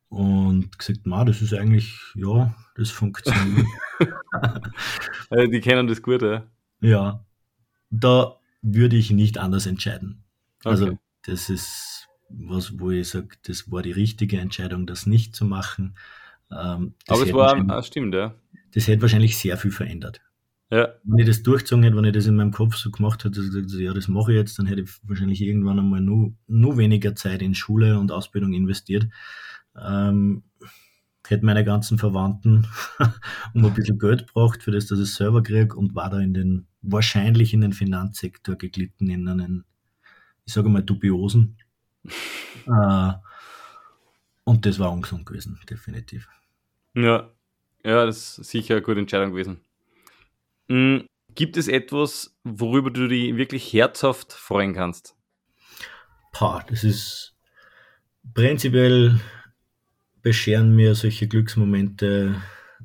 und 0.09 0.77
gesagt, 0.77 1.07
ma, 1.07 1.25
das 1.25 1.41
ist 1.41 1.53
eigentlich, 1.53 1.99
ja, 2.15 2.53
das 2.75 2.91
funktioniert. 2.91 3.67
die 5.31 5.61
kennen 5.61 5.88
das 5.88 6.01
gut, 6.01 6.21
ja. 6.21 6.45
Ja, 6.81 7.25
da 7.89 8.38
würde 8.61 8.95
ich 8.95 9.11
nicht 9.11 9.38
anders 9.38 9.65
entscheiden. 9.65 10.23
Also 10.63 10.86
Okay. 10.86 10.97
das 11.23 11.49
ist 11.49 11.93
was, 12.30 12.80
wo 12.80 12.91
ich 12.91 13.09
sage, 13.09 13.30
das 13.45 13.71
war 13.71 13.82
die 13.82 13.91
richtige 13.91 14.39
Entscheidung, 14.39 14.86
das 14.86 15.05
nicht 15.05 15.36
zu 15.36 15.45
machen. 15.45 15.95
Ähm, 16.51 16.93
Aber 17.07 17.24
es 17.24 17.34
war, 17.34 17.69
ah, 17.69 17.84
stimmt, 17.84 18.13
ja. 18.13 18.36
das 18.74 18.88
hätte 18.88 19.01
wahrscheinlich 19.01 19.38
sehr 19.38 19.57
viel 19.57 19.71
verändert. 19.71 20.21
Ja, 20.69 20.88
Wenn 21.03 21.19
ich 21.19 21.28
das 21.28 21.43
durchgezogen 21.43 21.84
hätte, 21.84 21.95
wenn 21.95 22.05
ich 22.05 22.13
das 22.13 22.26
in 22.26 22.36
meinem 22.36 22.51
Kopf 22.51 22.76
so 22.76 22.89
gemacht 22.89 23.24
hätte, 23.24 23.36
dass 23.41 23.45
ich 23.45 23.51
gesagt, 23.53 23.82
ja, 23.82 23.93
das 23.93 24.07
mache 24.07 24.32
ich 24.32 24.38
jetzt, 24.38 24.57
dann 24.57 24.65
hätte 24.65 24.82
ich 24.82 24.89
wahrscheinlich 25.03 25.41
irgendwann 25.41 25.78
einmal 25.78 26.01
nur, 26.01 26.34
nur 26.47 26.78
weniger 26.78 27.13
Zeit 27.15 27.43
in 27.43 27.53
Schule 27.53 27.99
und 27.99 28.11
Ausbildung 28.11 28.53
investiert. 28.53 29.07
Ähm, 29.80 30.43
hätte 31.28 31.45
meine 31.45 31.63
ganzen 31.63 31.97
Verwandten 31.97 32.67
um 33.53 33.65
ein 33.65 33.74
bisschen 33.74 33.99
Geld 33.99 34.26
braucht 34.28 34.63
für 34.63 34.71
das, 34.71 34.88
dass 34.88 34.99
ich 34.99 35.09
es 35.09 35.15
selber 35.15 35.43
kriege 35.43 35.76
und 35.76 35.95
war 35.95 36.09
da 36.09 36.19
in 36.19 36.34
den, 36.34 36.67
wahrscheinlich 36.82 37.53
in 37.53 37.61
den 37.61 37.74
Finanzsektor 37.74 38.55
geglitten, 38.55 39.09
in 39.09 39.28
einen, 39.28 39.65
ich 40.45 40.53
sage 40.53 40.69
mal, 40.69 40.82
dubiosen. 40.84 41.57
Äh, 42.68 43.14
und 44.45 44.66
das 44.66 44.80
war 44.80 44.91
ungesund 44.91 45.26
gewesen, 45.26 45.60
definitiv. 45.70 46.28
ja. 46.95 47.30
Ja, 47.86 48.06
das 48.06 48.39
ist 48.39 48.49
sicher 48.49 48.76
eine 48.76 48.82
gute 48.82 49.01
Entscheidung 49.01 49.32
gewesen. 49.32 49.60
Mhm. 50.70 51.06
Gibt 51.36 51.58
es 51.58 51.68
etwas, 51.68 52.34
worüber 52.45 52.91
du 52.91 53.10
dich 53.10 53.36
wirklich 53.36 53.74
herzhaft 53.74 54.32
freuen 54.32 54.74
kannst? 54.74 55.18
Pah, 56.32 56.64
das 56.70 56.86
ist 56.86 57.36
prinzipiell 58.34 59.20
bescheren 60.22 60.74
mir 60.78 60.95
solche 60.95 61.28
Glücksmomente 61.28 62.41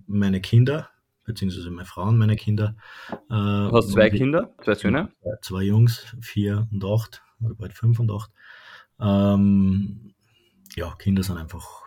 meine 0.08 0.40
Kinder, 0.40 0.90
beziehungsweise 1.22 1.70
meine 1.70 1.86
Frau 1.86 2.02
und 2.08 2.18
meine 2.18 2.34
Kinder. 2.34 2.74
Äh, 3.10 3.14
Du 3.28 3.70
hast 3.72 3.90
zwei 3.92 4.06
und 4.06 4.12
die- 4.14 4.18
Kinder, 4.18 4.52
zwei 4.64 4.74
Söhne. 4.74 5.12
Zwei 5.42 5.62
Jungs, 5.62 6.16
vier 6.20 6.66
und 6.72 6.84
acht, 6.84 7.22
oder 7.40 7.54
bald 7.54 7.72
fünf 7.74 8.00
und 8.00 8.10
acht. 8.10 8.32
Ähm, 9.00 10.14
ja, 10.76 10.94
Kinder 10.96 11.22
sind 11.22 11.38
einfach, 11.38 11.84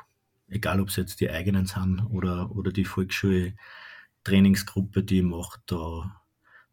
egal 0.47 0.79
ob 0.79 0.87
es 0.89 0.95
jetzt 0.95 1.21
die 1.21 1.29
eigenen 1.29 1.65
sind 1.65 1.99
oder, 2.09 2.51
oder 2.51 2.71
die 2.71 2.85
Volksschule-Trainingsgruppe, 2.85 5.03
die 5.03 5.19
ich 5.19 5.23
mache, 5.23 5.59
da, 5.65 6.21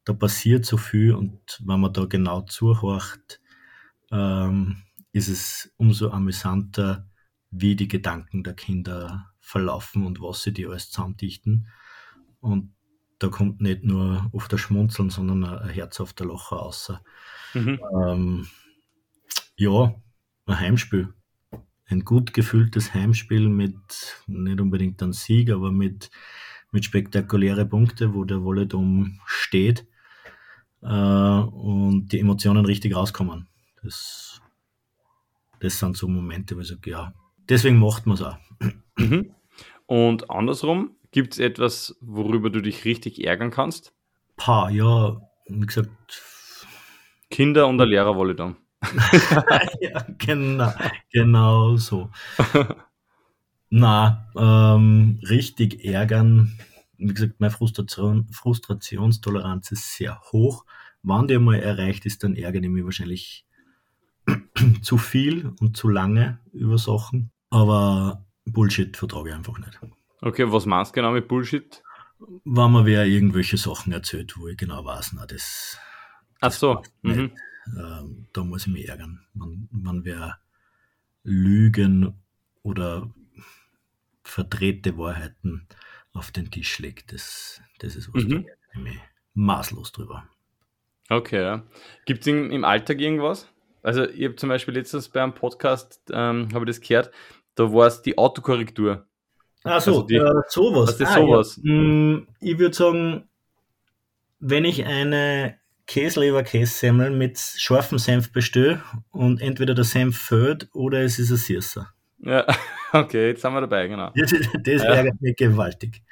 da 0.05 0.13
passiert 0.13 0.67
so 0.67 0.77
viel 0.77 1.15
und 1.15 1.61
wenn 1.65 1.81
man 1.81 1.93
da 1.93 2.05
genau 2.07 2.43
zuhorcht, 2.43 3.41
ähm, 4.11 4.83
ist 5.13 5.29
es 5.29 5.73
umso 5.77 6.11
amüsanter, 6.11 7.07
wie 7.51 7.77
die 7.77 7.89
Gedanken 7.89 8.45
der 8.45 8.55
Kinder 8.55 9.33
verlaufen 9.41 10.07
und 10.07 10.21
was 10.21 10.43
sie 10.43 10.53
die 10.53 10.67
alles 10.67 10.91
zusammendichten. 10.91 11.69
Und 12.41 12.75
da 13.19 13.29
kommt 13.29 13.61
nicht 13.61 13.85
nur 13.85 14.31
auf 14.33 14.49
das 14.49 14.61
Schmunzeln, 14.61 15.11
sondern 15.11 15.45
ein 15.45 15.59
ein 15.59 15.71
herzhafter 15.71 16.25
Lacher 16.25 16.57
raus. 16.57 16.93
Mhm. 17.55 17.81
Ähm, 18.05 18.49
ja, 19.57 19.95
ein 20.49 20.61
Heimspiel. 20.61 21.13
Ein 21.87 22.05
gut 22.05 22.35
gefülltes 22.35 22.93
Heimspiel 22.93 23.49
mit 23.49 23.77
nicht 24.27 24.61
unbedingt 24.61 25.03
einem 25.03 25.13
Sieg, 25.13 25.51
aber 25.51 25.73
mit, 25.73 26.11
mit 26.71 26.85
spektakuläre 26.85 27.65
Punkte, 27.65 28.15
wo 28.15 28.25
der 28.25 28.43
Volledom 28.43 29.21
steht 29.25 29.87
äh, 30.83 30.87
und 30.87 32.09
die 32.13 32.21
Emotionen 32.21 32.67
richtig 32.67 32.95
rauskommen. 32.95 33.49
Das, 33.83 34.43
das 35.61 35.79
sind 35.79 35.97
so 35.97 36.09
Momente, 36.09 36.57
wo 36.57 36.61
ich 36.61 36.69
sage, 36.69 36.91
ja, 36.91 37.15
deswegen 37.49 37.79
macht 37.79 38.07
man 38.07 38.15
es 38.15 38.23
auch. 38.23 38.39
Mhm. 38.99 39.35
Und 39.87 40.31
andersrum, 40.31 40.97
gibt 41.11 41.35
es 41.35 41.39
etwas, 41.39 41.97
worüber 42.01 42.51
du 42.51 42.61
dich 42.61 42.85
richtig 42.85 43.25
ärgern 43.25 43.51
kannst? 43.51 43.95
Paar, 44.37 44.71
ja, 44.71 45.21
wie 45.47 45.67
gesagt, 45.67 46.23
Kinder 47.31 47.67
und 47.67 47.79
der 47.79 47.87
Lehrer 47.87 48.17
wolle 48.17 48.35
dann. 48.35 48.57
ja, 49.81 50.07
genau, 50.19 50.73
genau 51.11 51.77
so. 51.77 52.11
Na, 53.71 54.31
ähm, 54.37 55.21
richtig 55.29 55.85
ärgern. 55.85 56.59
Wie 56.97 57.13
gesagt, 57.13 57.39
meine 57.39 57.51
Frustration, 57.51 58.29
Frustrationstoleranz 58.31 59.73
ist 59.73 59.95
sehr 59.95 60.21
hoch. 60.33 60.65
Wann 61.03 61.29
die 61.29 61.39
mal 61.39 61.61
erreicht 61.61 62.07
ist, 62.07 62.25
dann 62.25 62.35
ärgere 62.35 62.63
ich 62.63 62.69
mich 62.71 62.85
wahrscheinlich 62.85 63.47
zu 64.83 64.99
viel 64.99 65.53
und 65.61 65.77
zu 65.77 65.89
lange 65.89 66.39
über 66.53 66.79
Sachen. 66.79 67.31
Aber 67.51 68.27
Bullshit 68.47 68.97
vertrage 68.97 69.31
ich 69.31 69.35
einfach 69.35 69.59
nicht. 69.59 69.79
Okay, 70.21 70.51
was 70.51 70.67
meinst 70.67 70.93
du 70.93 70.95
genau 70.97 71.13
mit 71.13 71.29
Bullshit? 71.29 71.83
Wenn 72.45 72.73
mir 72.73 72.85
wer 72.85 73.07
irgendwelche 73.07 73.57
Sachen 73.57 73.93
erzählt, 73.93 74.37
wo 74.37 74.49
ich 74.49 74.57
genau 74.57 74.85
weiß, 74.85 75.13
na, 75.13 75.27
das, 75.27 75.79
Ach 76.41 76.53
so. 76.53 76.83
Mhm. 77.03 77.33
Ähm, 77.77 78.27
da 78.33 78.45
muss 78.45 78.67
ich 78.67 78.73
mich 78.73 78.89
ärgern. 78.89 79.21
Man, 79.35 79.69
man 79.71 80.05
wer 80.05 80.39
Lügen 81.25 82.15
oder 82.63 83.11
verdrehte 84.23 84.97
Wahrheiten 84.99 85.67
auf 86.13 86.31
den 86.31 86.51
Tisch 86.51 86.79
legt, 86.79 87.13
das, 87.13 87.61
das 87.79 87.97
ist 87.97 88.13
was, 88.15 88.25
Mhm. 88.25 88.47
da 88.75 88.81
mich 88.81 88.99
maßlos 89.35 89.93
drüber. 89.93 90.25
Okay, 91.09 91.41
ja. 91.43 91.63
Gibt 92.07 92.21
es 92.23 92.27
im, 92.27 92.51
im 92.51 92.65
Alltag 92.65 93.01
irgendwas? 93.01 93.49
Also 93.83 94.07
ich 94.09 94.25
habe 94.25 94.37
zum 94.37 94.49
Beispiel 94.49 94.75
letztens 94.75 95.09
bei 95.09 95.23
einem 95.23 95.35
Podcast, 95.35 96.01
ähm, 96.13 96.49
habe 96.53 96.65
ich 96.69 96.77
das 96.77 96.81
gehört, 96.87 97.11
da 97.55 97.73
war 97.73 97.87
es 97.87 98.03
die 98.03 98.19
Autokorrektur. 98.19 99.07
Ach 99.65 99.81
so, 99.81 99.91
Also 99.91 100.03
die- 100.03 100.17
äh, 100.17 100.33
sowas. 100.49 100.89
was 100.89 101.01
ist 101.01 101.15
sowas? 101.15 101.61
Ja. 101.63 101.73
Mm, 101.73 102.29
Ich 102.41 102.59
würde 102.59 102.75
sagen, 102.75 103.29
wenn 104.41 104.65
ich 104.65 104.85
eine 104.85 105.59
Käsleber-Kässemmel 105.89 107.11
mit 107.11 107.39
scharfem 107.39 107.99
Senf 107.99 108.31
bestelle 108.33 108.83
und 109.11 109.41
entweder 109.41 109.75
der 109.75 109.85
Senf 109.85 110.19
fällt 110.19 110.69
oder 110.75 111.01
es 111.03 111.19
ist 111.19 111.31
ein 111.31 111.37
Süßer. 111.39 111.89
Ja, 112.21 112.47
okay, 112.93 113.29
jetzt 113.31 113.43
sind 113.43 113.53
wir 113.55 113.61
dabei, 113.63 113.89
genau. 113.89 114.13
Das, 114.15 114.31
das 114.31 114.83
Ja. 114.83 114.91
ärgert 114.95 115.21
mich 115.21 115.37
gewaltig. 115.37 116.03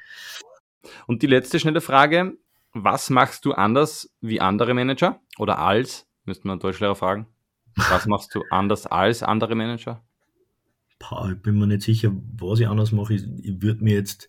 Und 1.06 1.22
die 1.22 1.26
letzte 1.26 1.60
schnelle 1.60 1.80
Frage, 1.80 2.36
was 2.72 3.10
machst 3.10 3.44
du 3.44 3.52
anders 3.52 4.10
wie 4.20 4.40
andere 4.40 4.74
Manager? 4.74 5.20
Oder 5.38 5.58
als, 5.58 6.06
müsste 6.24 6.46
man 6.48 6.58
Deutschlehrer 6.58 6.96
fragen. 6.96 7.26
Was 7.76 8.06
machst 8.06 8.34
du 8.34 8.42
anders 8.50 8.86
als 8.86 9.22
andere 9.22 9.54
Manager? 9.54 10.02
Boah, 10.98 11.30
ich 11.30 11.42
bin 11.42 11.58
mir 11.58 11.66
nicht 11.66 11.82
sicher, 11.82 12.12
was 12.38 12.60
ich 12.60 12.68
anders 12.68 12.92
mache. 12.92 13.14
Ich, 13.14 13.24
ich 13.42 13.60
würde 13.60 13.84
mir 13.84 13.94
jetzt, 13.94 14.28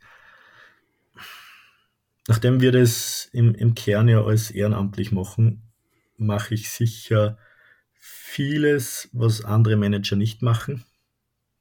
nachdem 2.28 2.62
wir 2.62 2.72
das 2.72 3.30
im, 3.34 3.54
im 3.56 3.76
Kern 3.76 4.08
ja 4.08 4.24
alles 4.24 4.52
ehrenamtlich 4.52 5.12
machen, 5.12 5.64
mache 6.18 6.54
ich 6.54 6.70
sicher 6.70 7.38
vieles, 7.94 9.10
was 9.14 9.44
andere 9.44 9.76
Manager 9.76 10.16
nicht 10.16 10.42
machen. 10.42 10.84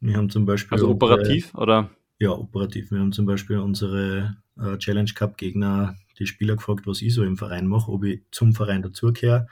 Wir 0.00 0.16
haben 0.16 0.30
zum 0.30 0.46
Beispiel. 0.46 0.74
Also 0.76 0.88
unsere- 0.90 1.12
operativ 1.12 1.54
oder? 1.54 1.90
ja, 2.18 2.30
operativ. 2.30 2.90
Wir 2.90 2.98
haben 3.00 3.12
zum 3.12 3.26
Beispiel 3.26 3.58
unsere 3.58 4.36
äh, 4.58 4.76
Challenge 4.78 5.10
Cup 5.14 5.36
Gegner, 5.36 5.96
die 6.18 6.26
Spieler 6.26 6.56
gefragt, 6.56 6.86
was 6.86 7.02
ich 7.02 7.12
so 7.14 7.22
im 7.24 7.36
Verein 7.36 7.66
mache, 7.66 7.90
ob 7.90 8.04
ich 8.04 8.22
zum 8.30 8.54
Verein 8.54 8.82
dazugehöre 8.82 9.46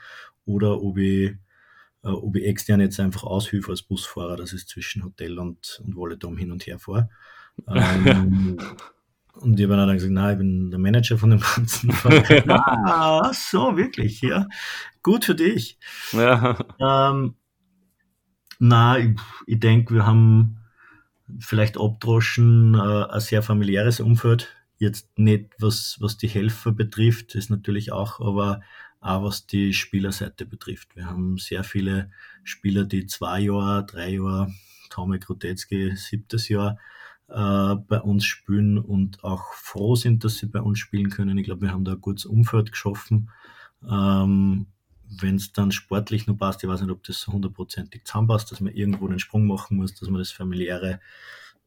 oder 0.45 0.81
ob 0.81 0.97
ich, 0.97 1.31
äh, 2.03 2.07
ob 2.07 2.35
ich 2.35 2.45
extern 2.45 2.79
jetzt 2.79 2.99
einfach 2.99 3.23
aushilfe 3.23 3.71
als 3.71 3.83
Busfahrer, 3.83 4.35
dass 4.35 4.53
ich 4.53 4.65
zwischen 4.67 5.03
Hotel 5.03 5.37
und, 5.39 5.81
und 5.83 5.95
Volledom 5.95 6.37
hin 6.37 6.51
und 6.51 6.65
her 6.67 6.79
fahre. 6.79 7.09
Ähm, 7.67 8.57
und 9.37 9.59
ich 9.59 9.65
habe 9.65 9.75
dann 9.75 9.93
gesagt, 9.93 10.13
nein, 10.13 10.31
ich 10.33 10.37
bin 10.37 10.71
der 10.71 10.79
Manager 10.79 11.17
von 11.17 11.31
dem 11.31 11.39
ganzen 11.39 11.91
Verein. 11.91 12.49
ah, 12.49 13.31
so, 13.33 13.77
wirklich, 13.77 14.21
ja. 14.21 14.47
Gut 15.03 15.25
für 15.25 15.35
dich. 15.35 15.77
Ja. 16.11 16.57
Ähm, 16.79 17.35
na, 18.59 18.97
ich, 18.97 19.15
ich 19.47 19.59
denke, 19.59 19.93
wir 19.93 20.05
haben 20.05 20.57
vielleicht 21.39 21.77
abdroschen 21.77 22.75
äh, 22.75 23.05
ein 23.11 23.19
sehr 23.19 23.41
familiäres 23.41 23.99
Umfeld. 23.99 24.55
Jetzt 24.77 25.17
nicht, 25.17 25.53
was, 25.59 25.97
was 25.99 26.17
die 26.17 26.27
Helfer 26.27 26.71
betrifft, 26.71 27.35
ist 27.35 27.49
natürlich 27.49 27.91
auch, 27.91 28.19
aber 28.19 28.61
auch 29.01 29.23
was 29.23 29.45
die 29.45 29.73
Spielerseite 29.73 30.45
betrifft. 30.45 30.95
Wir 30.95 31.05
haben 31.05 31.37
sehr 31.37 31.63
viele 31.63 32.11
Spieler, 32.43 32.85
die 32.85 33.05
zwei 33.05 33.41
Jahre, 33.41 33.85
drei 33.85 34.13
Jahre, 34.13 34.51
Tomek 34.89 35.29
Rutetzky 35.29 35.95
siebtes 35.95 36.49
Jahr 36.49 36.77
bei 37.27 38.01
uns 38.01 38.23
spielen 38.23 38.77
und 38.77 39.23
auch 39.23 39.53
froh 39.53 39.95
sind, 39.95 40.23
dass 40.23 40.37
sie 40.37 40.45
bei 40.45 40.61
uns 40.61 40.77
spielen 40.79 41.09
können. 41.09 41.37
Ich 41.37 41.45
glaube, 41.45 41.63
wir 41.63 41.71
haben 41.71 41.85
da 41.85 41.93
ein 41.93 42.01
gutes 42.01 42.25
Umfeld 42.25 42.71
geschaffen. 42.71 43.31
Ähm, 43.89 44.67
wenn 45.09 45.35
es 45.35 45.53
dann 45.53 45.71
sportlich 45.71 46.27
nur 46.27 46.37
passt, 46.37 46.63
ich 46.63 46.69
weiß 46.69 46.81
nicht, 46.81 46.91
ob 46.91 47.03
das 47.03 47.21
so 47.21 47.31
hundertprozentig 47.31 48.05
zusammenpasst, 48.05 48.51
dass 48.51 48.59
man 48.59 48.73
irgendwo 48.73 49.07
den 49.07 49.19
Sprung 49.19 49.47
machen 49.47 49.77
muss, 49.77 49.95
dass 49.95 50.09
man 50.09 50.19
das 50.19 50.31
familiäre 50.31 50.99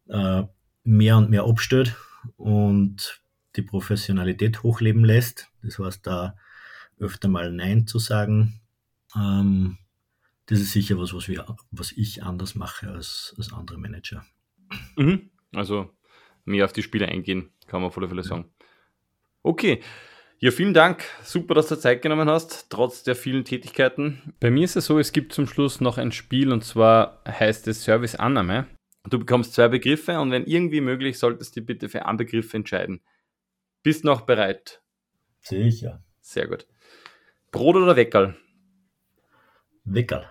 äh, 0.09 0.45
mehr 0.85 1.17
und 1.17 1.31
mehr 1.31 1.45
abstellt 1.45 1.97
und 2.37 3.21
die 3.57 3.63
Professionalität 3.63 4.63
hochleben 4.63 5.05
lässt. 5.05 5.49
Das 5.63 5.79
heißt, 5.79 6.07
da 6.07 6.37
öfter 6.99 7.29
mal 7.29 7.53
Nein 7.53 7.87
zu 7.87 7.99
sagen, 7.99 8.61
ähm, 9.15 9.79
das 10.47 10.61
ist 10.61 10.73
sicher 10.73 10.99
was, 10.99 11.13
was, 11.15 11.29
wir, 11.29 11.45
was 11.71 11.93
ich 11.93 12.23
anders 12.23 12.55
mache 12.55 12.91
als, 12.91 13.35
als 13.37 13.53
andere 13.53 13.79
Manager. 13.79 14.25
Mhm. 14.97 15.31
Also 15.55 15.91
mehr 16.45 16.65
auf 16.65 16.73
die 16.73 16.83
Spiele 16.83 17.07
eingehen, 17.07 17.53
kann 17.67 17.81
man 17.81 17.89
auf 17.89 17.99
alle 17.99 18.09
Fälle 18.09 18.23
sagen. 18.23 18.53
Okay. 19.43 19.81
Ja, 20.41 20.53
vielen 20.53 20.73
Dank. 20.75 21.05
Super, 21.25 21.55
dass 21.55 21.67
du 21.67 21.77
Zeit 21.77 22.01
genommen 22.01 22.29
hast, 22.31 22.71
trotz 22.71 23.03
der 23.03 23.17
vielen 23.17 23.45
Tätigkeiten. 23.45 24.35
Bei 24.39 24.51
mir 24.51 24.65
ist 24.65 24.77
es 24.77 24.87
so, 24.87 25.01
es 25.01 25.13
gibt 25.13 25.33
zum 25.33 25.49
Schluss 25.49 25.81
noch 25.81 25.99
ein 25.99 26.13
Spiel 26.13 26.53
und 26.53 26.63
zwar 26.63 27.23
heißt 27.27 27.67
es 27.67 27.83
Service 27.83 28.15
Annahme. 28.15 28.69
Du 29.11 29.19
bekommst 29.19 29.55
zwei 29.55 29.67
Begriffe 29.67 30.21
und 30.21 30.31
wenn 30.31 30.45
irgendwie 30.45 30.81
möglich, 30.81 31.19
solltest 31.19 31.57
du 31.57 31.63
bitte 31.63 31.89
für 31.89 32.07
einen 32.07 32.19
Begriff 32.19 32.55
entscheiden. 32.55 33.01
Bist 33.83 34.05
noch 34.05 34.21
bereit? 34.21 34.81
Sicher. 35.41 36.05
Sehr 36.21 36.47
gut. 36.47 36.67
Brot 37.51 37.77
oder 37.77 37.97
Weckerl? 37.97 38.37
Weckerl. 39.85 40.31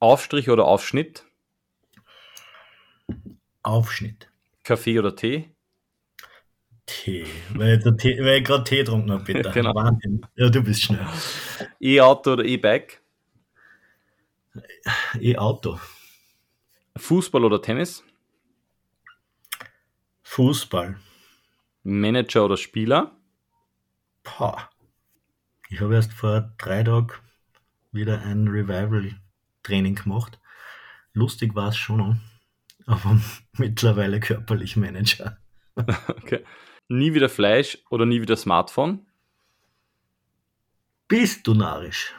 Aufstrich 0.00 0.50
oder 0.50 0.64
Aufschnitt? 0.64 1.24
Aufschnitt. 3.64 4.30
Kaffee 4.62 4.98
oder 4.98 5.16
Tee? 5.16 5.50
Tee. 6.86 7.26
Weil, 7.54 7.80
Tee, 7.96 8.18
weil 8.22 8.38
ich 8.38 8.44
gerade 8.44 8.64
Tee 8.64 8.78
getrunken 8.78 9.10
habe, 9.10 9.24
bitte. 9.24 9.50
Genau. 9.54 9.74
Wahnsinn. 9.74 10.24
Ja, 10.36 10.48
du 10.48 10.62
bist 10.62 10.82
schnell. 10.82 11.06
E-Auto 11.80 12.34
oder 12.34 12.44
E-Bike? 12.44 13.02
E-Auto. 15.18 15.80
Fußball 16.96 17.44
oder 17.44 17.60
Tennis? 17.60 18.04
Fußball. 20.22 20.98
Manager 21.82 22.44
oder 22.44 22.56
Spieler? 22.56 23.16
Pah. 24.22 24.70
Ich 25.70 25.80
habe 25.80 25.94
erst 25.94 26.12
vor 26.12 26.52
drei 26.58 26.82
Tagen 26.82 27.12
wieder 27.92 28.22
ein 28.22 28.46
Revival-Training 28.48 29.94
gemacht. 29.94 30.38
Lustig 31.12 31.54
war 31.54 31.68
es 31.68 31.76
schon, 31.76 31.98
noch, 31.98 32.16
aber 32.86 33.20
mittlerweile 33.58 34.20
körperlich 34.20 34.76
Manager. 34.76 35.38
Okay. 36.08 36.44
Nie 36.88 37.14
wieder 37.14 37.28
Fleisch 37.28 37.78
oder 37.90 38.06
nie 38.06 38.20
wieder 38.20 38.36
Smartphone? 38.36 39.06
Bist 41.08 41.46
du 41.46 41.54
narrisch? 41.54 42.14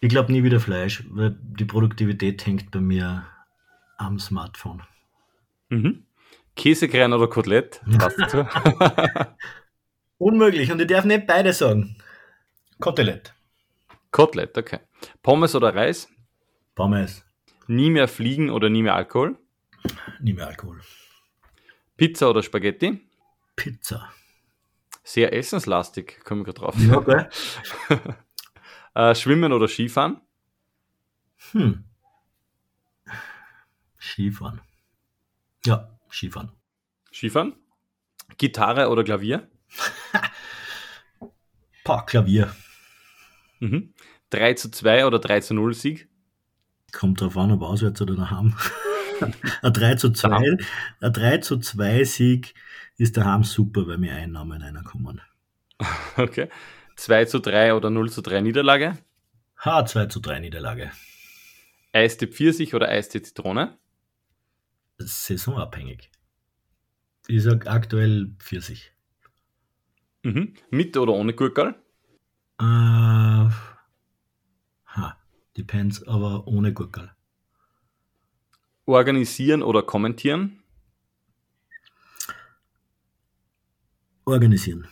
Ich 0.00 0.08
glaube 0.08 0.32
nie 0.32 0.42
wieder 0.42 0.58
Fleisch, 0.58 1.04
weil 1.10 1.36
die 1.40 1.64
Produktivität 1.64 2.44
hängt 2.46 2.70
bei 2.70 2.80
mir 2.80 3.26
am 3.98 4.18
Smartphone. 4.18 4.82
Mhm. 5.68 6.04
Käsekrein 6.54 7.12
oder 7.12 7.28
Kotelett? 7.28 7.80
Passt 7.98 8.18
dazu. 8.18 8.46
Unmöglich 10.18 10.72
und 10.72 10.80
ich 10.80 10.86
darf 10.86 11.04
nicht 11.04 11.26
beide 11.26 11.52
sagen. 11.52 11.96
Kotelett. 12.80 13.34
Kotelett, 14.10 14.56
okay. 14.56 14.80
Pommes 15.22 15.54
oder 15.54 15.74
Reis? 15.74 16.08
Pommes. 16.74 17.25
Nie 17.68 17.90
mehr 17.90 18.08
fliegen 18.08 18.50
oder 18.50 18.68
nie 18.68 18.82
mehr 18.82 18.94
Alkohol? 18.94 19.38
Nie 20.20 20.32
mehr 20.32 20.46
Alkohol. 20.46 20.80
Pizza 21.96 22.30
oder 22.30 22.42
Spaghetti? 22.42 23.08
Pizza. 23.56 24.12
Sehr 25.02 25.32
essenslastig, 25.32 26.20
komme 26.24 26.40
ich 26.40 26.46
gerade 26.46 26.60
drauf. 26.60 26.74
Ja, 26.78 27.00
gell? 27.00 27.28
Äh, 28.94 29.14
Schwimmen 29.14 29.52
oder 29.52 29.68
Skifahren? 29.68 30.22
Hm. 31.52 31.84
Skifahren. 33.98 34.62
Ja, 35.66 35.98
Skifahren. 36.10 36.50
Skifahren? 37.12 37.56
Gitarre 38.38 38.88
oder 38.88 39.04
Klavier? 39.04 39.50
Pah, 41.84 42.02
Klavier. 42.02 42.56
Mhm. 43.60 43.92
3 44.30 44.54
zu 44.54 44.70
2 44.70 45.06
oder 45.06 45.18
3 45.18 45.40
zu 45.40 45.52
0 45.52 45.74
Sieg? 45.74 46.08
Kommt 46.96 47.20
drauf 47.20 47.36
an, 47.36 47.52
ob 47.52 47.60
auswärts 47.60 48.00
oder 48.00 48.16
daheim. 48.16 48.54
ein 49.62 49.72
3 49.72 49.96
zu 49.96 50.10
2, 50.12 50.56
ein 51.00 51.12
3 51.12 51.38
zu 51.38 51.58
2 51.58 52.04
Sieg 52.04 52.54
ist 52.96 53.18
daheim 53.18 53.44
super, 53.44 53.86
weil 53.86 53.98
mir 53.98 54.14
Einnahmen 54.14 54.62
reinkommen. 54.62 55.20
Okay. 56.16 56.48
2 56.96 57.26
zu 57.26 57.40
3 57.40 57.74
oder 57.74 57.90
0 57.90 58.10
zu 58.10 58.22
3 58.22 58.40
Niederlage? 58.40 58.96
Ha, 59.62 59.84
2 59.84 60.06
zu 60.06 60.20
3 60.20 60.40
Niederlage. 60.40 60.90
Eistee 61.92 62.28
Pfirsich 62.28 62.74
oder 62.74 62.88
Eistee 62.88 63.20
Zitrone? 63.20 63.76
Saisonabhängig. 64.96 66.10
Ich 67.28 67.42
sag 67.42 67.66
aktuell 67.66 68.34
40. 68.38 68.92
Mhm. 70.22 70.54
Mit 70.70 70.96
oder 70.96 71.12
ohne 71.12 71.34
Gurkel? 71.34 71.74
Äh, 72.58 73.48
depends, 75.56 76.06
aber 76.06 76.46
ohne 76.46 76.72
Gurkel. 76.72 77.10
Organisieren 78.84 79.62
oder 79.62 79.82
kommentieren? 79.82 80.62
Organisieren. 84.24 84.88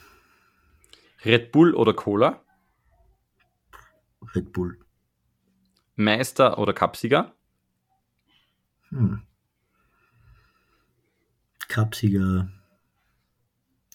Red 1.25 1.53
Bull 1.53 1.75
oder 1.75 1.95
Cola? 1.95 2.43
Red 4.35 4.53
Bull. 4.53 4.79
Meister 5.97 6.59
oder 6.59 6.73
Cupsieger? 6.73 7.35
Hm. 8.91 9.23
Cupsieger 11.69 12.49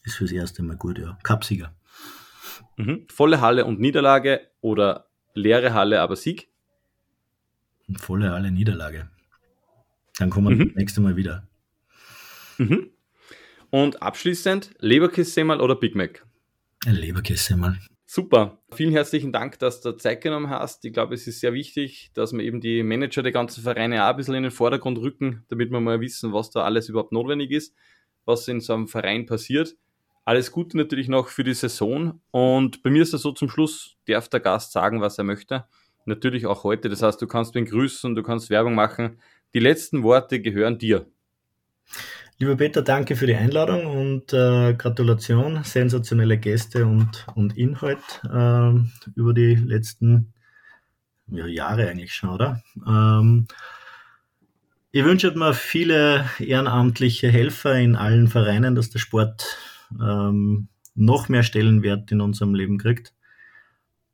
ist 0.04 0.16
fürs 0.16 0.32
erste 0.32 0.64
Mal 0.64 0.78
gut, 0.78 0.98
ja. 0.98 1.18
Cupsieger. 1.24 1.74
Mhm. 2.78 3.08
Volle 3.10 3.42
Halle 3.42 3.66
und 3.66 3.80
Niederlage 3.80 4.52
oder 4.62 5.10
leere 5.34 5.74
Halle, 5.74 6.02
aber 6.02 6.16
Sieg? 6.16 6.49
Volle 7.98 8.32
Halle 8.32 8.52
Niederlage. 8.52 9.10
Dann 10.18 10.30
kommen 10.30 10.50
wir 10.50 10.56
Mhm. 10.56 10.70
das 10.70 10.76
nächste 10.76 11.02
Mal 11.02 11.16
wieder. 11.16 11.48
Mhm. 12.58 12.90
Und 13.70 14.02
abschließend 14.02 14.72
Leberkässemmel 14.80 15.62
oder 15.62 15.76
Big 15.76 15.96
Mac? 15.96 16.26
Mal. 16.86 17.78
Super. 18.06 18.58
Vielen 18.74 18.92
herzlichen 18.92 19.32
Dank, 19.32 19.60
dass 19.60 19.82
du 19.82 19.92
Zeit 19.92 20.22
genommen 20.22 20.50
hast. 20.50 20.84
Ich 20.84 20.94
glaube, 20.94 21.14
es 21.14 21.28
ist 21.28 21.40
sehr 21.42 21.54
wichtig, 21.54 22.10
dass 22.16 22.34
wir 22.34 22.44
eben 22.44 22.60
die 22.60 22.82
Manager 22.82 23.22
der 23.22 23.32
ganzen 23.32 23.62
Vereine 23.62 24.04
auch 24.04 24.10
ein 24.10 24.16
bisschen 24.18 24.34
in 24.34 24.44
den 24.44 24.52
Vordergrund 24.52 24.98
rücken, 24.98 25.46
damit 25.50 25.72
wir 25.72 25.80
mal 25.80 26.02
wissen, 26.02 26.34
was 26.34 26.50
da 26.50 26.64
alles 26.64 26.90
überhaupt 26.90 27.12
notwendig 27.12 27.52
ist, 27.52 27.76
was 28.26 28.48
in 28.48 28.62
so 28.62 28.74
einem 28.74 28.88
Verein 28.88 29.26
passiert. 29.26 29.76
Alles 30.26 30.52
Gute 30.52 30.78
natürlich 30.78 31.08
noch 31.08 31.28
für 31.28 31.44
die 31.44 31.54
Saison. 31.54 32.20
Und 32.32 32.82
bei 32.82 32.90
mir 32.90 33.04
ist 33.04 33.14
es 33.14 33.22
so 33.22 33.32
zum 33.32 33.50
Schluss, 33.50 33.96
darf 34.08 34.28
der 34.28 34.40
Gast 34.40 34.72
sagen, 34.72 35.02
was 35.02 35.18
er 35.18 35.24
möchte. 35.24 35.66
Natürlich 36.06 36.46
auch 36.46 36.64
heute. 36.64 36.90
Das 36.90 37.02
heißt, 37.02 37.22
du 37.22 37.28
kannst 37.28 37.56
ihn 37.56 37.66
grüßen, 37.66 38.16
du 38.16 38.24
kannst 38.24 38.50
Werbung 38.50 38.76
machen. 38.76 39.20
Die 39.54 39.60
letzten 39.60 40.04
Worte 40.04 40.42
gehören 40.42 40.78
dir. 40.78 41.06
Lieber 42.38 42.56
Peter, 42.56 42.82
danke 42.82 43.16
für 43.16 43.28
die 43.28 43.36
Einladung 43.36 43.86
und 43.86 44.32
äh, 44.32 44.74
Gratulation. 44.74 45.64
Sensationelle 45.64 46.38
Gäste 46.38 46.86
und, 46.86 47.26
und 47.36 47.58
Inhalt 47.58 48.22
ähm, 48.34 48.92
über 49.16 49.34
die 49.34 49.56
letzten 49.56 50.34
ja, 51.28 51.46
Jahre 51.48 51.90
eigentlich 51.90 52.14
schon, 52.14 52.30
oder? 52.30 52.64
Ähm, 52.88 53.48
ich 54.92 55.04
wünsche 55.04 55.32
mir 55.32 55.54
viele 55.54 56.26
ehrenamtliche 56.40 57.28
Helfer 57.28 57.76
in 57.76 57.96
allen 57.96 58.28
Vereinen, 58.28 58.74
dass 58.74 58.90
der 58.90 59.00
Sport 59.00 59.58
ähm, 60.02 60.70
noch 60.96 61.30
mehr 61.30 61.44
Stellenwert 61.44 62.12
in 62.12 62.22
unserem 62.22 62.56
Leben 62.56 62.78
kriegt 62.78 63.14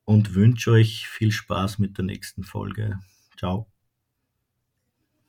und 0.05 0.35
wünsche 0.35 0.71
euch 0.71 1.07
viel 1.07 1.31
Spaß 1.31 1.79
mit 1.79 1.97
der 1.97 2.05
nächsten 2.05 2.43
Folge. 2.43 2.99
Ciao. 3.37 3.67